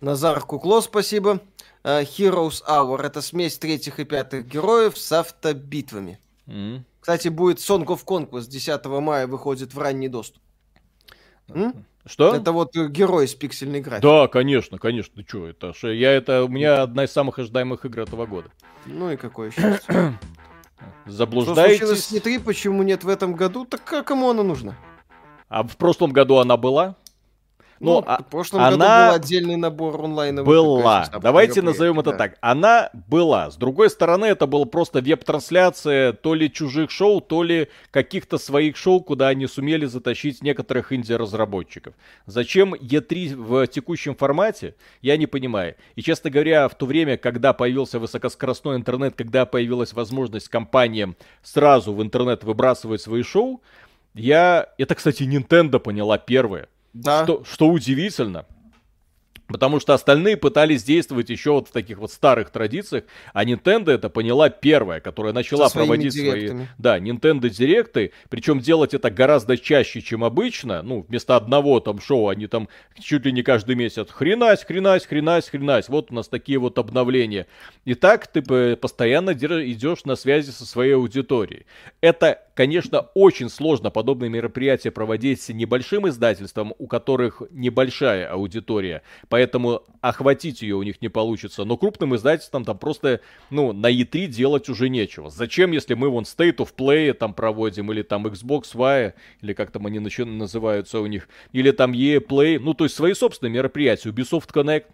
[0.00, 1.40] Назар Кукло, спасибо.
[1.84, 6.18] Uh, Heroes Hour это смесь третьих и пятых героев с автобитвами.
[6.46, 6.82] Mm.
[7.00, 10.42] Кстати, будет Song of Conquest 10 мая выходит в ранний доступ.
[11.48, 11.86] М?
[12.04, 12.34] Что?
[12.34, 14.10] Это вот герой с пиксельной графикой.
[14.10, 15.22] Да, конечно, конечно.
[15.26, 18.50] Что, это я это у меня одна из самых ожидаемых игр этого года.
[18.86, 20.18] Ну и какое счастье.
[21.06, 21.76] Заблуждаетесь?
[21.76, 23.64] Что случилось с E3, почему нет в этом году?
[23.64, 24.76] Так кому она нужна?
[25.48, 26.96] А в прошлом году она была?
[27.80, 30.46] Ну, ну а, в прошлом она году был отдельный набор онлайновых.
[30.46, 31.08] Была.
[31.20, 32.16] Давайте назовем это да.
[32.16, 32.38] так.
[32.40, 33.50] Она была.
[33.50, 38.76] С другой стороны, это была просто веб-трансляция то ли чужих шоу, то ли каких-то своих
[38.76, 41.94] шоу, куда они сумели затащить некоторых инди-разработчиков.
[42.26, 45.76] Зачем E3 в текущем формате, я не понимаю.
[45.94, 51.92] И, честно говоря, в то время, когда появился высокоскоростной интернет, когда появилась возможность компаниям сразу
[51.92, 53.62] в интернет выбрасывать свои шоу,
[54.14, 54.68] я...
[54.78, 56.68] Это, кстати, Nintendo поняла первое.
[56.92, 57.24] Да.
[57.24, 58.46] Что, что удивительно,
[59.48, 64.10] Потому что остальные пытались действовать еще вот в таких вот старых традициях, а Nintendo это
[64.10, 66.64] поняла первая, которая начала проводить директами.
[66.64, 66.66] свои...
[66.76, 70.82] Да, Nintendo директы, причем делать это гораздо чаще, чем обычно.
[70.82, 72.68] Ну, вместо одного там шоу они там
[73.00, 75.88] чуть ли не каждый месяц хренась, хренась, хренась, хренась.
[75.88, 77.46] Вот у нас такие вот обновления.
[77.86, 78.42] И так ты
[78.76, 81.64] постоянно идешь на связи со своей аудиторией.
[82.02, 89.84] Это, конечно, очень сложно подобные мероприятия проводить с небольшим издательством, у которых небольшая аудитория поэтому
[90.00, 91.64] охватить ее у них не получится.
[91.64, 93.20] Но крупным издательствам там просто,
[93.50, 95.30] ну, на E3 делать уже нечего.
[95.30, 99.70] Зачем, если мы вон State of Play там проводим, или там Xbox Y, или как
[99.70, 104.08] там они называются у них, или там EA Play, ну, то есть свои собственные мероприятия,
[104.08, 104.86] Ubisoft Connect,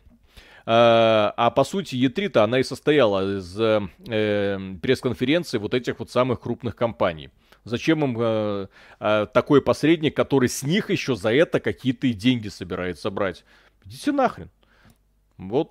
[0.66, 6.40] а, а по сути E3-то она и состояла из э, пресс-конференции вот этих вот самых
[6.40, 7.30] крупных компаний.
[7.64, 8.68] Зачем им э,
[9.00, 13.44] э, такой посредник, который с них еще за это какие-то деньги собирается брать?
[13.84, 14.50] Идите нахрен.
[15.38, 15.70] Вот.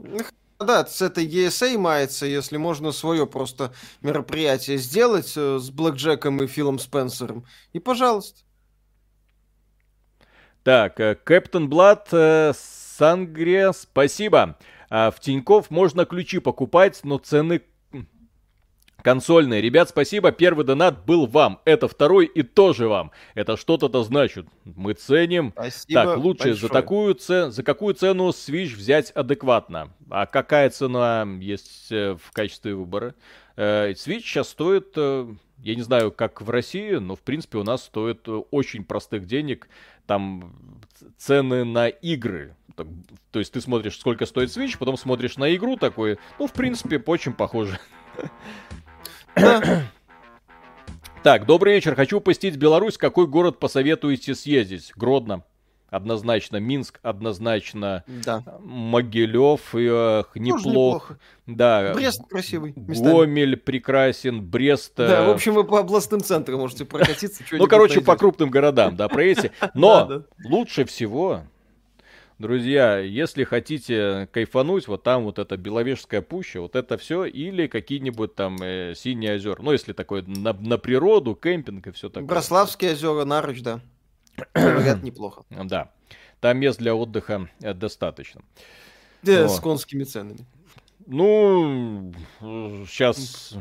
[0.60, 6.48] Да, с этой ESA мается, если можно свое просто мероприятие сделать э, с Блэкджеком и
[6.48, 7.45] Филом Спенсером.
[7.74, 8.41] И пожалуйста.
[10.64, 14.57] Так, э, Кэптон Блад, э, Сангре, спасибо.
[14.90, 17.61] А в Тиньков можно ключи покупать, но цены
[19.03, 19.59] Консольные.
[19.59, 20.31] Ребят, спасибо.
[20.31, 21.59] Первый донат был вам.
[21.65, 23.11] Это второй и тоже вам.
[23.35, 24.47] Это что-то-то значит.
[24.63, 25.51] Мы ценим.
[25.51, 26.55] Спасибо так, лучше большое.
[26.55, 29.91] за такую цену, за какую цену Switch взять адекватно?
[30.09, 33.13] А какая цена есть э, в качестве выбора?
[33.57, 35.27] Э, Switch сейчас стоит, э,
[35.57, 39.67] я не знаю, как в России, но в принципе у нас стоит очень простых денег.
[40.07, 40.80] Там
[41.17, 42.55] цены на игры.
[42.77, 47.03] То есть ты смотришь, сколько стоит Switch, потом смотришь на игру такой, ну, в принципе,
[47.05, 47.77] очень похоже.
[51.23, 51.95] Так, добрый вечер.
[51.95, 52.97] Хочу посетить Беларусь.
[52.97, 54.91] Какой город посоветуете съездить?
[54.95, 55.43] Гродно.
[55.89, 56.57] Однозначно.
[56.57, 58.03] Минск однозначно.
[58.07, 58.43] Да.
[58.60, 59.73] Могилев.
[59.73, 60.65] Эх, неплох.
[60.65, 61.19] неплохо.
[61.47, 61.93] Да.
[61.93, 62.73] Брест красивый.
[62.76, 63.11] Местами.
[63.11, 64.41] Гомель прекрасен.
[64.41, 64.93] Брест.
[64.97, 67.43] Да, в общем, вы по областным центрам можете прокатиться.
[67.51, 69.51] Ну, короче, по крупным городам, да, проедете.
[69.76, 71.43] Но лучше всего
[72.39, 78.35] Друзья, если хотите кайфануть, вот там вот эта Беловежская пуща, вот это все, или какие-нибудь
[78.35, 79.61] там э, синие озера.
[79.61, 82.27] Ну, если такое на, на природу, кемпинг и все такое.
[82.27, 83.81] Брославские озера, Нарыч, да.
[84.53, 85.43] Говорят, неплохо.
[85.49, 85.91] Да.
[86.39, 88.41] Там мест для отдыха э, достаточно.
[89.22, 90.45] Да, с конскими ценами.
[91.05, 92.14] Ну,
[92.88, 93.55] сейчас...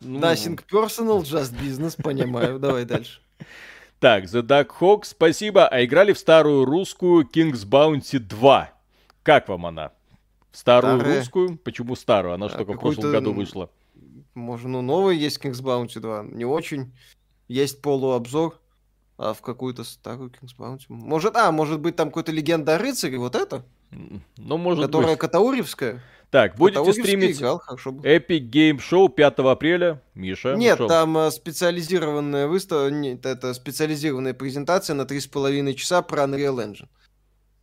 [0.00, 0.20] Ну...
[0.20, 2.58] Nothing personal, just business, понимаю.
[2.58, 3.20] Давай дальше.
[3.98, 5.66] Так, The Duck Hawk, спасибо.
[5.66, 8.70] А играли в старую русскую King's Bounty 2.
[9.22, 9.92] Как вам она?
[10.52, 11.18] Старую Старая.
[11.18, 11.58] русскую?
[11.58, 12.34] Почему старую?
[12.34, 13.70] Она же а, только в прошлом году вышла.
[14.34, 16.24] Может, ну новый есть King's Bounty 2.
[16.32, 16.92] Не очень.
[17.48, 18.60] Есть полуобзор.
[19.18, 20.84] А в какую-то старую King's Bounty.
[20.88, 23.64] Может, а, может быть, там какой-то легенда о рыцаре, вот это?
[24.36, 25.20] Ну, может Которая быть.
[25.20, 26.02] Катауревская?
[26.30, 30.02] Так, будете стримить играл, Epic Game Show 5 апреля?
[30.14, 30.54] Миша?
[30.56, 36.56] Нет, ну там э, специализированная выставка, нет, это специализированная презентация на 3,5 часа про Unreal
[36.56, 36.88] Engine.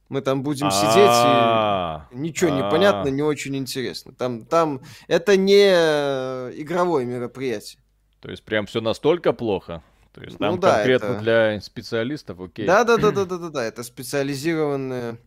[0.10, 2.08] Мы там будем сидеть, и а.
[2.12, 4.14] ничего не понятно, не очень интересно.
[4.14, 7.82] Там, там это не э, игровое мероприятие.
[8.20, 9.84] То есть прям все настолько плохо?
[10.14, 11.20] То есть там ну, да, конкретно это...
[11.20, 12.68] для специалистов, окей.
[12.68, 15.18] Да, да, да, да, да, да, да, это специализированное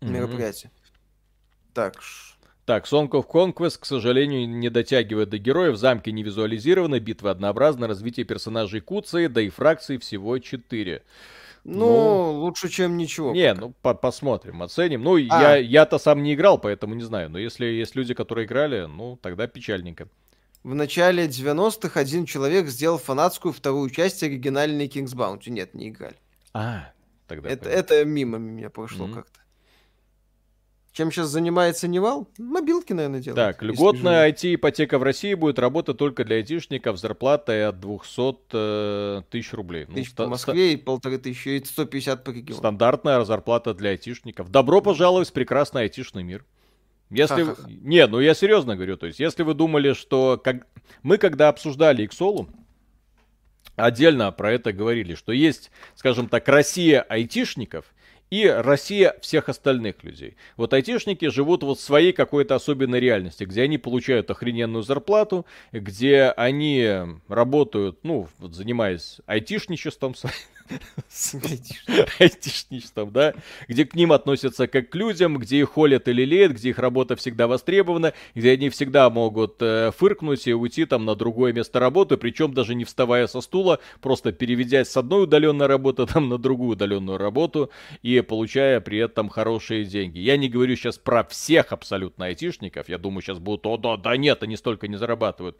[0.00, 0.70] мероприятие.
[1.74, 1.94] Так.
[2.64, 7.88] Так, Song of Conquest, к сожалению, не дотягивает до героев, замки не визуализированы, битвы однообразны,
[7.88, 11.02] развитие персонажей куцые, да и фракций всего 4.
[11.64, 13.32] Ну, ну, лучше, чем ничего.
[13.32, 15.02] Не, ну по посмотрим, оценим.
[15.02, 15.18] Ну, а.
[15.18, 17.30] я, я-то сам не играл, поэтому не знаю.
[17.30, 20.08] Но если есть люди, которые играли, ну, тогда печальненько.
[20.64, 25.50] В начале 90-х один человек сделал фанатскую вторую часть оригинальной King's Bounty.
[25.50, 26.16] Нет, не играли.
[26.52, 26.92] А,
[27.26, 27.48] тогда...
[27.48, 29.14] Это, это мимо меня прошло mm-hmm.
[29.14, 29.41] как-то.
[30.92, 32.28] Чем сейчас занимается Нивал?
[32.36, 33.36] Мобилки, наверное, делает.
[33.36, 39.54] Так, льготная IT-ипотека в России будет работать только для айтишников зарплатой от 200 э, тысяч
[39.54, 39.86] рублей.
[39.88, 42.58] Ну, тысяч по Москве и полторы тысячи, и 150 по региону.
[42.58, 44.50] Стандартная зарплата для айтишников.
[44.50, 46.44] Добро пожаловать в прекрасный айтишный мир.
[47.08, 47.42] Если...
[47.42, 47.70] Ха-ха-ха.
[47.70, 50.38] Не, ну я серьезно говорю, то есть, если вы думали, что...
[50.42, 50.66] Как...
[51.02, 52.50] Мы когда обсуждали Иксолу,
[53.76, 57.86] отдельно про это говорили, что есть, скажем так, Россия айтишников–
[58.32, 60.38] и Россия всех остальных людей.
[60.56, 66.32] Вот айтишники живут вот в своей какой-то особенной реальности, где они получают охрененную зарплату, где
[66.34, 66.88] они
[67.28, 70.14] работают, ну, вот занимаясь айтишничеством,
[72.18, 73.34] айтишничеством, да,
[73.68, 77.16] где к ним относятся как к людям, где их холят или леют, где их работа
[77.16, 82.16] всегда востребована, где они всегда могут э, фыркнуть и уйти там на другое место работы,
[82.16, 86.72] причем даже не вставая со стула, просто переведясь с одной удаленной работы там на другую
[86.72, 87.70] удаленную работу
[88.02, 90.18] и получая при этом хорошие деньги.
[90.18, 94.16] Я не говорю сейчас про всех абсолютно айтишников, я думаю, сейчас будут, о, да, да
[94.16, 95.56] нет, они столько не зарабатывают.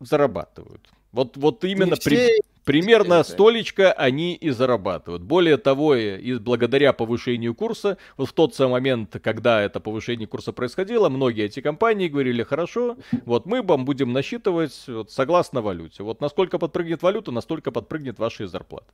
[0.00, 0.88] Зарабатывают.
[1.12, 5.22] Вот, вот именно при, примерно столечко они и зарабатывают.
[5.22, 10.52] Более того, и благодаря повышению курса, вот в тот самый момент, когда это повышение курса
[10.52, 16.02] происходило, многие эти компании говорили, хорошо, вот мы вам будем насчитывать вот, согласно валюте.
[16.02, 18.86] Вот насколько подпрыгнет валюта, настолько подпрыгнет ваши зарплаты.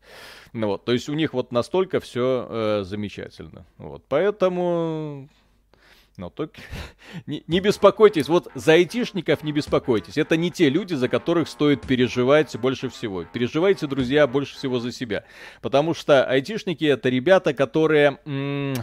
[0.52, 3.66] Ну, вот, то есть у них вот настолько все э, замечательно.
[3.78, 5.28] Вот, поэтому
[6.16, 6.60] но только
[7.26, 10.18] не, не беспокойтесь, вот за айтишников не беспокойтесь.
[10.18, 13.24] Это не те люди, за которых стоит переживать больше всего.
[13.24, 15.24] Переживайте, друзья, больше всего за себя.
[15.60, 18.18] Потому что айтишники это ребята, которые...
[18.24, 18.74] М-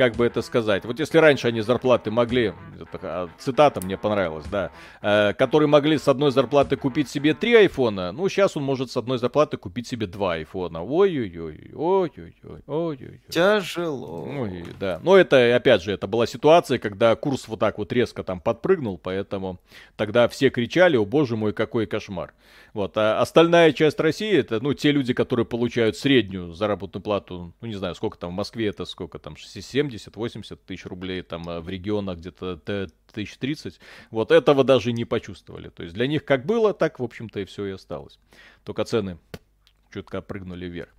[0.00, 2.54] как бы это сказать, вот если раньше они зарплаты могли,
[3.02, 4.70] а, цитата мне понравилась, да,
[5.02, 8.96] э, которые могли с одной зарплаты купить себе три айфона, ну, сейчас он может с
[8.96, 10.82] одной зарплаты купить себе два айфона.
[10.82, 13.20] Ой-ой-ой, ой-ой-ой, ой-ой.
[13.28, 14.24] Тяжело.
[14.24, 15.00] Ой, да.
[15.02, 18.96] Но это, опять же, это была ситуация, когда курс вот так вот резко там подпрыгнул,
[18.96, 19.60] поэтому
[19.96, 22.32] тогда все кричали, о боже мой, какой кошмар.
[22.72, 27.68] Вот, а остальная часть России, это, ну, те люди, которые получают среднюю заработную плату, ну,
[27.68, 31.68] не знаю, сколько там в Москве, это сколько там, 70-80 тысяч рублей, там а в
[31.68, 33.80] регионах где-то тысяч тридцать,
[34.10, 35.68] вот этого даже не почувствовали.
[35.68, 38.18] То есть для них как было, так, в общем-то, и все и осталось.
[38.64, 39.18] Только цены
[39.92, 40.90] чутка прыгнули вверх.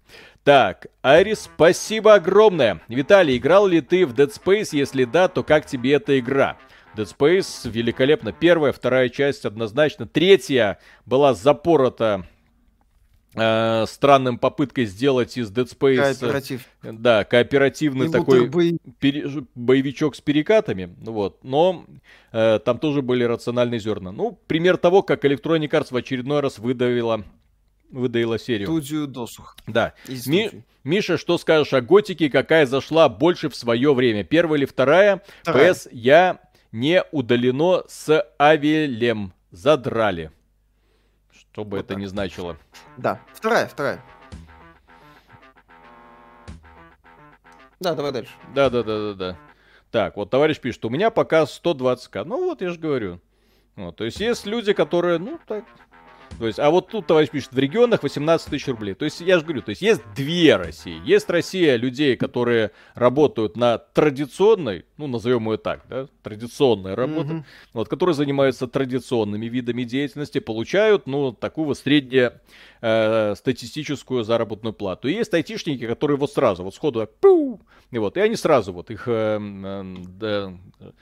[0.44, 2.82] Так, Арис, спасибо огромное.
[2.88, 4.70] Виталий, играл ли ты в Dead Space?
[4.74, 6.58] Если да, то как тебе эта игра?
[6.96, 8.34] Dead Space великолепно.
[8.34, 10.08] Первая, вторая часть однозначно.
[10.08, 12.28] Третья была запорота
[13.36, 15.98] э, странным попыткой сделать из Dead Space...
[15.98, 16.66] Кооператив.
[16.84, 18.78] Да, кооперативный И такой бои...
[19.00, 20.96] пере, боевичок с перекатами.
[21.02, 21.44] Вот.
[21.44, 21.86] Но
[22.32, 24.12] э, там тоже были рациональные зерна.
[24.12, 27.24] Ну, пример того, как Electronic Arts в очередной раз выдавила
[27.90, 28.68] выдаила серию.
[28.68, 29.58] Студию досух.
[29.68, 29.94] Да.
[30.26, 32.30] Ми- Миша, что скажешь о Готике?
[32.30, 34.24] Какая зашла больше в свое время?
[34.24, 35.22] Первая или вторая?
[35.42, 35.74] вторая.
[35.74, 36.40] ПС я
[36.72, 39.34] не удалено с Авелем.
[39.52, 40.32] Задрали.
[41.52, 41.98] Что бы вот это так.
[41.98, 42.58] ни значило.
[42.98, 44.02] Да, вторая, вторая.
[47.80, 48.32] Да, давай дальше.
[48.54, 49.38] Да, да, да, да, да.
[49.90, 52.24] Так, вот товарищ пишет, у меня пока 120к.
[52.24, 53.20] Ну вот, я же говорю.
[53.76, 55.66] Вот, то есть есть люди, которые, ну, так,
[56.40, 58.94] то есть, а вот тут товарищ пишет, в регионах 18 тысяч рублей.
[58.94, 61.02] То есть, я же говорю, то есть есть две России.
[61.06, 67.44] Есть Россия людей, которые работают на традиционной, ну, назовем ее так, да, традиционная работа, mm-hmm.
[67.74, 72.34] вот, которые занимаются традиционными видами деятельности, получают, ну, такую вот среднюю
[72.82, 75.08] э, статистическую заработную плату.
[75.08, 77.60] И есть айтишники, которые вот сразу, вот сходу так, пу,
[77.92, 79.40] и вот, и они сразу, вот, их э,
[80.22, 80.52] э,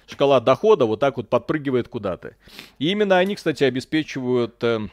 [0.07, 2.35] шкала дохода вот так вот подпрыгивает куда-то.
[2.79, 4.63] И именно они, кстати, обеспечивают...
[4.63, 4.87] Э, Э,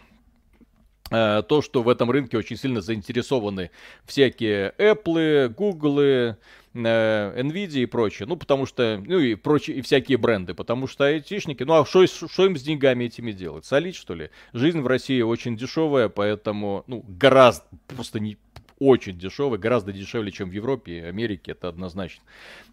[1.09, 3.71] то, что в этом рынке очень сильно заинтересованы
[4.05, 6.37] всякие Apple, Google, э,
[6.75, 8.27] Nvidia и прочее.
[8.27, 10.55] Ну, потому что, ну и прочие, и всякие бренды.
[10.55, 13.65] Потому что айтишники, ну, а что им с деньгами этими делать?
[13.65, 14.31] Солить, что ли?
[14.53, 18.37] Жизнь в России очень дешевая, поэтому, ну, гораздо, просто не,
[18.79, 22.23] очень дешевый, гораздо дешевле, чем в Европе и Америке, это однозначно.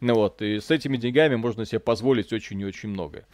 [0.02, 3.26] Ну вот, и с этими деньгами можно себе позволить очень и очень многое.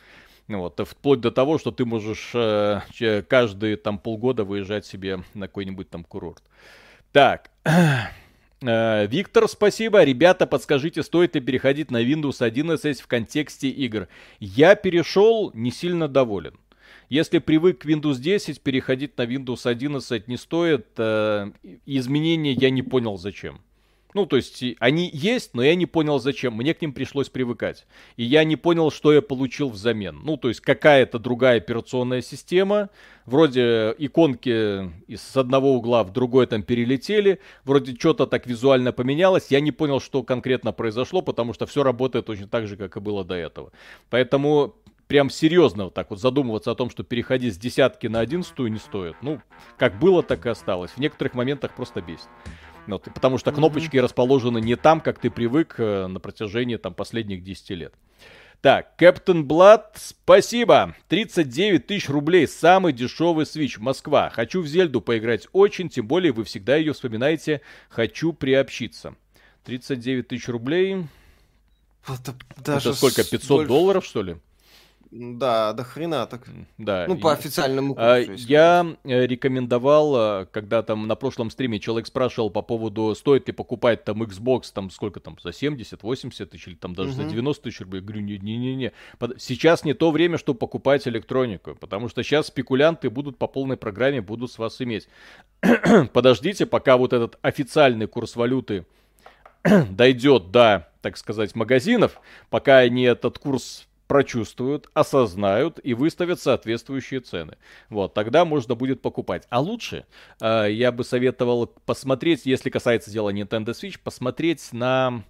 [0.57, 5.89] Вот, вплоть до того, что ты можешь э, каждые там полгода выезжать себе на какой-нибудь
[5.89, 6.43] там курорт.
[7.11, 7.51] Так.
[8.61, 10.03] Э, Виктор, спасибо.
[10.03, 14.09] Ребята, подскажите, стоит ли переходить на Windows 11 в контексте игр?
[14.41, 16.59] Я перешел, не сильно доволен.
[17.07, 20.87] Если привык к Windows 10, переходить на Windows 11 не стоит.
[20.97, 21.51] Э,
[21.85, 23.61] изменения я не понял зачем.
[24.15, 26.55] Ну, то есть, они есть, но я не понял зачем.
[26.55, 27.85] Мне к ним пришлось привыкать.
[28.17, 30.21] И я не понял, что я получил взамен.
[30.23, 32.89] Ну, то есть, какая-то другая операционная система.
[33.25, 37.39] Вроде иконки с одного угла в другой там перелетели.
[37.63, 39.51] Вроде что-то так визуально поменялось.
[39.51, 42.99] Я не понял, что конкретно произошло, потому что все работает точно так же, как и
[42.99, 43.71] было до этого.
[44.09, 44.73] Поэтому
[45.05, 48.79] прям серьезно вот так вот задумываться о том, что переходить с десятки на одиннадцатую не
[48.79, 49.15] стоит.
[49.21, 49.39] Ну,
[49.77, 50.91] как было, так и осталось.
[50.91, 52.27] В некоторых моментах просто бесит.
[52.93, 54.01] Вот, потому что кнопочки mm-hmm.
[54.01, 57.93] расположены не там, как ты привык э, на протяжении там последних 10 лет.
[58.61, 60.93] Так, Кэптен Блад, спасибо.
[61.07, 64.29] 39 тысяч рублей, самый дешевый свич, Москва.
[64.29, 67.61] Хочу в Зельду поиграть очень, тем более вы всегда ее вспоминаете.
[67.87, 69.15] Хочу приобщиться.
[69.63, 71.05] 39 тысяч рублей.
[72.05, 73.67] Это, даже это сколько, 500 больше...
[73.67, 74.37] долларов, что ли?
[75.11, 76.47] Да, до хрена так.
[76.77, 77.05] Да.
[77.07, 78.45] Ну, по официальному а, курсу.
[78.47, 84.03] Я э, рекомендовал, когда там на прошлом стриме человек спрашивал по поводу, стоит ли покупать
[84.03, 87.23] там Xbox, там сколько там, за 70, 80 тысяч или там даже угу.
[87.23, 88.01] за 90 тысяч рублей.
[88.01, 88.91] Я говорю, не-не-не.
[89.37, 94.21] Сейчас не то время, чтобы покупать электронику, потому что сейчас спекулянты будут по полной программе,
[94.21, 95.07] будут с вас иметь.
[96.13, 98.85] Подождите, пока вот этот официальный курс валюты
[99.89, 102.19] дойдет до, так сказать, магазинов,
[102.49, 107.57] пока они этот курс прочувствуют, осознают и выставят соответствующие цены.
[107.89, 109.45] Вот, тогда можно будет покупать.
[109.51, 110.07] А лучше
[110.41, 115.21] э, я бы советовал посмотреть, если касается дела Nintendo Switch, посмотреть на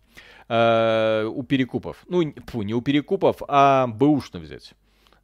[0.48, 2.06] э, у перекупов.
[2.08, 4.74] Ну, фу, не у перекупов, а бэушно взять.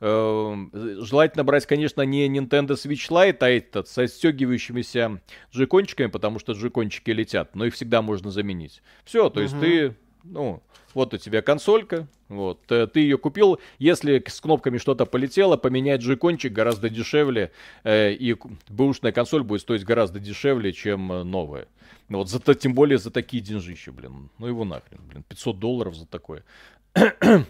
[0.02, 0.56] Э,
[0.99, 5.22] желательно брать, конечно, не Nintendo Switch Lite, а этот со стегивающимися
[5.53, 8.82] джекончиками, потому что джекончики летят, но их всегда можно заменить.
[9.06, 9.44] Все, то угу.
[9.44, 9.95] есть ты,
[10.26, 10.61] ну,
[10.94, 16.02] вот у тебя консолька, вот, э, ты ее купил, если с кнопками что-то полетело, поменять
[16.02, 17.52] джекончик гораздо дешевле,
[17.84, 18.35] э, и
[18.69, 21.68] бэушная консоль будет стоить гораздо дешевле, чем э, новая.
[22.10, 24.30] Вот, за, тем более за такие деньжища, блин.
[24.38, 26.43] Ну его нахрен, блин, 500 долларов за такое.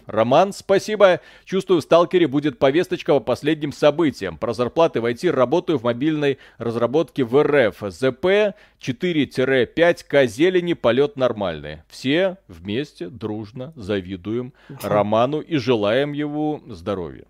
[0.06, 1.20] Роман, спасибо.
[1.44, 4.38] Чувствую, в Сталкере будет повесточка по последним событиям.
[4.38, 7.76] Про зарплаты в IT работаю в мобильной разработке в РФ.
[7.88, 11.82] ЗП 4-5К зелени, полет нормальный.
[11.88, 14.52] Все вместе, дружно завидуем
[14.82, 17.26] Роману и желаем его здоровья.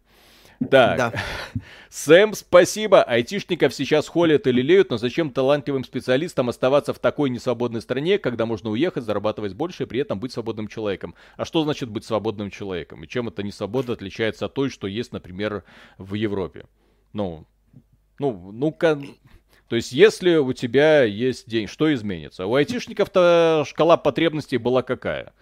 [0.70, 1.12] Так, да.
[1.90, 3.02] Сэм, спасибо.
[3.02, 8.46] Айтишников сейчас холят и лелеют, но зачем талантливым специалистам оставаться в такой несвободной стране, когда
[8.46, 11.14] можно уехать, зарабатывать больше и при этом быть свободным человеком?
[11.36, 13.04] А что значит быть свободным человеком?
[13.04, 15.64] И чем эта несвобода отличается от той, что есть, например,
[15.98, 16.66] в Европе?
[17.12, 17.46] Ну,
[18.18, 19.00] ну, ну-ка,
[19.68, 22.46] то есть, если у тебя есть день, что изменится?
[22.46, 25.32] У айтишников-то шкала потребностей была какая?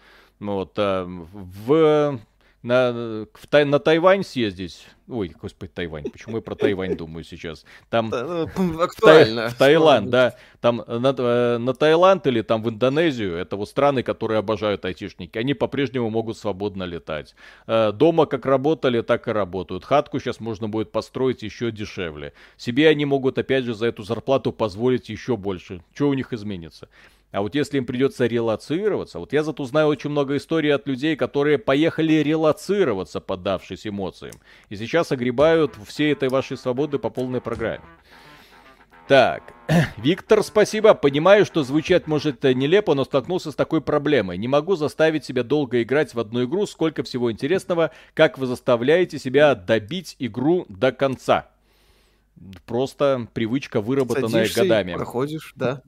[0.40, 2.20] Ну вот, а, в
[2.64, 4.86] на, в, на Тайвань съездить.
[5.06, 6.04] Ой, господи, Тайвань.
[6.10, 7.66] Почему я про Тайвань думаю сейчас?
[7.90, 9.50] Там ну, актуально.
[9.50, 10.34] В, Таиланд, да.
[10.62, 15.36] Там на, э, на Таиланд или там в Индонезию, это вот страны, которые обожают айтишники,
[15.36, 17.34] они по-прежнему могут свободно летать.
[17.66, 19.84] Э, дома как работали, так и работают.
[19.84, 22.32] Хатку сейчас можно будет построить еще дешевле.
[22.56, 25.82] Себе они могут опять же за эту зарплату позволить еще больше.
[25.92, 26.88] Что у них изменится?
[27.34, 31.16] А вот если им придется релацироваться, вот я зато знаю очень много историй от людей,
[31.16, 34.36] которые поехали релацироваться, поддавшись эмоциям,
[34.68, 37.82] и сейчас огребают все этой вашей свободы по полной программе.
[39.08, 39.52] Так,
[39.96, 40.94] Виктор, спасибо.
[40.94, 44.38] Понимаю, что звучать может нелепо, но столкнулся с такой проблемой.
[44.38, 47.90] Не могу заставить себя долго играть в одну игру, сколько всего интересного.
[48.14, 51.50] Как вы заставляете себя добить игру до конца?
[52.64, 54.94] Просто привычка, выработанная Садишься годами.
[54.94, 55.82] проходишь, да.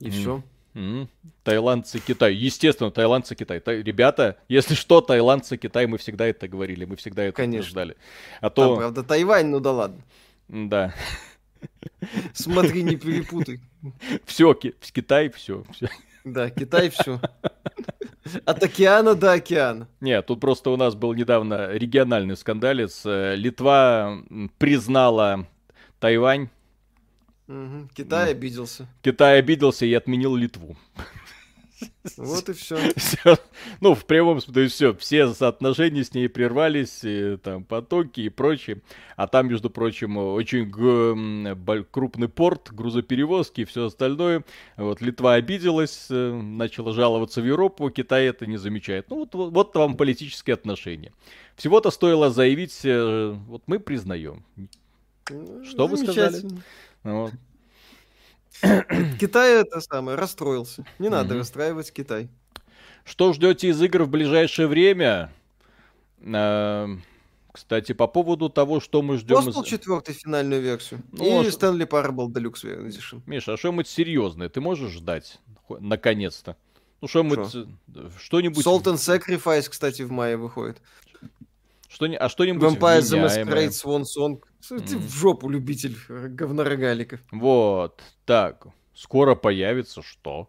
[0.00, 0.42] И все.
[0.74, 1.08] Mm-hmm.
[1.42, 2.34] Таиландцы, Китай.
[2.34, 3.58] Естественно, таиландцы, Китай.
[3.58, 7.70] Та- ребята, если что, таиландцы, Китай, мы всегда это говорили, мы всегда это Конечно.
[7.70, 7.96] ждали.
[8.40, 8.68] А то...
[8.68, 10.02] Там, правда, Тайвань, ну да ладно.
[10.48, 10.94] Да.
[12.32, 13.60] Смотри, не перепутай.
[14.24, 15.64] Все, в Китай, все.
[16.24, 17.20] Да, Китай, все.
[18.44, 19.88] От океана до океана.
[20.00, 23.02] Нет, тут просто у нас был недавно региональный скандалец.
[23.06, 24.22] Э, Литва
[24.58, 25.46] признала
[25.98, 26.50] Тайвань
[27.48, 27.88] Угу.
[27.94, 28.86] Китай обиделся.
[29.02, 30.76] Китай обиделся и отменил Литву.
[32.16, 32.76] Вот и все.
[32.96, 33.36] все.
[33.80, 38.82] Ну, в прямом смысле, все, все соотношения с ней прервались, и, там потоки и прочее.
[39.16, 40.70] А там, между прочим, очень
[41.90, 44.44] крупный порт, грузоперевозки и все остальное.
[44.76, 49.10] Вот Литва обиделась, э, начала жаловаться в Европу, Китай это не замечает.
[49.10, 51.12] Ну, вот, вот, вот вам политические отношения.
[51.56, 54.44] Всего-то стоило заявить, э, вот мы признаем.
[55.30, 56.42] Ну, Что вы сказали?
[57.02, 57.32] Вот.
[59.20, 60.84] Китай это самое, расстроился.
[60.98, 62.28] Не надо mm расстраивать Китай.
[63.04, 65.32] Что ждете из игр в ближайшее время?
[66.22, 66.88] А,
[67.52, 69.38] кстати, по поводу того, что мы ждем...
[69.38, 69.68] Postal из...
[69.68, 71.02] 4 финальную версию.
[71.12, 73.22] Ну, и Stanley Parable Deluxe Edition.
[73.26, 75.40] Миша, а что-нибудь серьезное ты можешь ждать?
[75.68, 76.56] Наконец-то.
[77.00, 77.50] Ну, что-нибудь...
[78.20, 78.66] Что-нибудь...
[78.66, 80.82] Salt and Sacrifice, кстати, в мае выходит.
[81.98, 84.40] Что, а что-нибудь Vampire the Masquerade Swan Song.
[84.68, 84.98] Ты mm.
[84.98, 87.18] в жопу, любитель говнорогаликов.
[87.32, 88.00] Вот.
[88.24, 88.68] Так.
[88.94, 90.48] Скоро появится что?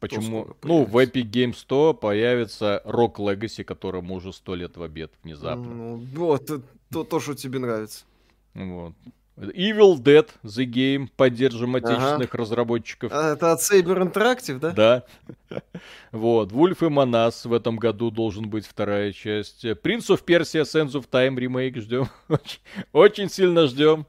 [0.00, 0.56] Почему?
[0.62, 5.74] Ну, в Epic Games 100 появится Rock Legacy, которому уже сто лет в обед внезапно.
[5.74, 6.50] Ну, вот,
[6.90, 8.06] то, то, что тебе нравится.
[8.54, 8.94] Вот.
[9.36, 12.38] Evil Dead The Game, поддержим отечественных ага.
[12.38, 13.10] разработчиков.
[13.12, 14.70] А, это от Saber Interactive, да?
[14.70, 15.02] Да.
[16.12, 16.52] вот.
[16.52, 19.64] Вульф и Манас в этом году должен быть вторая часть.
[19.64, 22.08] Prince of Persia Sands of Time ремейк ждем.
[22.92, 24.06] Очень сильно ждем.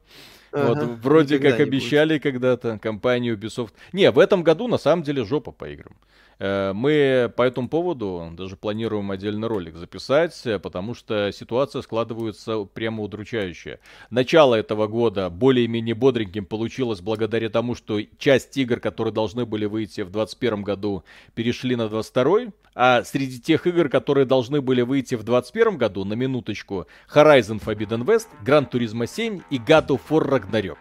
[0.52, 3.73] Ага, вот, вроде как обещали когда-то компанию Ubisoft.
[3.93, 5.95] Не, в этом году на самом деле жопа по играм.
[6.40, 12.64] Э, мы по этому поводу даже планируем отдельный ролик записать, э, потому что ситуация складывается
[12.66, 13.80] прямо удручающая.
[14.10, 20.02] Начало этого года более-менее бодреньким получилось благодаря тому, что часть игр, которые должны были выйти
[20.02, 21.03] в 2021 году,
[21.34, 26.14] перешли на 22 а среди тех игр, которые должны были выйти в 2021 году, на
[26.14, 30.78] минуточку, Horizon Forbidden West, Gran Turismo 7 и God of War Ragnarok.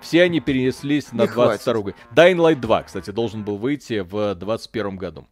[0.00, 1.94] Все они перенеслись на 22 год.
[2.14, 5.26] Dying Light 2, кстати, должен был выйти в 21 году.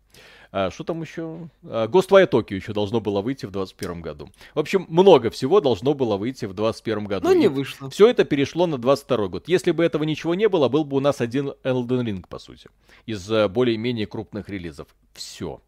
[0.50, 1.48] А, что там еще?
[1.64, 4.30] А, Ghostwire Tokyo еще должно было выйти в 21 году.
[4.54, 7.28] В общем, много всего должно было выйти в 21 году.
[7.28, 7.90] Но не вышло.
[7.90, 9.48] Все это перешло на 22 год.
[9.48, 12.70] Если бы этого ничего не было, был бы у нас один Elden Ring, по сути,
[13.06, 14.88] из э, более-менее крупных релизов.
[15.12, 15.60] Все.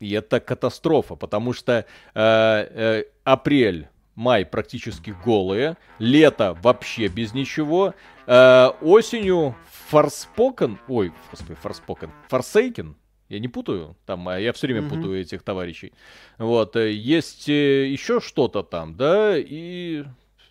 [0.00, 1.84] И это катастрофа, потому что э,
[2.14, 7.94] э, апрель май практически голые, лето вообще без ничего,
[8.26, 9.54] э, осенью
[9.88, 12.96] Форспокен, ой, господи, Форспокен, Форсейкен,
[13.28, 14.88] я не путаю, там, а я все время mm-hmm.
[14.88, 15.92] путаю этих товарищей.
[16.38, 20.04] Вот, э, есть э, еще что-то там, да, и...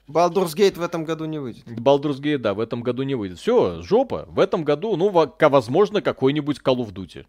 [0.07, 1.65] Baldur's Gate в этом году не выйдет.
[1.65, 3.39] Baldur's Gate, да, в этом году не выйдет.
[3.39, 4.25] Все, жопа.
[4.27, 7.25] В этом году, ну, возможно, какой-нибудь Call of Duty.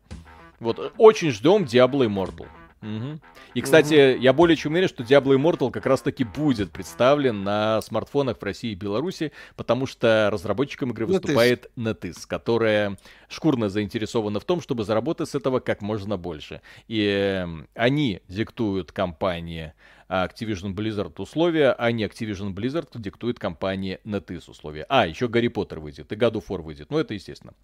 [0.60, 2.46] Вот, очень ждем Diablo Immortal.
[2.82, 3.20] Угу.
[3.54, 4.22] И, кстати, угу.
[4.22, 8.72] я более чем уверен, что Diablo Immortal как раз-таки будет представлен на смартфонах в России
[8.72, 12.98] и Беларуси, потому что разработчиком игры выступает NetEase, которая
[13.28, 16.60] шкурно заинтересована в том, чтобы заработать с этого как можно больше.
[16.86, 19.72] И э, они диктуют компании
[20.08, 24.86] Activision Blizzard условия, а не Activision Blizzard диктует компании NetEase условия.
[24.88, 26.90] А, еще Гарри Поттер выйдет, и God of War выйдет.
[26.90, 27.54] Ну, это естественно.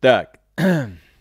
[0.00, 0.38] Так.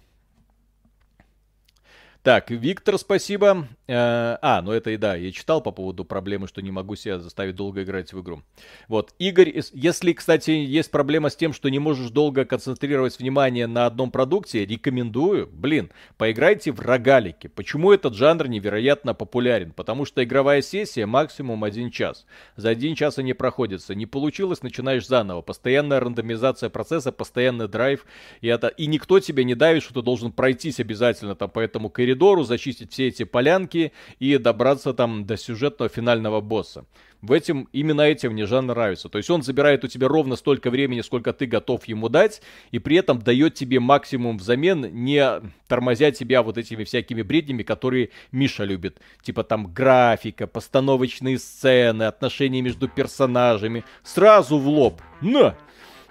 [2.23, 3.67] Так, Виктор, спасибо.
[3.85, 7.19] Э, а, ну это и да, я читал по поводу проблемы, что не могу себя
[7.19, 8.43] заставить долго играть в игру.
[8.87, 13.85] Вот, Игорь, если, кстати, есть проблема с тем, что не можешь долго концентрировать внимание на
[13.85, 17.47] одном продукте, рекомендую, блин, поиграйте в рогалики.
[17.47, 19.73] Почему этот жанр невероятно популярен?
[19.73, 22.25] Потому что игровая сессия максимум один час.
[22.55, 23.95] За один час они проходятся.
[23.95, 25.41] Не получилось, начинаешь заново.
[25.41, 28.05] Постоянная рандомизация процесса, постоянный драйв.
[28.39, 28.69] И, это...
[28.69, 32.43] и никто тебе не давит, что ты должен пройтись обязательно там по этому коридору коридору,
[32.43, 36.85] зачистить все эти полянки и добраться там до сюжетного финального босса.
[37.21, 39.09] В этом, именно этим мне жанр нравится.
[39.09, 42.41] То есть он забирает у тебя ровно столько времени, сколько ты готов ему дать,
[42.71, 48.09] и при этом дает тебе максимум взамен, не тормозя тебя вот этими всякими бреднями, которые
[48.31, 48.99] Миша любит.
[49.23, 53.85] Типа там графика, постановочные сцены, отношения между персонажами.
[54.03, 55.01] Сразу в лоб.
[55.21, 55.55] На!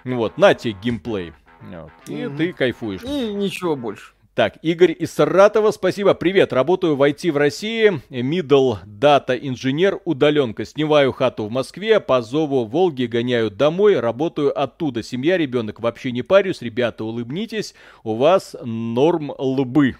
[0.03, 1.31] Вот, на тебе геймплей.
[1.61, 1.91] Вот.
[2.07, 2.37] И mm-hmm.
[2.37, 3.03] ты кайфуешь.
[3.03, 4.12] И ничего больше.
[4.35, 6.15] Так, Игорь из Саратова, спасибо.
[6.15, 10.65] Привет, работаю в IT в России, middle data инженер, удаленка.
[10.65, 15.03] Снимаю хату в Москве, по зову Волги гоняю домой, работаю оттуда.
[15.03, 16.63] Семья, ребенок, вообще не парюсь.
[16.63, 19.97] Ребята, улыбнитесь, у вас норм лбы.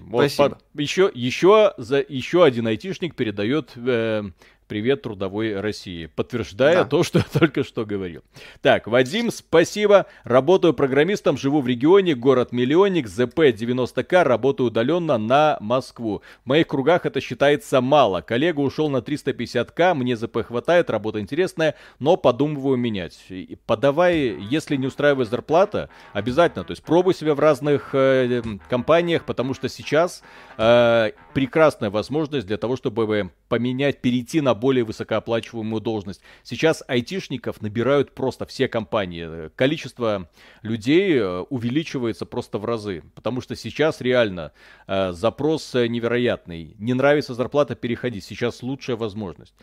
[0.00, 0.58] Вот, Спасибо.
[0.74, 4.22] По, еще, еще, за, еще один айтишник передает э,
[4.68, 6.84] Привет трудовой России, подтверждая да.
[6.84, 8.22] то, что я только что говорил.
[8.60, 10.04] Так, Вадим, спасибо.
[10.24, 16.20] Работаю программистом, живу в регионе, город-миллионник, ЗП-90К, работаю удаленно на Москву.
[16.44, 18.20] В моих кругах это считается мало.
[18.20, 23.18] Коллега ушел на 350К, мне ЗП хватает, работа интересная, но подумываю менять.
[23.64, 29.54] Подавай, если не устраивает зарплата, обязательно, то есть пробуй себя в разных э, компаниях, потому
[29.54, 30.22] что сейчас
[30.58, 36.20] э, прекрасная возможность для того, чтобы поменять, перейти на более высокооплачиваемую должность.
[36.42, 39.48] Сейчас айтишников набирают просто все компании.
[39.54, 40.28] Количество
[40.62, 44.50] людей э, увеличивается просто в разы, потому что сейчас реально
[44.88, 46.74] э, запрос невероятный.
[46.76, 48.20] Не нравится зарплата, переходи.
[48.20, 49.54] Сейчас лучшая возможность.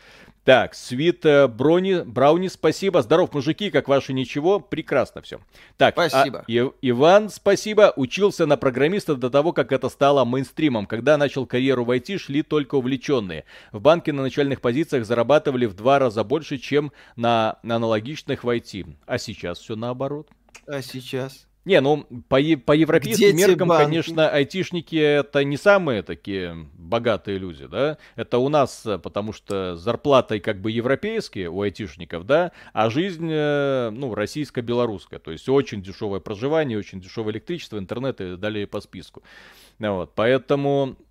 [0.46, 3.02] Так, Свит э, Брони, Брауни, спасибо.
[3.02, 4.60] Здоров, мужики, как ваши ничего?
[4.60, 5.40] Прекрасно все.
[5.76, 6.38] Так, а спасибо.
[6.38, 7.92] А, и, Иван, спасибо.
[7.96, 10.86] Учился на программиста до того, как это стало мейнстримом.
[10.86, 13.44] Когда начал карьеру в IT, шли только увлеченные.
[13.72, 18.44] В банке на начальных позициях позициях зарабатывали в два раза больше, чем на, на аналогичных
[18.44, 18.94] в IT.
[19.06, 20.28] А сейчас все наоборот.
[20.66, 21.46] А сейчас?
[21.66, 27.66] Не, ну, по, по европейским Где меркам, конечно, айтишники это не самые такие богатые люди,
[27.66, 27.98] да.
[28.14, 33.90] Это у нас, потому что зарплаты как бы европейские у айтишников, да, а жизнь, э,
[33.90, 35.18] ну, российско-белорусская.
[35.18, 39.24] То есть очень дешевое проживание, очень дешевое электричество, интернет и далее по списку.
[39.80, 41.05] Вот, поэтому Э,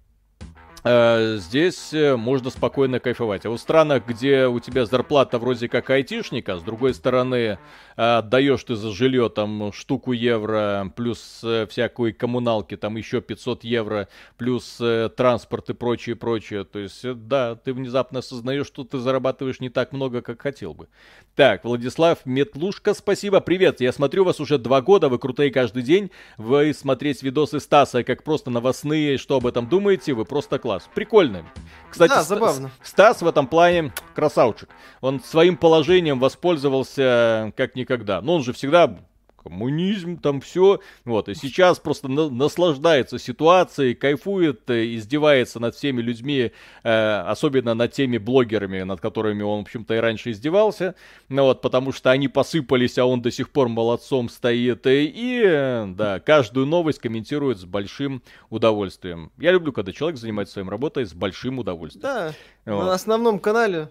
[0.86, 3.44] здесь э, можно спокойно кайфовать.
[3.48, 7.58] А в странах, где у тебя зарплата вроде как айтишника, с другой стороны,
[7.96, 14.08] отдаешь ты за жилье там штуку евро, плюс э, всякой коммуналки, там еще 500 евро,
[14.38, 14.80] плюс
[15.18, 16.66] транспорт и прочее, прочее.
[16.66, 20.88] То есть, да, ты внезапно осознаешь, что ты зарабатываешь не так много, как хотел бы.
[21.34, 23.82] Так, Владислав Метлушка, спасибо, привет.
[23.82, 26.12] Я смотрю вас уже два года, вы крутые каждый день.
[26.38, 30.90] Вы смотреть видосы Стаса, как просто новостные, что об этом думаете, вы просто класс класс.
[30.94, 31.46] Прикольно.
[31.90, 32.72] Кстати, да, забавно.
[32.84, 34.70] Стас в этом плане красавчик.
[35.02, 38.22] Он своим положением воспользовался как никогда.
[38.22, 38.98] Но он же всегда
[39.46, 40.80] коммунизм, там все.
[41.06, 46.52] Вот, и сейчас просто на- наслаждается ситуацией, кайфует, э, издевается над всеми людьми,
[46.84, 50.96] э, особенно над теми блогерами, над которыми он, в общем-то, и раньше издевался.
[51.30, 54.88] Ну вот, потому что они посыпались, а он до сих пор молодцом стоит.
[54.88, 59.32] И, и да, каждую новость комментирует с большим удовольствием.
[59.38, 62.04] Я люблю, когда человек занимается своим работой с большим удовольствием.
[62.04, 62.34] Да,
[62.66, 62.86] вот.
[62.86, 63.90] на основном канале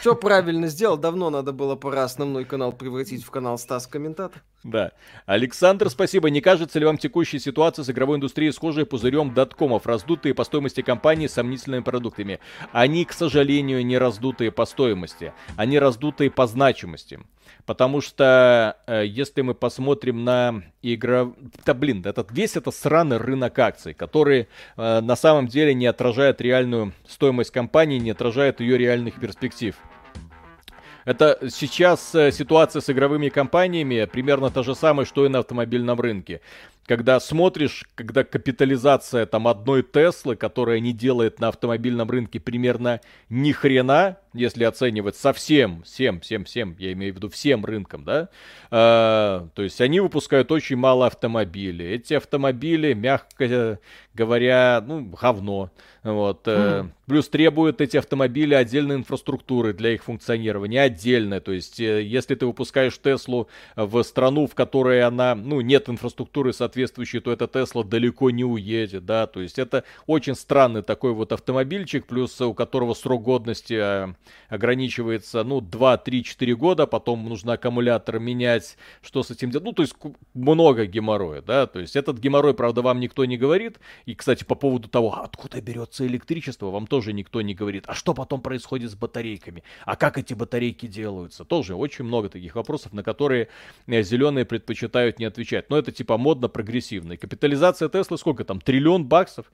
[0.00, 0.96] что правильно сделал?
[0.96, 4.42] Давно надо было пора основной канал превратить в канал Стас Комментатор.
[4.62, 4.92] Да.
[5.26, 6.30] Александр, спасибо.
[6.30, 10.80] Не кажется ли вам текущая ситуация с игровой индустрией схожей пузырем доткомов, раздутые по стоимости
[10.80, 12.40] компании с сомнительными продуктами?
[12.72, 15.32] Они, к сожалению, не раздутые по стоимости.
[15.56, 17.20] Они раздутые по значимости.
[17.66, 21.32] Потому что э, если мы посмотрим на игра...
[21.64, 26.40] Да блин, этот, весь этот сраный рынок акций, который э, на самом деле не отражает
[26.40, 29.76] реальную стоимость компании, не отражает ее реальных перспектив.
[31.04, 36.00] Это сейчас э, ситуация с игровыми компаниями примерно та же самая, что и на автомобильном
[36.00, 36.40] рынке
[36.86, 43.52] когда смотришь, когда капитализация там одной Теслы, которая не делает на автомобильном рынке примерно ни
[43.52, 48.28] хрена, если оценивать совсем, всем, всем, всем, я имею в виду всем рынком, да,
[48.70, 51.94] э, то есть они выпускают очень мало автомобилей.
[51.94, 53.78] Эти автомобили, мягко
[54.14, 55.70] говоря, ну, говно.
[56.02, 56.46] Вот.
[56.46, 56.90] Mm.
[57.06, 61.40] Плюс требуют эти автомобили отдельной инфраструктуры для их функционирования, отдельной.
[61.40, 66.52] То есть, э, если ты выпускаешь Теслу в страну, в которой она, ну, нет инфраструктуры
[66.74, 69.26] соответствующей, то эта Тесла далеко не уедет, да.
[69.26, 74.14] То есть, это очень странный такой вот автомобильчик, плюс у которого срок годности а,
[74.48, 79.64] ограничивается, ну, 2, 3, 4 года, потом нужно аккумулятор менять, что с этим делать.
[79.64, 79.94] Ну, то есть,
[80.34, 81.66] много геморроя, да.
[81.66, 83.78] То есть, этот геморрой, правда, вам никто не говорит.
[84.06, 87.84] И, кстати, по поводу того, откуда берется электричество, вам тоже никто не говорит.
[87.86, 89.62] А что потом происходит с батарейками?
[89.84, 91.44] А как эти батарейки делаются?
[91.44, 93.48] Тоже очень много таких вопросов, на которые
[93.86, 95.70] э, зеленые предпочитают не отвечать.
[95.70, 96.63] Но это типа модно прогрессивно.
[97.12, 98.60] И капитализация Теслы сколько там?
[98.60, 99.46] Триллион баксов?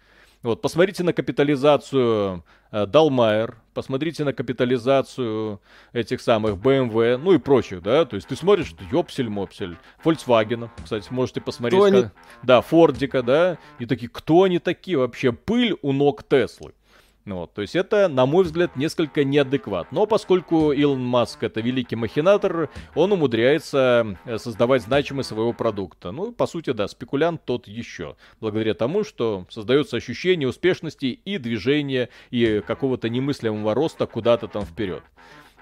[0.42, 2.42] Вот, посмотрите на капитализацию
[2.72, 5.60] э, Далмайер, посмотрите на капитализацию
[5.92, 11.42] этих самых BMW, ну и прочих, да, то есть ты смотришь, ёпсель-мопсель, Volkswagen, кстати, можете
[11.42, 12.04] посмотреть, кто они...
[12.42, 16.72] да, Фордика, да, и такие, кто они такие вообще, пыль у ног Теслы.
[17.26, 19.92] Ну вот, то есть это, на мой взгляд, несколько неадекват.
[19.92, 26.12] Но поскольку Илон Маск это великий махинатор, он умудряется э, создавать значимость своего продукта.
[26.12, 28.16] Ну, по сути, да, спекулянт тот еще.
[28.40, 35.02] Благодаря тому, что создается ощущение успешности и движения, и какого-то немыслимого роста куда-то там вперед.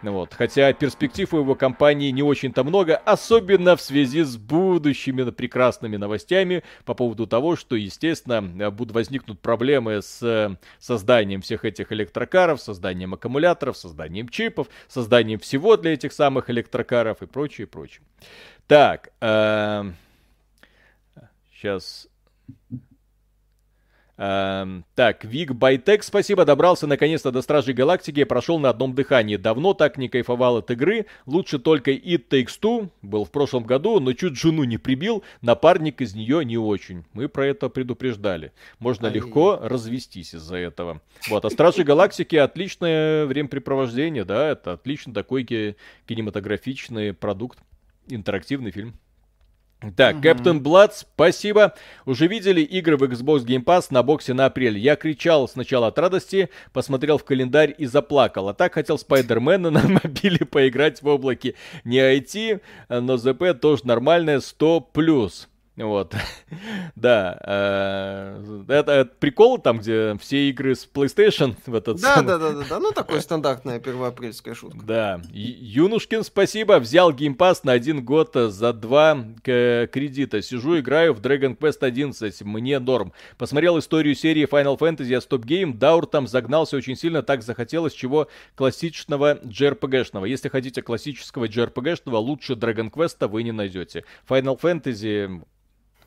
[0.02, 0.34] Вот.
[0.34, 6.62] Хотя перспектив у его компании не очень-то много, особенно в связи с будущими прекрасными новостями
[6.84, 13.14] по поводу того, что, естественно, будут возникнуть проблемы с э, созданием всех этих электрокаров, созданием
[13.14, 18.02] аккумуляторов, созданием чипов, созданием всего для этих самых электрокаров и прочее, прочее.
[18.66, 19.90] Так, э,
[21.52, 22.08] сейчас
[24.20, 29.36] Эм, так, Вик Байтек, спасибо, добрался наконец-то до Стражей Галактики и прошел на одном дыхании.
[29.36, 34.00] Давно так не кайфовал от игры, лучше только It Takes Two, был в прошлом году,
[34.00, 37.04] но чуть жену не прибил, напарник из нее не очень.
[37.12, 38.50] Мы про это предупреждали.
[38.80, 39.14] Можно Ай.
[39.14, 41.00] легко развестись из-за этого.
[41.28, 45.44] Вот, а Стражи Галактики отличное времяпрепровождение, да, это отлично такой
[46.06, 47.60] кинематографичный продукт,
[48.08, 48.98] интерактивный фильм.
[49.96, 50.16] Так.
[50.16, 51.74] Captain Blood, спасибо.
[52.04, 54.76] Уже видели игры в Xbox Game Pass на боксе на апрель.
[54.76, 58.48] Я кричал сначала от радости, посмотрел в календарь и заплакал.
[58.48, 61.54] А так хотел Спайдермена на мобиле поиграть в облаке.
[61.84, 65.46] Не IT, но ЗП тоже нормальное 100+.
[65.78, 66.14] Вот.
[66.96, 67.38] да.
[67.44, 72.64] Э, это, прикол там, где все игры с PlayStation в этот да, да, да, да,
[72.68, 72.80] да.
[72.80, 74.80] Ну, такой стандартная первоапрельская шутка.
[74.82, 75.20] Да.
[75.32, 76.78] Юнушкин, спасибо.
[76.78, 80.42] Взял Pass на один год за два кредита.
[80.42, 82.42] Сижу, играю в Dragon Quest 11.
[82.42, 83.12] Мне норм.
[83.36, 85.74] Посмотрел историю серии Final Fantasy от Stop Game.
[85.74, 90.24] Даур там загнался очень сильно, так захотелось чего классичного JRPG-шного.
[90.24, 94.04] Если хотите классического JRPG-шного, лучше Dragon Quest вы не найдете.
[94.28, 95.42] Final Fantasy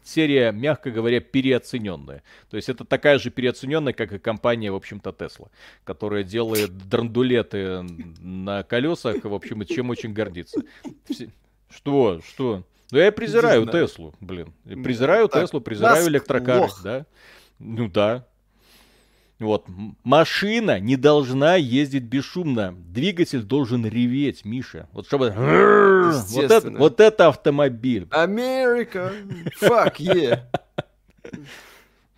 [0.04, 2.24] серия, мягко говоря, переоцененная.
[2.50, 5.50] То есть это такая же переоцененная, как и компания, в общем-то, Tesla,
[5.84, 7.82] которая делает драндулеты
[8.20, 10.62] на колесах, в общем, и чем очень гордится.
[11.70, 12.22] Что?
[12.26, 12.64] Что?
[12.92, 14.54] Да я презираю Теслу, блин.
[14.66, 17.06] Презираю Теслу, презираю электрокары, да.
[17.60, 18.28] Ну да,
[19.42, 19.66] вот.
[20.04, 22.76] Машина не должна ездить бесшумно.
[22.78, 24.88] Двигатель должен реветь, Миша.
[24.94, 25.34] Вот чтобы...
[25.36, 28.08] Вот это, вот это автомобиль.
[28.12, 29.12] Америка!
[29.62, 30.42] Fuck yeah!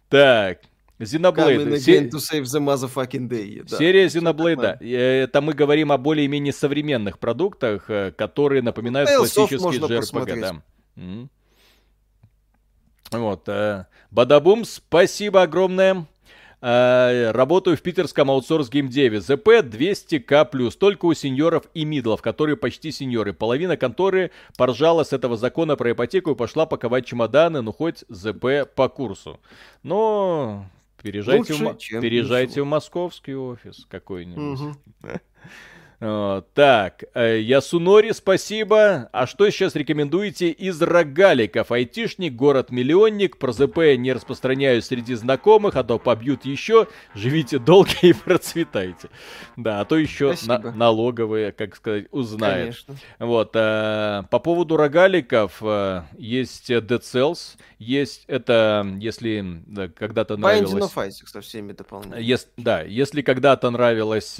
[0.09, 0.59] Так.
[0.99, 1.79] Xenoblade.
[1.79, 2.01] Се...
[2.01, 3.63] day.
[3.67, 3.77] Да.
[3.77, 4.77] Серия Xenoblade.
[4.79, 10.39] Это мы говорим о более-менее современных продуктах, э, которые напоминают классические JRPG.
[10.39, 10.61] Да.
[10.97, 11.27] Mm.
[13.11, 13.49] Вот.
[13.49, 16.05] Э, Бадабум, спасибо огромное.
[16.65, 19.19] Э, работаю в питерском аутсорс геймдеве.
[19.19, 23.33] ЗП 200к+, только у сеньоров и мидлов, которые почти сеньоры.
[23.33, 28.65] Половина конторы поржала с этого закона про ипотеку и пошла паковать чемоданы, ну хоть ЗП
[28.73, 29.41] по курсу.
[29.83, 30.65] Но
[31.01, 34.61] переезжайте, Лучше, в, переезжайте в московский офис какой-нибудь.
[34.61, 35.19] Угу.
[36.03, 39.07] Так, э, Ясунори, спасибо.
[39.13, 41.71] А что сейчас рекомендуете из рогаликов?
[41.71, 46.87] Айтишник, город-миллионник, про ЗП не распространяю среди знакомых, а то побьют еще.
[47.15, 49.09] Живите долго и процветайте.
[49.55, 52.85] Да, а то еще на- налоговые, как сказать, узнают.
[52.85, 52.95] Конечно.
[53.19, 60.73] Вот, а, по поводу рогаликов, а, есть Dead Cells, есть это, если да, когда-то нравилось...
[60.73, 62.23] Binding of Isaac со всеми дополнениями.
[62.23, 64.37] Ес, да, если когда-то нравилась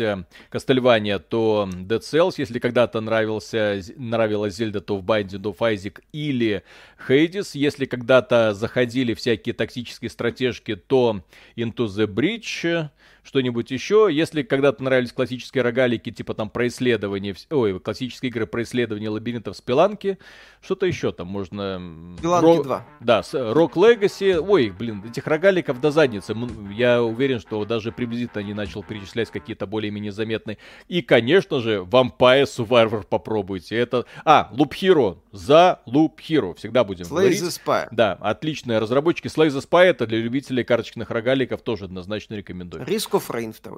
[0.50, 6.64] Кастельвания, то Dead Cells, если когда-то нравился, нравилась Зельда, то в Binding of Isaac или
[7.08, 11.22] Hades, если когда-то заходили всякие тактические стратежки, то
[11.56, 12.90] Into the Breach,
[13.24, 14.10] что-нибудь еще.
[14.12, 19.56] Если когда-то нравились классические рогалики, типа там про исследование, ой, классические игры про исследование лабиринтов
[19.56, 20.18] Спиланки,
[20.62, 22.16] что-то еще там можно...
[22.20, 22.64] Спиланки Ро...
[22.64, 22.88] 2.
[23.00, 24.38] Да, Rock Legacy.
[24.38, 26.36] Ой, блин, этих рогаликов до задницы.
[26.74, 30.58] Я уверен, что даже приблизительно не начал перечислять какие-то более-менее заметные.
[30.88, 33.78] И, конечно же, Vampire Survivor попробуйте.
[33.78, 34.06] Это...
[34.26, 35.18] А, Loop Hero.
[35.34, 36.54] За Loop Hero.
[36.54, 37.42] Всегда будем Slay говорить.
[37.42, 37.88] the Spy.
[37.90, 39.28] Да, отличные разработчики.
[39.28, 42.84] Slay the Spy это для любителей карточных рогаликов тоже однозначно рекомендую.
[42.84, 43.78] Risk of Rain 2.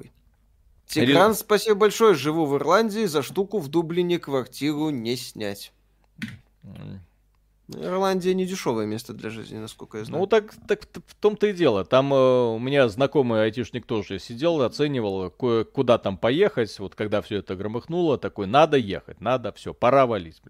[0.86, 1.40] Тигран, Рис...
[1.40, 2.14] спасибо большое.
[2.14, 5.72] Живу в Ирландии, за штуку в Дублине квартиру не снять.
[7.70, 10.22] Ирландия не дешевое место для жизни, насколько я знаю.
[10.22, 11.86] Ну, так, так в том-то и дело.
[11.86, 16.78] Там э, у меня знакомый айтишник тоже сидел, оценивал, куда там поехать.
[16.80, 20.42] Вот когда все это громыхнуло, такой, надо ехать, надо, все, пора валить.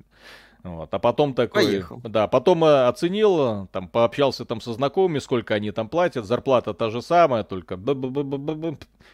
[0.66, 0.92] Вот.
[0.92, 2.02] А потом такой, Поехал.
[2.04, 6.90] да, потом э, оценил, там пообщался там со знакомыми, сколько они там платят, зарплата та
[6.90, 7.78] же самая, только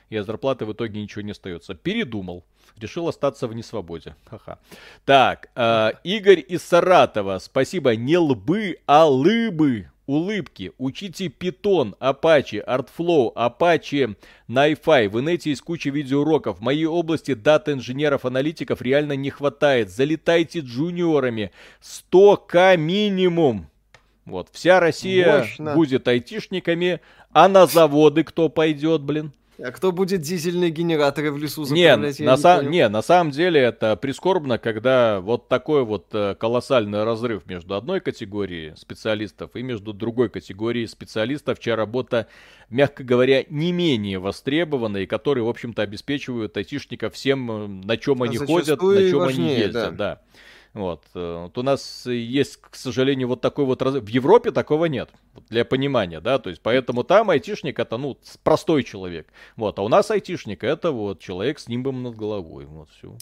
[0.09, 1.75] и от зарплаты в итоге ничего не остается.
[1.75, 2.45] Передумал,
[2.77, 4.15] решил остаться в несвободе.
[4.29, 4.59] Ха-ха.
[5.03, 10.73] Так, э, Игорь из Саратова, спасибо, не лбы, а лыбы улыбки.
[10.77, 14.15] Учите Python, Apache, Artflow, Apache,
[14.49, 15.09] NiFi.
[15.09, 16.59] В инете есть куча видеоуроков.
[16.59, 19.89] В моей области дата инженеров-аналитиков реально не хватает.
[19.89, 21.51] Залетайте джуниорами.
[21.81, 23.67] 100к минимум.
[24.25, 25.73] Вот, вся Россия Мощно.
[25.73, 26.99] будет айтишниками,
[27.31, 29.31] а на заводы кто пойдет, блин?
[29.63, 32.19] А кто будет дизельные генераторы в лесу заправлять?
[32.19, 37.03] Не, на, са- не, на самом деле это прискорбно, когда вот такой вот э, колоссальный
[37.03, 42.27] разрыв между одной категорией специалистов и между другой категорией специалистов, чья работа,
[42.69, 48.23] мягко говоря, не менее востребована и которые, в общем-то, обеспечивают айтишников всем, э, на чем
[48.23, 49.95] а они ходят, на чем они ездят.
[49.95, 50.15] Да.
[50.15, 50.21] Да.
[50.73, 51.03] Вот.
[51.15, 53.81] Э, вот у нас есть, к сожалению, вот такой вот...
[53.81, 53.95] Раз...
[53.95, 55.09] В Европе такого нет,
[55.49, 59.27] для понимания, да, то есть поэтому там айтишник это, ну, простой человек.
[59.57, 63.15] Вот, а у нас айтишник это вот человек с нимбом над головой, вот все.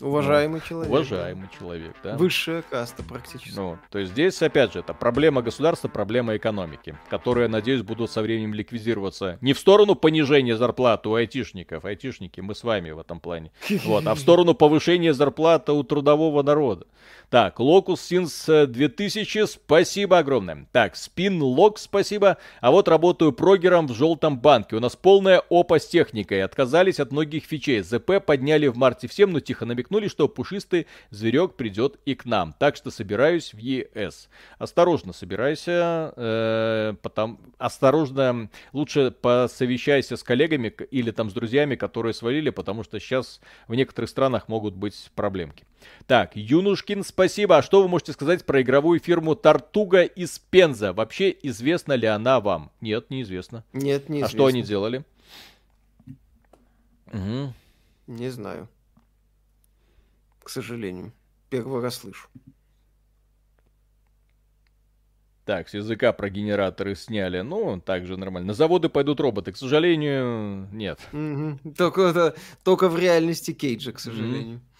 [0.00, 0.90] Уважаемый ну, человек.
[0.90, 2.16] Уважаемый человек, да.
[2.16, 3.54] Высшая каста практически.
[3.54, 8.22] Ну, то есть здесь, опять же, это проблема государства, проблема экономики, которые, надеюсь, будут со
[8.22, 13.20] временем ликвидироваться не в сторону понижения зарплаты у айтишников, айтишники, мы с вами в этом
[13.20, 13.52] плане,
[13.84, 16.86] вот, а в сторону повышения зарплаты у трудового народа.
[17.30, 20.66] Так, Locus Sins 2000, спасибо огромное.
[20.72, 22.38] Так, Spin Lock, спасибо.
[22.60, 24.74] А вот работаю прогером в желтом банке.
[24.74, 26.42] У нас полная опа с техникой.
[26.42, 27.82] Отказались от многих фичей.
[27.82, 32.52] ЗП подняли в марте всем, но тихо намекнули, что пушистый зверек придет и к нам.
[32.58, 34.28] Так что собираюсь в ЕС.
[34.58, 36.12] Осторожно собирайся.
[36.16, 42.98] Э, потом, осторожно, лучше посовещайся с коллегами или там с друзьями, которые свалили, потому что
[42.98, 45.64] сейчас в некоторых странах могут быть проблемки.
[46.08, 47.19] Так, Юнушкин, спасибо.
[47.20, 50.92] А что вы можете сказать про игровую фирму Тартуга из Пенза?
[50.92, 52.70] Вообще известна ли она вам?
[52.80, 53.64] Нет, неизвестно.
[53.72, 54.26] Нет, неизвестно.
[54.26, 55.04] А что они делали?
[57.12, 57.52] Угу.
[58.06, 58.68] Не знаю.
[60.42, 61.12] К сожалению.
[61.50, 62.28] Первый раз слышу.
[65.44, 67.40] Так, с языка про генераторы сняли.
[67.40, 68.48] Ну, также нормально.
[68.48, 69.52] На заводы пойдут роботы.
[69.52, 71.00] К сожалению, нет.
[71.12, 71.74] Угу.
[71.76, 74.60] Только, только в реальности Кейджа, к сожалению.
[74.60, 74.70] Mm-hmm.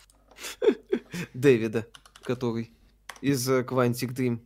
[1.35, 1.87] Дэвида,
[2.23, 2.73] который
[3.21, 4.41] из э, Quantic Dream.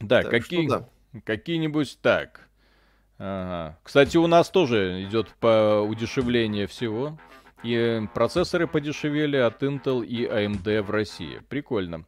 [0.00, 0.88] Да, так какие, да.
[1.24, 2.48] какие-нибудь так.
[3.18, 3.78] Ага.
[3.82, 7.18] Кстати, у нас тоже идет по удешевление всего.
[7.62, 11.42] И процессоры подешевели от Intel и AMD в России.
[11.50, 12.06] Прикольно.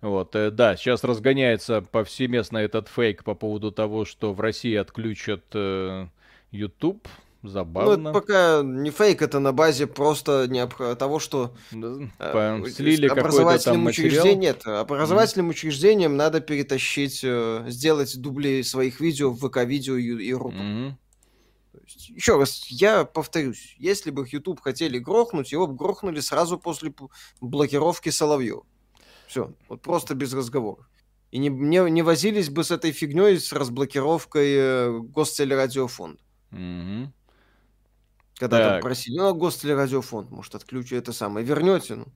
[0.00, 5.44] Вот, э, да, сейчас разгоняется повсеместно этот фейк по поводу того, что в России отключат
[5.54, 6.06] э,
[6.50, 7.06] YouTube.
[7.42, 7.96] Забавно.
[7.96, 10.96] Ну, это пока не фейк, это на базе просто необх...
[10.98, 15.50] того, что э, слили образовательным учреждениям нет, образовательным mm-hmm.
[15.50, 20.56] учреждениям надо перетащить, э, сделать дубли своих видео в ВК-видео и, и Руту.
[20.56, 20.92] Mm-hmm.
[22.16, 26.92] Еще раз, я повторюсь, если бы YouTube хотели грохнуть, его бы грохнули сразу после
[27.40, 28.62] блокировки Соловьев.
[29.28, 30.88] Все, вот просто без разговоров.
[31.30, 36.20] И не, не, не возились бы с этой фигней с разблокировкой э, Гостелерадиофонда.
[36.50, 37.12] Угу.
[38.38, 38.72] Когда так.
[38.72, 41.44] там просили, ну, а Гостелерадиофонд, может, отключу это самое.
[41.44, 42.06] Вернете, ну.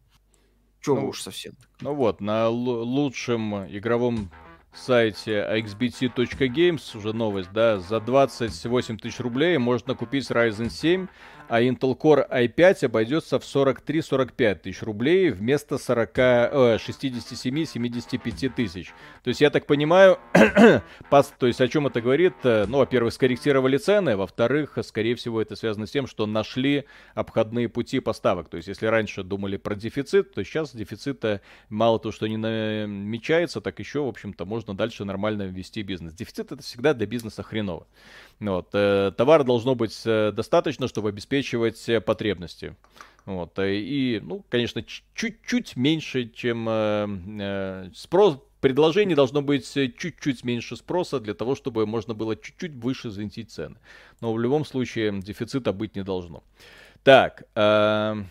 [0.80, 1.54] Чего ну, уж совсем.
[1.80, 4.30] Ну вот, на лучшем игровом
[4.74, 11.06] сайте xbt.games уже новость, да, за 28 тысяч рублей можно купить Ryzen 7
[11.48, 18.92] а Intel Core i5 обойдется в 43-45 тысяч рублей вместо 40, э, 67-75 тысяч.
[19.22, 20.18] То есть, я так понимаю,
[21.10, 22.34] пас, то есть, о чем это говорит?
[22.44, 27.68] Э, ну, во-первых, скорректировали цены, во-вторых, скорее всего, это связано с тем, что нашли обходные
[27.68, 28.48] пути поставок.
[28.48, 33.60] То есть, если раньше думали про дефицит, то сейчас дефицита мало то, что не намечается,
[33.60, 36.14] так еще, в общем-то, можно дальше нормально вести бизнес.
[36.14, 37.86] Дефицит это всегда для бизнеса хреново.
[38.42, 38.70] Вот.
[38.72, 42.74] Э, товара должно быть э, достаточно, чтобы обеспечивать э, потребности.
[43.24, 43.56] Вот.
[43.58, 48.38] И, ну, конечно, чуть-чуть меньше, чем спрос.
[48.60, 53.76] Предложений должно быть чуть-чуть меньше спроса для того, чтобы можно было чуть-чуть выше завинтить цены.
[54.20, 56.42] Но в любом случае дефицита быть не должно.
[57.04, 58.24] Так, э,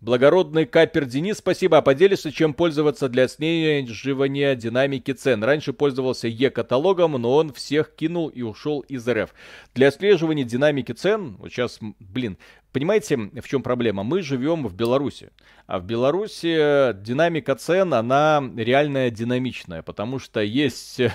[0.00, 1.78] Благородный капер Денис, спасибо.
[1.78, 5.42] А поделишься, чем пользоваться для отслеживания динамики цен?
[5.42, 9.34] Раньше пользовался Е-каталогом, но он всех кинул и ушел из РФ.
[9.74, 12.38] Для отслеживания динамики цен, вот сейчас, блин,
[12.70, 14.04] понимаете, в чем проблема?
[14.04, 15.30] Мы живем в Беларуси.
[15.66, 21.12] А в Беларуси динамика цен, она реально динамичная, потому что есть э,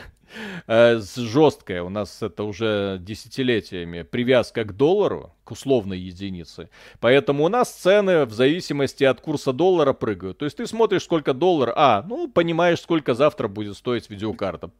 [0.67, 6.69] жесткая, у нас это уже десятилетиями, привязка к доллару, к условной единице.
[6.99, 10.37] Поэтому у нас цены в зависимости от курса доллара прыгают.
[10.37, 14.71] То есть ты смотришь, сколько доллар, а, ну, понимаешь, сколько завтра будет стоить видеокарта.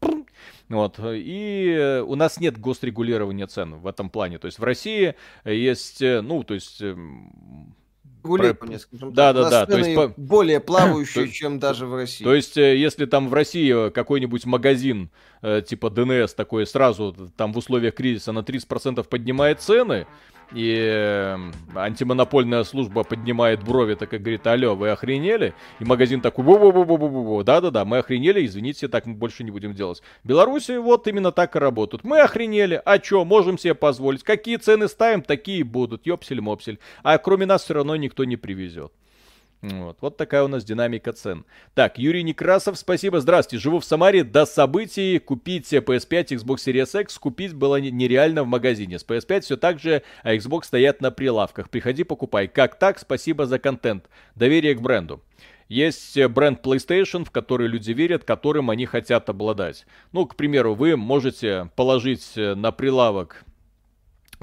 [0.69, 0.99] Вот.
[1.03, 4.37] И у нас нет госрегулирования цен в этом плане.
[4.39, 5.15] То есть в России
[5.45, 6.81] есть, э, ну, то есть
[8.23, 9.33] эм, регулирование, скажем да.
[9.33, 12.23] Да, да, То есть более плавающие, чем даже в России.
[12.23, 15.09] То есть, э, если там в России какой-нибудь магазин
[15.41, 20.07] э, типа ДНС такой сразу там в условиях кризиса на 30% поднимает цены,
[20.53, 25.53] и эм, антимонопольная служба поднимает брови, так и говорит, алло, вы охренели?
[25.79, 29.15] И магазин такой, бу бу бу бу бу бу да-да-да, мы охренели, извините, так мы
[29.15, 30.01] больше не будем делать.
[30.23, 32.03] В Беларуси вот именно так и работают.
[32.03, 34.23] Мы охренели, а чё, можем себе позволить?
[34.23, 36.79] Какие цены ставим, такие будут, ёпсель-мопсель.
[37.01, 38.91] А кроме нас все равно никто не привезет.
[39.63, 41.45] Вот, вот такая у нас динамика цен.
[41.73, 43.63] Так, Юрий Некрасов, спасибо, здравствуйте.
[43.63, 45.19] Живу в Самаре до событий.
[45.19, 48.99] Купить PS5, Xbox Series X купить было нереально в магазине.
[48.99, 51.69] С PS5 все так же, а Xbox стоят на прилавках.
[51.69, 52.49] Приходи, покупай.
[52.49, 52.99] Как так?
[52.99, 54.09] Спасибо за контент.
[54.35, 55.23] Доверие к бренду.
[55.69, 59.85] Есть бренд PlayStation, в который люди верят, которым они хотят обладать.
[60.11, 63.45] Ну, к примеру, вы можете положить на прилавок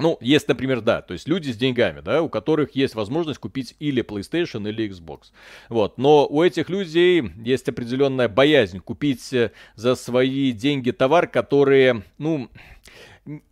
[0.01, 3.75] ну, есть, например, да, то есть люди с деньгами, да, у которых есть возможность купить
[3.79, 5.31] или PlayStation, или Xbox.
[5.69, 12.03] Вот, но у этих людей есть определенная боязнь купить э, за свои деньги товар, которые,
[12.17, 12.49] ну,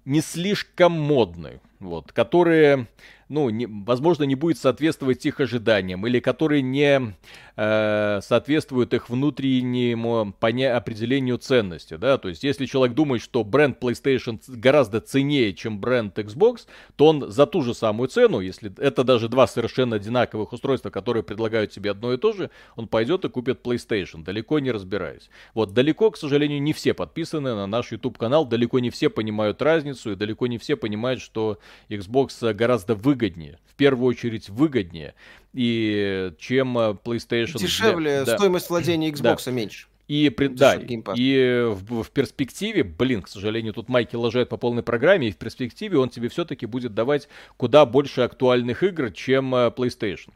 [0.06, 2.88] не слишком модный, вот, которые
[3.30, 7.14] ну, не, возможно, не будет соответствовать их ожиданиям, или которые не
[7.60, 13.84] э, соответствуют их внутреннему поня- определению ценности, да, то есть если человек думает, что бренд
[13.84, 19.04] PlayStation гораздо ценнее, чем бренд Xbox, то он за ту же самую цену, если это
[19.04, 23.30] даже два совершенно одинаковых устройства, которые предлагают себе одно и то же, он пойдет и
[23.30, 25.30] купит PlayStation, далеко не разбираясь.
[25.54, 30.14] Вот, далеко, к сожалению, не все подписаны на наш YouTube-канал, далеко не все понимают разницу,
[30.14, 31.60] и далеко не все понимают, что
[31.90, 35.14] Xbox гораздо выгоднее, в первую очередь выгоднее,
[35.54, 37.58] и чем э, PlayStation.
[37.58, 38.38] Дешевле, для...
[38.38, 39.52] стоимость владения Xbox да.
[39.52, 39.88] меньше.
[40.08, 44.82] И, при, да, и в, в перспективе, блин, к сожалению, тут Майки лажает по полной
[44.82, 49.68] программе, и в перспективе он тебе все-таки будет давать куда больше актуальных игр, чем э,
[49.68, 50.30] PlayStation.
[50.30, 50.34] э,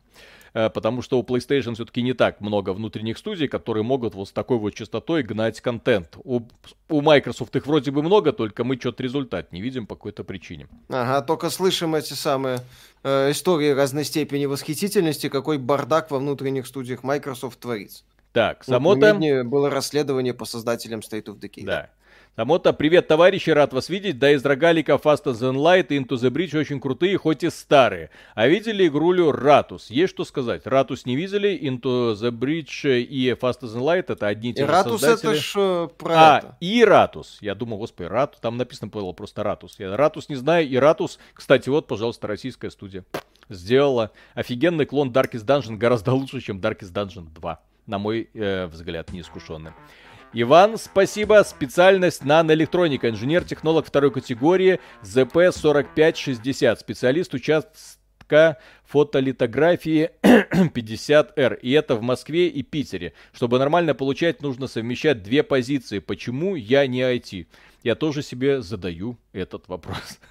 [0.54, 4.58] потому что у PlayStation все-таки не так много внутренних студий, которые могут вот с такой
[4.58, 6.18] вот частотой гнать контент.
[6.24, 6.42] У,
[6.90, 10.68] у Microsoft их вроде бы много, только мы что-то результат не видим по какой-то причине.
[10.90, 12.60] Ага, только слышим эти самые
[13.04, 18.04] э, истории разной степени восхитительности, какой бардак во внутренних студиях Microsoft творится.
[18.32, 19.14] Так, Самота...
[19.14, 21.66] Вот, было расследование по создателям State of Decay.
[21.66, 21.90] Да.
[22.36, 24.18] Самото, привет, товарищи, рад вас видеть.
[24.18, 28.10] Да, из рогалика Faster Than Light и Into the Bridge очень крутые, хоть и старые.
[28.34, 29.92] А видели игрулю Ратус?
[29.92, 30.66] Есть что сказать?
[30.66, 34.72] Ратус не видели, Into the Bridge и Faster Than Light это одни и те же
[34.72, 35.30] Ратус создатели.
[35.34, 36.58] это ж э, про А, это.
[36.60, 37.38] и Ратус.
[37.40, 38.40] Я думал, господи, Ратус.
[38.40, 39.76] Там написано было просто Ратус.
[39.78, 43.06] Я Ратус не знаю, и Ратус, кстати, вот, пожалуйста, российская студия
[43.50, 49.12] сделала офигенный клон Darkest Dungeon гораздо лучше, чем Darkest Dungeon 2, на мой э, взгляд,
[49.12, 49.74] неискушенный.
[50.36, 51.44] Иван, спасибо.
[51.46, 53.08] Специальность наноэлектроника.
[53.10, 54.80] Инженер-технолог второй категории.
[55.04, 56.80] ЗП-4560.
[56.80, 61.60] Специалист участка фотолитографии 50R.
[61.60, 63.14] И это в Москве и Питере.
[63.32, 66.00] Чтобы нормально получать, нужно совмещать две позиции.
[66.00, 67.46] Почему я не IT?
[67.84, 70.20] Я тоже себе задаю этот вопрос.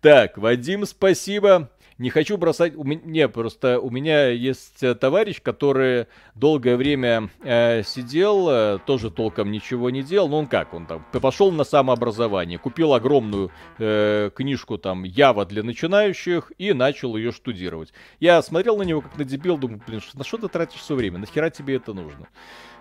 [0.00, 2.74] Так, Вадим, спасибо не хочу бросать...
[2.76, 9.10] У меня, просто у меня есть э, товарищ, который долгое время э, сидел, э, тоже
[9.10, 10.30] толком ничего не делал.
[10.30, 10.72] Ну, он как?
[10.72, 17.16] Он там пошел на самообразование, купил огромную э, книжку там Ява для начинающих и начал
[17.16, 17.92] ее штудировать.
[18.18, 21.18] Я смотрел на него как на дебил, думаю, блин, на что ты тратишь все время?
[21.18, 22.28] Нахера тебе это нужно?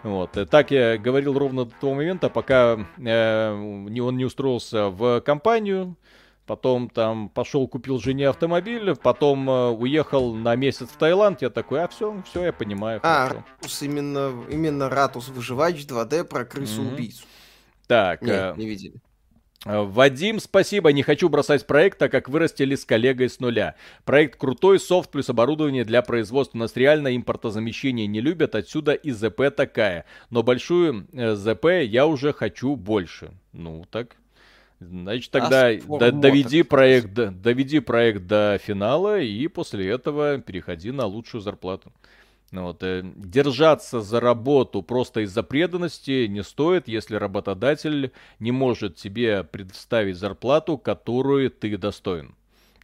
[0.01, 0.37] Вот.
[0.37, 5.97] Э, так я говорил ровно до того момента, пока э, он не устроился в компанию,
[6.49, 11.83] потом там пошел купил жене автомобиль, потом э, уехал на месяц в Таиланд, я такой,
[11.83, 12.99] а все, все, я понимаю.
[13.03, 13.29] А.
[13.29, 17.21] Ратус, именно, именно Ратус Выживач 2D про крысу-убийцу.
[17.21, 17.85] Mm-hmm.
[17.85, 18.23] Так.
[18.23, 18.95] Нет, э, не видели.
[19.63, 20.91] Э, Вадим, спасибо.
[20.91, 23.75] Не хочу бросать проект, так как вырастили с коллегой с нуля.
[24.03, 26.57] Проект крутой, софт плюс оборудование для производства.
[26.57, 30.05] У нас реально импортозамещение не любят, отсюда и ЗП такая.
[30.31, 33.33] Но большую э, ЗП я уже хочу больше.
[33.53, 34.15] Ну, так
[34.79, 41.05] Значит, тогда до, доведи, проект, до, доведи проект до финала и после этого переходи на
[41.05, 41.91] лучшую зарплату.
[42.51, 48.95] Ну вот, э, держаться за работу просто из-за преданности не стоит, если работодатель не может
[48.95, 52.35] тебе предоставить зарплату, которую ты достоин.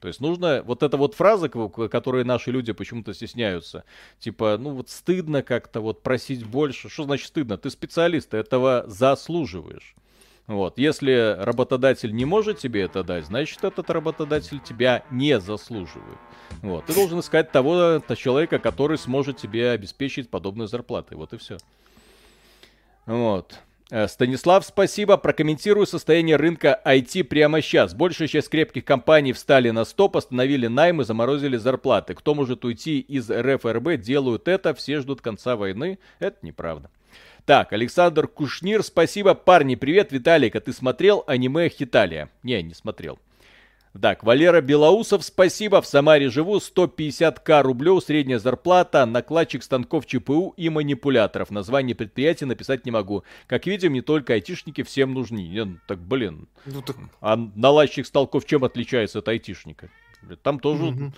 [0.01, 3.85] То есть нужно, вот эта вот фраза, которой наши люди почему-то стесняются,
[4.19, 6.89] типа, ну вот стыдно как-то вот просить больше.
[6.89, 7.57] Что значит стыдно?
[7.57, 9.95] Ты специалист, ты этого заслуживаешь.
[10.47, 10.77] Вот.
[10.77, 16.19] Если работодатель не может тебе это дать, значит этот работодатель тебя не заслуживает.
[16.61, 16.85] Вот.
[16.85, 21.17] Ты должен искать того -то человека, который сможет тебе обеспечить подобную зарплату.
[21.17, 21.57] Вот и все.
[23.07, 23.59] Вот.
[23.91, 25.17] Э, Станислав, спасибо.
[25.17, 27.93] Прокомментирую состояние рынка IT прямо сейчас.
[27.93, 32.15] Большая часть крепких компаний встали на стоп, остановили наймы, заморозили зарплаты.
[32.15, 35.99] Кто может уйти из РФРБ, делают это, все ждут конца войны.
[36.19, 36.89] Это неправда.
[37.45, 39.35] Так, Александр Кушнир, спасибо.
[39.35, 40.11] Парни, привет.
[40.11, 42.31] Виталик, а ты смотрел аниме Хиталия?
[42.41, 43.19] Не, не смотрел.
[44.01, 45.79] Так, Валера Белоусов, спасибо.
[45.79, 51.51] В Самаре живу, 150к рублев, средняя зарплата, накладчик станков ЧПУ и манипуляторов.
[51.51, 53.23] Название предприятия написать не могу.
[53.45, 55.47] Как видим, не только айтишники всем нужны.
[55.47, 56.47] Не, так, блин.
[56.65, 56.95] Ну, так...
[57.21, 59.91] А наладчик станков чем отличается от айтишника?
[60.41, 61.13] Там тоже угу.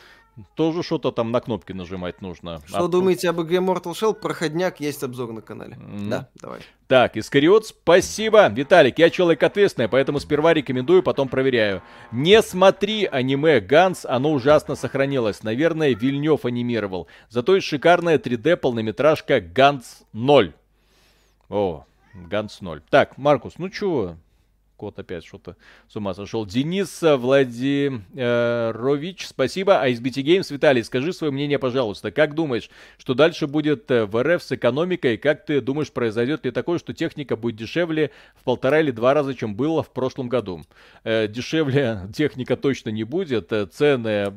[0.54, 2.62] Тоже что-то там на кнопки нажимать нужно.
[2.68, 4.14] Что а думаете об игре Mortal Shell?
[4.14, 5.76] Проходняк, есть обзор на канале.
[5.76, 6.10] Mm.
[6.10, 6.60] Да, давай.
[6.88, 8.48] Так, Искариот, спасибо.
[8.48, 11.82] Виталик, я человек ответственный, поэтому сперва рекомендую, потом проверяю.
[12.12, 15.42] Не смотри аниме Ганс, оно ужасно сохранилось.
[15.42, 17.08] Наверное, Вильнев анимировал.
[17.30, 20.54] Зато есть шикарная 3D полнометражка Ганс 0.
[21.50, 22.82] О, Ганс 0.
[22.92, 24.18] Так, Маркус, ну чего?
[24.78, 26.46] Кот опять что-то с ума сошел.
[26.46, 27.98] Денис Владимирович,
[29.28, 29.82] спасибо.
[29.82, 32.12] А из BT Games, Виталий, скажи свое мнение, пожалуйста.
[32.12, 35.18] Как думаешь, что дальше будет э, в РФ с экономикой?
[35.18, 39.34] Как ты думаешь, произойдет ли такое, что техника будет дешевле в полтора или два раза,
[39.34, 40.64] чем было в прошлом году?
[41.04, 43.52] Э, дешевле техника точно не будет.
[43.52, 44.32] Э, цены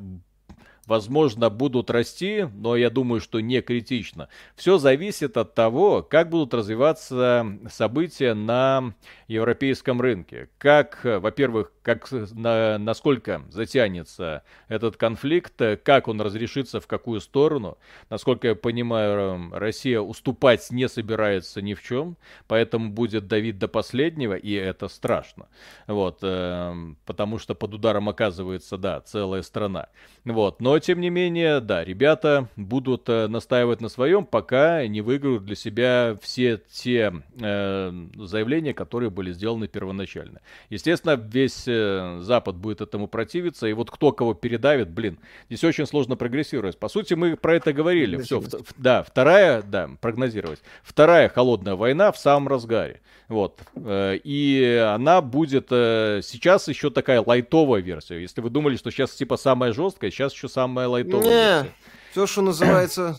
[0.91, 4.29] возможно, будут расти, но я думаю, что не критично.
[4.57, 8.95] Все зависит от того, как будут развиваться события на
[9.29, 10.49] европейском рынке.
[10.59, 17.79] Как, во-первых, как, на, насколько затянется этот конфликт, как он разрешится, в какую сторону.
[18.11, 22.17] Насколько я понимаю, Россия уступать не собирается ни в чем,
[22.49, 25.49] поэтому будет давить до последнего, и это страшно.
[25.87, 26.75] Вот, э,
[27.07, 29.89] потому что под ударом оказывается, да, целая страна.
[30.25, 35.45] Вот, но тем не менее, да, ребята будут э, настаивать на своем, пока не выиграют
[35.45, 40.41] для себя все те э, заявления, которые были сделаны первоначально.
[40.69, 45.87] Естественно, весь если Запад будет этому противиться, и вот кто кого передавит, блин, здесь очень
[45.87, 46.79] сложно прогрессировать.
[46.79, 48.21] По сути, мы про это говорили.
[48.23, 48.43] Все,
[48.77, 50.61] да, вторая, да, прогнозировать.
[50.83, 53.01] Вторая холодная война в самом разгаре.
[53.29, 53.61] Вот.
[53.77, 58.21] Э, и она будет э, сейчас еще такая лайтовая версия.
[58.21, 61.75] Если вы думали, что сейчас типа самая жесткая, сейчас еще самая лайтовая Не, версия.
[62.11, 63.17] Все, что называется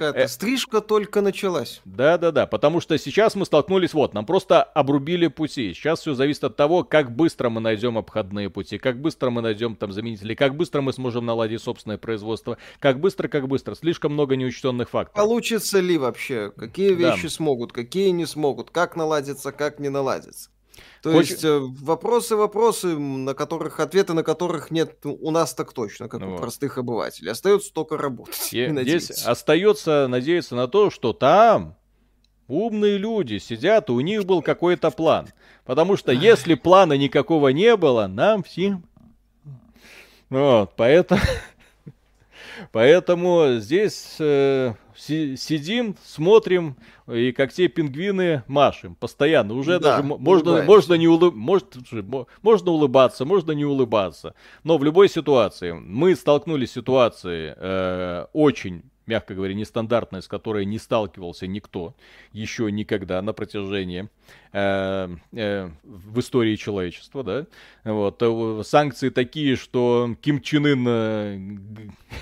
[0.00, 1.82] какая-то э, стрижка только началась.
[1.84, 5.74] Да-да-да, потому что сейчас мы столкнулись, вот, нам просто обрубили пути.
[5.74, 9.76] Сейчас все зависит от того, как быстро мы найдем обходные пути, как быстро мы найдем
[9.76, 13.74] там заменители, как быстро мы сможем наладить собственное производство, как быстро, как быстро.
[13.74, 15.26] Слишком много неучтенных факторов.
[15.26, 16.50] Получится ли вообще?
[16.56, 17.28] Какие вещи да.
[17.28, 20.50] смогут, какие не смогут, как наладится, как не наладится?
[21.02, 21.30] То Очень...
[21.30, 26.20] есть э, вопросы, вопросы, на которых ответы на которых нет у нас так точно, как
[26.20, 27.30] ну, у простых обывателей.
[27.30, 28.48] Остается только работать.
[28.52, 31.76] И, здесь остается надеяться на то, что там
[32.50, 35.28] умные люди сидят, и у них был какой-то план.
[35.64, 38.84] Потому что если плана никакого не было, нам всем...
[40.28, 41.20] Вот, поэтому...
[42.72, 46.76] Поэтому здесь э, сидим, смотрим,
[47.08, 49.54] и как те пингвины машем постоянно.
[49.54, 51.34] Уже да, даже можно, можно, не улыб...
[51.34, 51.76] может,
[52.42, 54.34] можно улыбаться, можно не улыбаться.
[54.64, 60.64] Но в любой ситуации мы столкнулись с ситуацией э, очень мягко говоря, нестандартная, с которой
[60.64, 61.94] не сталкивался никто
[62.32, 64.08] еще никогда на протяжении
[64.52, 67.46] э, э, в истории человечества, да.
[67.84, 68.22] Вот.
[68.22, 71.38] Э, санкции такие, что Ким Чен Ын э,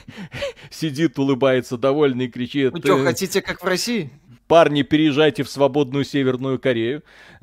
[0.70, 2.72] сидит, улыбается довольный и кричит...
[2.72, 4.10] Вы что, хотите как в России?
[4.46, 7.02] Парни, переезжайте в свободную Северную Корею.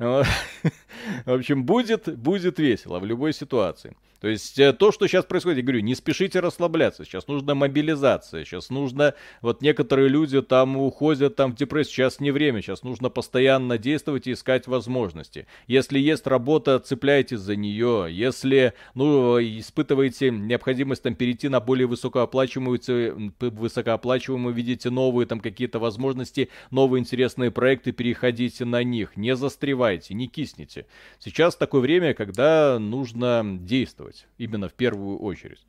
[1.24, 3.96] В общем, будет, будет весело в любой ситуации.
[4.20, 7.04] То есть э, то, что сейчас происходит, я говорю, не спешите расслабляться.
[7.04, 8.44] Сейчас нужна мобилизация.
[8.44, 11.94] Сейчас нужно, вот некоторые люди там уходят там в депрессию.
[11.94, 12.62] Сейчас не время.
[12.62, 15.46] Сейчас нужно постоянно действовать и искать возможности.
[15.66, 18.08] Если есть работа, цепляйтесь за нее.
[18.10, 26.48] Если, ну, испытываете необходимость там перейти на более высокооплачиваемую, высокооплачиваемую, видите новые там какие-то возможности,
[26.70, 29.16] новые интересные проекты, переходите на них.
[29.16, 30.85] Не застревайте, не кисните.
[31.18, 34.26] Сейчас такое время, когда нужно действовать.
[34.38, 35.66] Именно в первую очередь.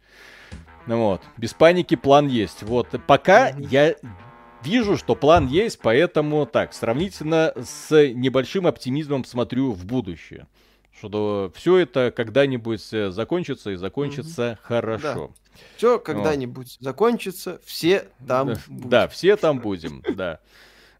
[0.86, 1.22] Ну вот.
[1.38, 2.64] Без паники план есть.
[2.64, 2.90] Вот.
[3.06, 3.96] Пока я
[4.64, 10.48] вижу, что план есть, поэтому так, сравнительно с небольшим оптимизмом смотрю в будущее.
[10.98, 14.60] Что все это когда-нибудь э, закончится и закончится угу.
[14.64, 15.28] хорошо.
[15.28, 15.62] Да.
[15.76, 16.84] Все когда-нибудь вот.
[16.86, 18.90] закончится, все там да, будем.
[18.90, 20.40] Да, все там будем, да.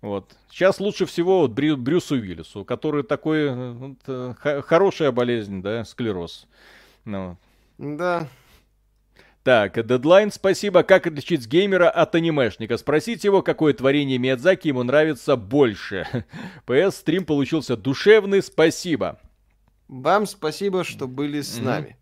[0.02, 0.36] Вот.
[0.50, 5.84] Сейчас лучше всего вот Брю, Брюсу Уиллису, который такой э, вот, э, хорошая болезнь, да,
[5.86, 6.48] склероз.
[7.06, 7.38] Ну.
[7.78, 8.28] Да.
[9.44, 10.84] Так, дедлайн, спасибо.
[10.84, 12.76] Как отличить геймера от анимешника?
[12.76, 16.06] Спросите его, какое творение Миядзаки ему нравится больше.
[16.66, 19.20] ПС, стрим получился душевный, спасибо.
[19.88, 21.96] Вам спасибо, что были с нами.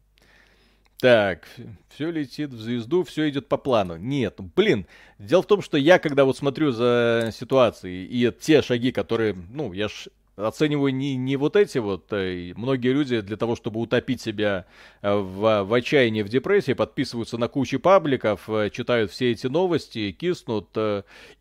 [1.00, 1.48] Так,
[1.90, 3.98] все летит в звезду, все идет по плану.
[3.98, 4.88] Нет, блин,
[5.20, 9.74] дело в том, что я, когда вот смотрю за ситуацией и те шаги, которые, ну,
[9.74, 10.08] я ж
[10.38, 14.66] оцениваю не, не вот эти вот, э, многие люди для того, чтобы утопить себя
[15.02, 20.12] э, в, в отчаянии, в депрессии, подписываются на кучу пабликов, э, читают все эти новости,
[20.12, 20.70] киснут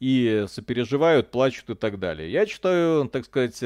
[0.00, 2.30] и сопереживают, плачут и так далее.
[2.30, 3.62] Я читаю, так сказать,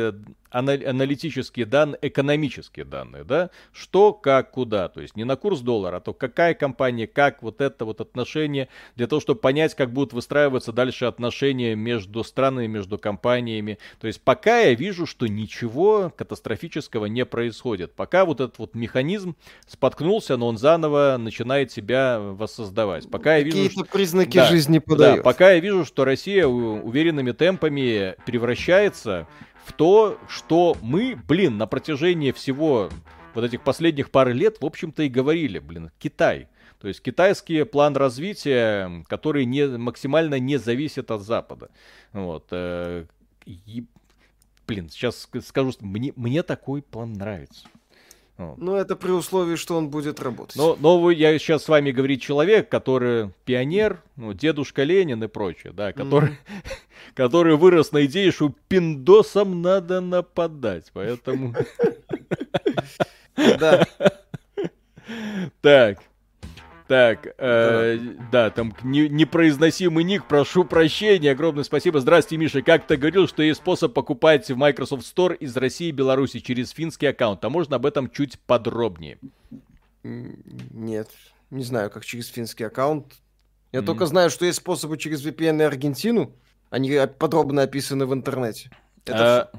[0.50, 6.00] аналитические данные, экономические данные, да, что, как, куда, то есть не на курс доллара, а
[6.00, 10.72] то какая компания, как вот это вот отношение, для того, чтобы понять, как будут выстраиваться
[10.72, 13.78] дальше отношения между странами, между компаниями.
[14.00, 17.94] То есть пока я вижу, что ничего катастрофического не происходит.
[17.94, 19.36] Пока вот этот вот механизм
[19.66, 23.10] споткнулся, но он заново начинает себя воссоздавать.
[23.10, 23.84] Пока я вижу, что...
[23.84, 25.16] признаки да, жизни подает.
[25.16, 29.26] Да, пока я вижу, что Россия уверенными темпами превращается
[29.64, 32.88] в то, что мы, блин, на протяжении всего
[33.34, 36.48] вот этих последних пары лет, в общем-то, и говорили, блин, Китай.
[36.80, 41.70] То есть китайский план развития, который не, максимально не зависит от Запада.
[42.12, 42.46] Вот.
[42.52, 43.04] Э,
[43.46, 43.84] и,
[44.68, 47.66] блин, сейчас скажу, мне, мне такой план нравится.
[48.36, 48.56] Вот.
[48.58, 50.54] Ну, это при условии, что он будет работать.
[50.54, 55.72] Но, но я сейчас с вами говорит человек, который пионер, ну, дедушка Ленин и прочее,
[55.72, 56.66] да, который, mm-hmm.
[57.14, 61.54] который вырос на идее, что пиндосам надо нападать, поэтому...
[63.58, 63.86] Да.
[65.60, 65.98] Так.
[66.88, 67.98] Так, э,
[68.32, 72.00] да, там не, непроизносимый ник, прошу прощения, огромное спасибо.
[72.00, 72.62] Здравствуйте, Миша.
[72.62, 76.70] Как ты говорил, что есть способ покупать в Microsoft Store из России и Беларуси через
[76.70, 77.44] финский аккаунт.
[77.44, 79.18] А можно об этом чуть подробнее?
[80.02, 81.10] Нет,
[81.50, 83.16] не знаю, как через финский аккаунт.
[83.70, 83.84] Я mm.
[83.84, 86.32] только знаю, что есть способы через VPN и Аргентину.
[86.70, 88.70] Они подробно описаны в интернете.
[89.08, 89.50] Это...
[89.52, 89.58] А,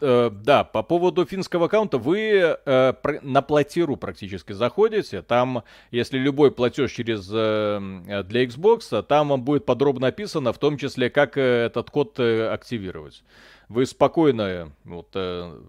[0.00, 5.22] Э, да, по поводу финского аккаунта, вы э, на платиру практически заходите.
[5.22, 10.76] Там, если любой платеж через э, для Xbox, там вам будет подробно описано, в том
[10.76, 13.22] числе, как э, этот код э, активировать.
[13.68, 15.60] Вы спокойно вот, э,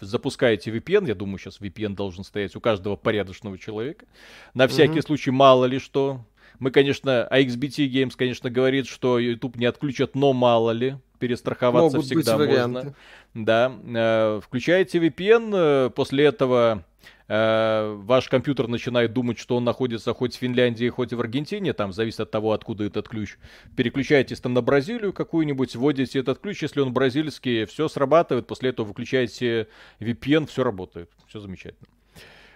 [0.00, 4.06] запускаете VPN, я думаю, сейчас VPN должен стоять у каждого порядочного человека.
[4.52, 5.06] На всякий mm-hmm.
[5.06, 6.24] случай, мало ли что.
[6.58, 12.06] Мы, конечно, AXBT Games, конечно, говорит, что YouTube не отключат, но мало ли перестраховаться Могут
[12.06, 12.72] всегда быть варианты.
[12.72, 12.94] можно.
[13.34, 16.84] Да, э, включаете VPN, э, после этого
[17.28, 21.92] э, ваш компьютер начинает думать, что он находится хоть в Финляндии, хоть в Аргентине, там
[21.92, 23.36] зависит от того, откуда этот ключ.
[23.76, 28.86] Переключаетесь там на Бразилию какую-нибудь, вводите этот ключ, если он бразильский, все срабатывает, после этого
[28.86, 29.68] выключаете
[30.00, 31.88] VPN, все работает, все замечательно.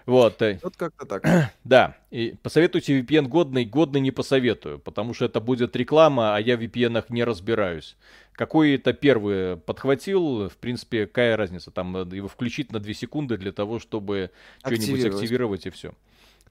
[0.09, 0.41] Вот.
[0.41, 1.23] Э, вот как-то так.
[1.65, 1.95] Да.
[2.11, 6.61] И посоветуйте VPN годный, годный не посоветую, потому что это будет реклама, а я в
[6.63, 7.95] VPN не разбираюсь.
[8.33, 13.79] Какой-то первый подхватил, в принципе, какая разница, там его включить на 2 секунды для того,
[13.81, 14.31] чтобы
[14.65, 15.93] что-нибудь активировать и все.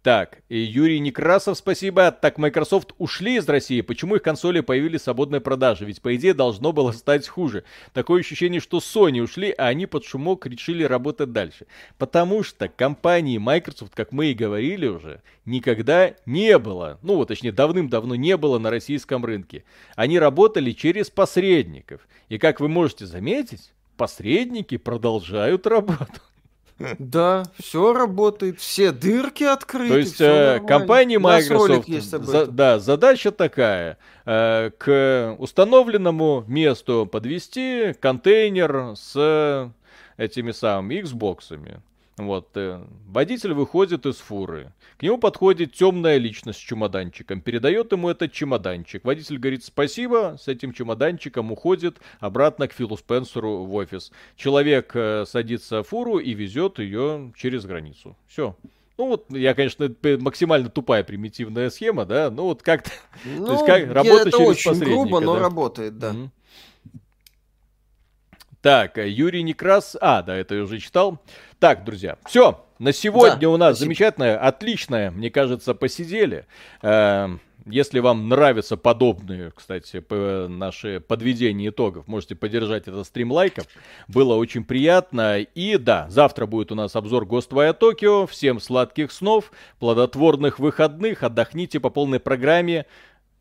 [0.08, 2.12] Так, и Юрий Некрасов, спасибо.
[2.12, 3.82] Так, Microsoft ушли из России.
[3.82, 5.84] Почему их консоли появились в свободной продаже?
[5.84, 7.66] Ведь, по идее, должно было стать хуже.
[7.92, 11.68] Такое ощущение, что Sony ушли, а они под шумок решили работать дальше.
[11.98, 17.00] Потому что компании Microsoft, как мы и говорили уже, никогда не было.
[17.02, 19.66] Ну, вот, точнее, давным-давно не было на российском рынке.
[19.98, 22.08] Они работали через посредников.
[22.30, 26.22] И, как вы можете заметить, посредники продолжают работу.
[27.00, 29.90] Да, все работает, все дырки открыты.
[29.90, 38.96] То есть э, компания Microsoft, за, да, задача такая, э, к установленному месту подвести контейнер
[38.96, 39.72] с
[40.18, 41.82] этими самыми Xboxами.
[42.18, 44.74] Вот, э, водитель выходит из фуры.
[44.98, 49.06] К нему подходит темная личность с чемоданчиком, передает ему этот чемоданчик.
[49.06, 54.12] Водитель говорит спасибо, с этим чемоданчиком уходит обратно к Филу Спенсеру в офис.
[54.36, 58.18] Человек э, садится в фуру и везет ее через границу.
[58.28, 58.56] Все.
[58.98, 62.90] Ну вот, я, конечно, максимально тупая примитивная схема, да, ну вот как-то...
[63.26, 65.42] Ну, то есть как работа это через очень грубо, но да?
[65.42, 66.14] работает, да.
[66.14, 66.30] Mm-hmm.
[68.62, 69.96] Так, Юрий Некрас...
[70.02, 71.20] А, да, это я уже читал.
[71.60, 72.64] Так, друзья, все.
[72.80, 73.86] На сегодня да, у нас спасибо.
[73.86, 76.46] замечательное, отличное, мне кажется, посидели.
[76.84, 77.40] Эм,
[77.70, 80.02] если вам нравятся подобные, кстати,
[80.48, 83.66] наши подведения итогов, можете поддержать этот стрим лайков.
[84.08, 85.40] Было очень приятно.
[85.40, 88.26] И да, завтра будет у нас обзор Гоствая Токио.
[88.26, 91.24] Всем сладких снов, плодотворных выходных.
[91.24, 92.86] Отдохните по полной программе.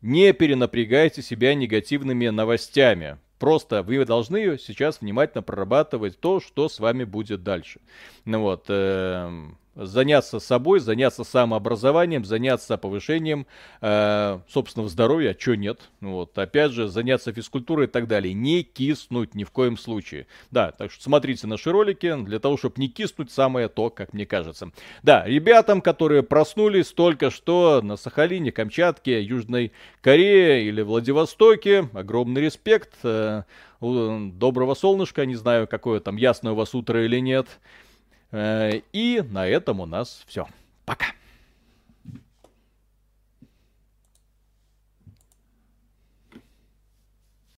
[0.01, 3.19] Не перенапрягайте себя негативными новостями.
[3.39, 7.79] Просто вы должны сейчас внимательно прорабатывать то, что с вами будет дальше.
[8.25, 9.29] Ну вот, э,
[9.77, 13.45] заняться собой, заняться самообразованием, заняться повышением
[13.81, 15.79] э, собственного здоровья, а что нет.
[16.01, 18.33] Вот, опять же, заняться физкультурой и так далее.
[18.33, 20.27] Не киснуть ни в коем случае.
[20.51, 24.25] Да, так что смотрите наши ролики для того, чтобы не киснуть, самое то, как мне
[24.25, 24.71] кажется.
[25.03, 29.71] Да, ребятам, которые проснулись только что на Сахалине, Камчатке, Южной
[30.01, 32.93] Корее или Владивостоке, огромный респект.
[33.03, 33.43] Э,
[33.79, 37.47] доброго солнышка, не знаю, какое там ясное у вас утро или нет.
[38.31, 40.47] Э, и на этом у нас все.
[40.85, 41.07] Пока.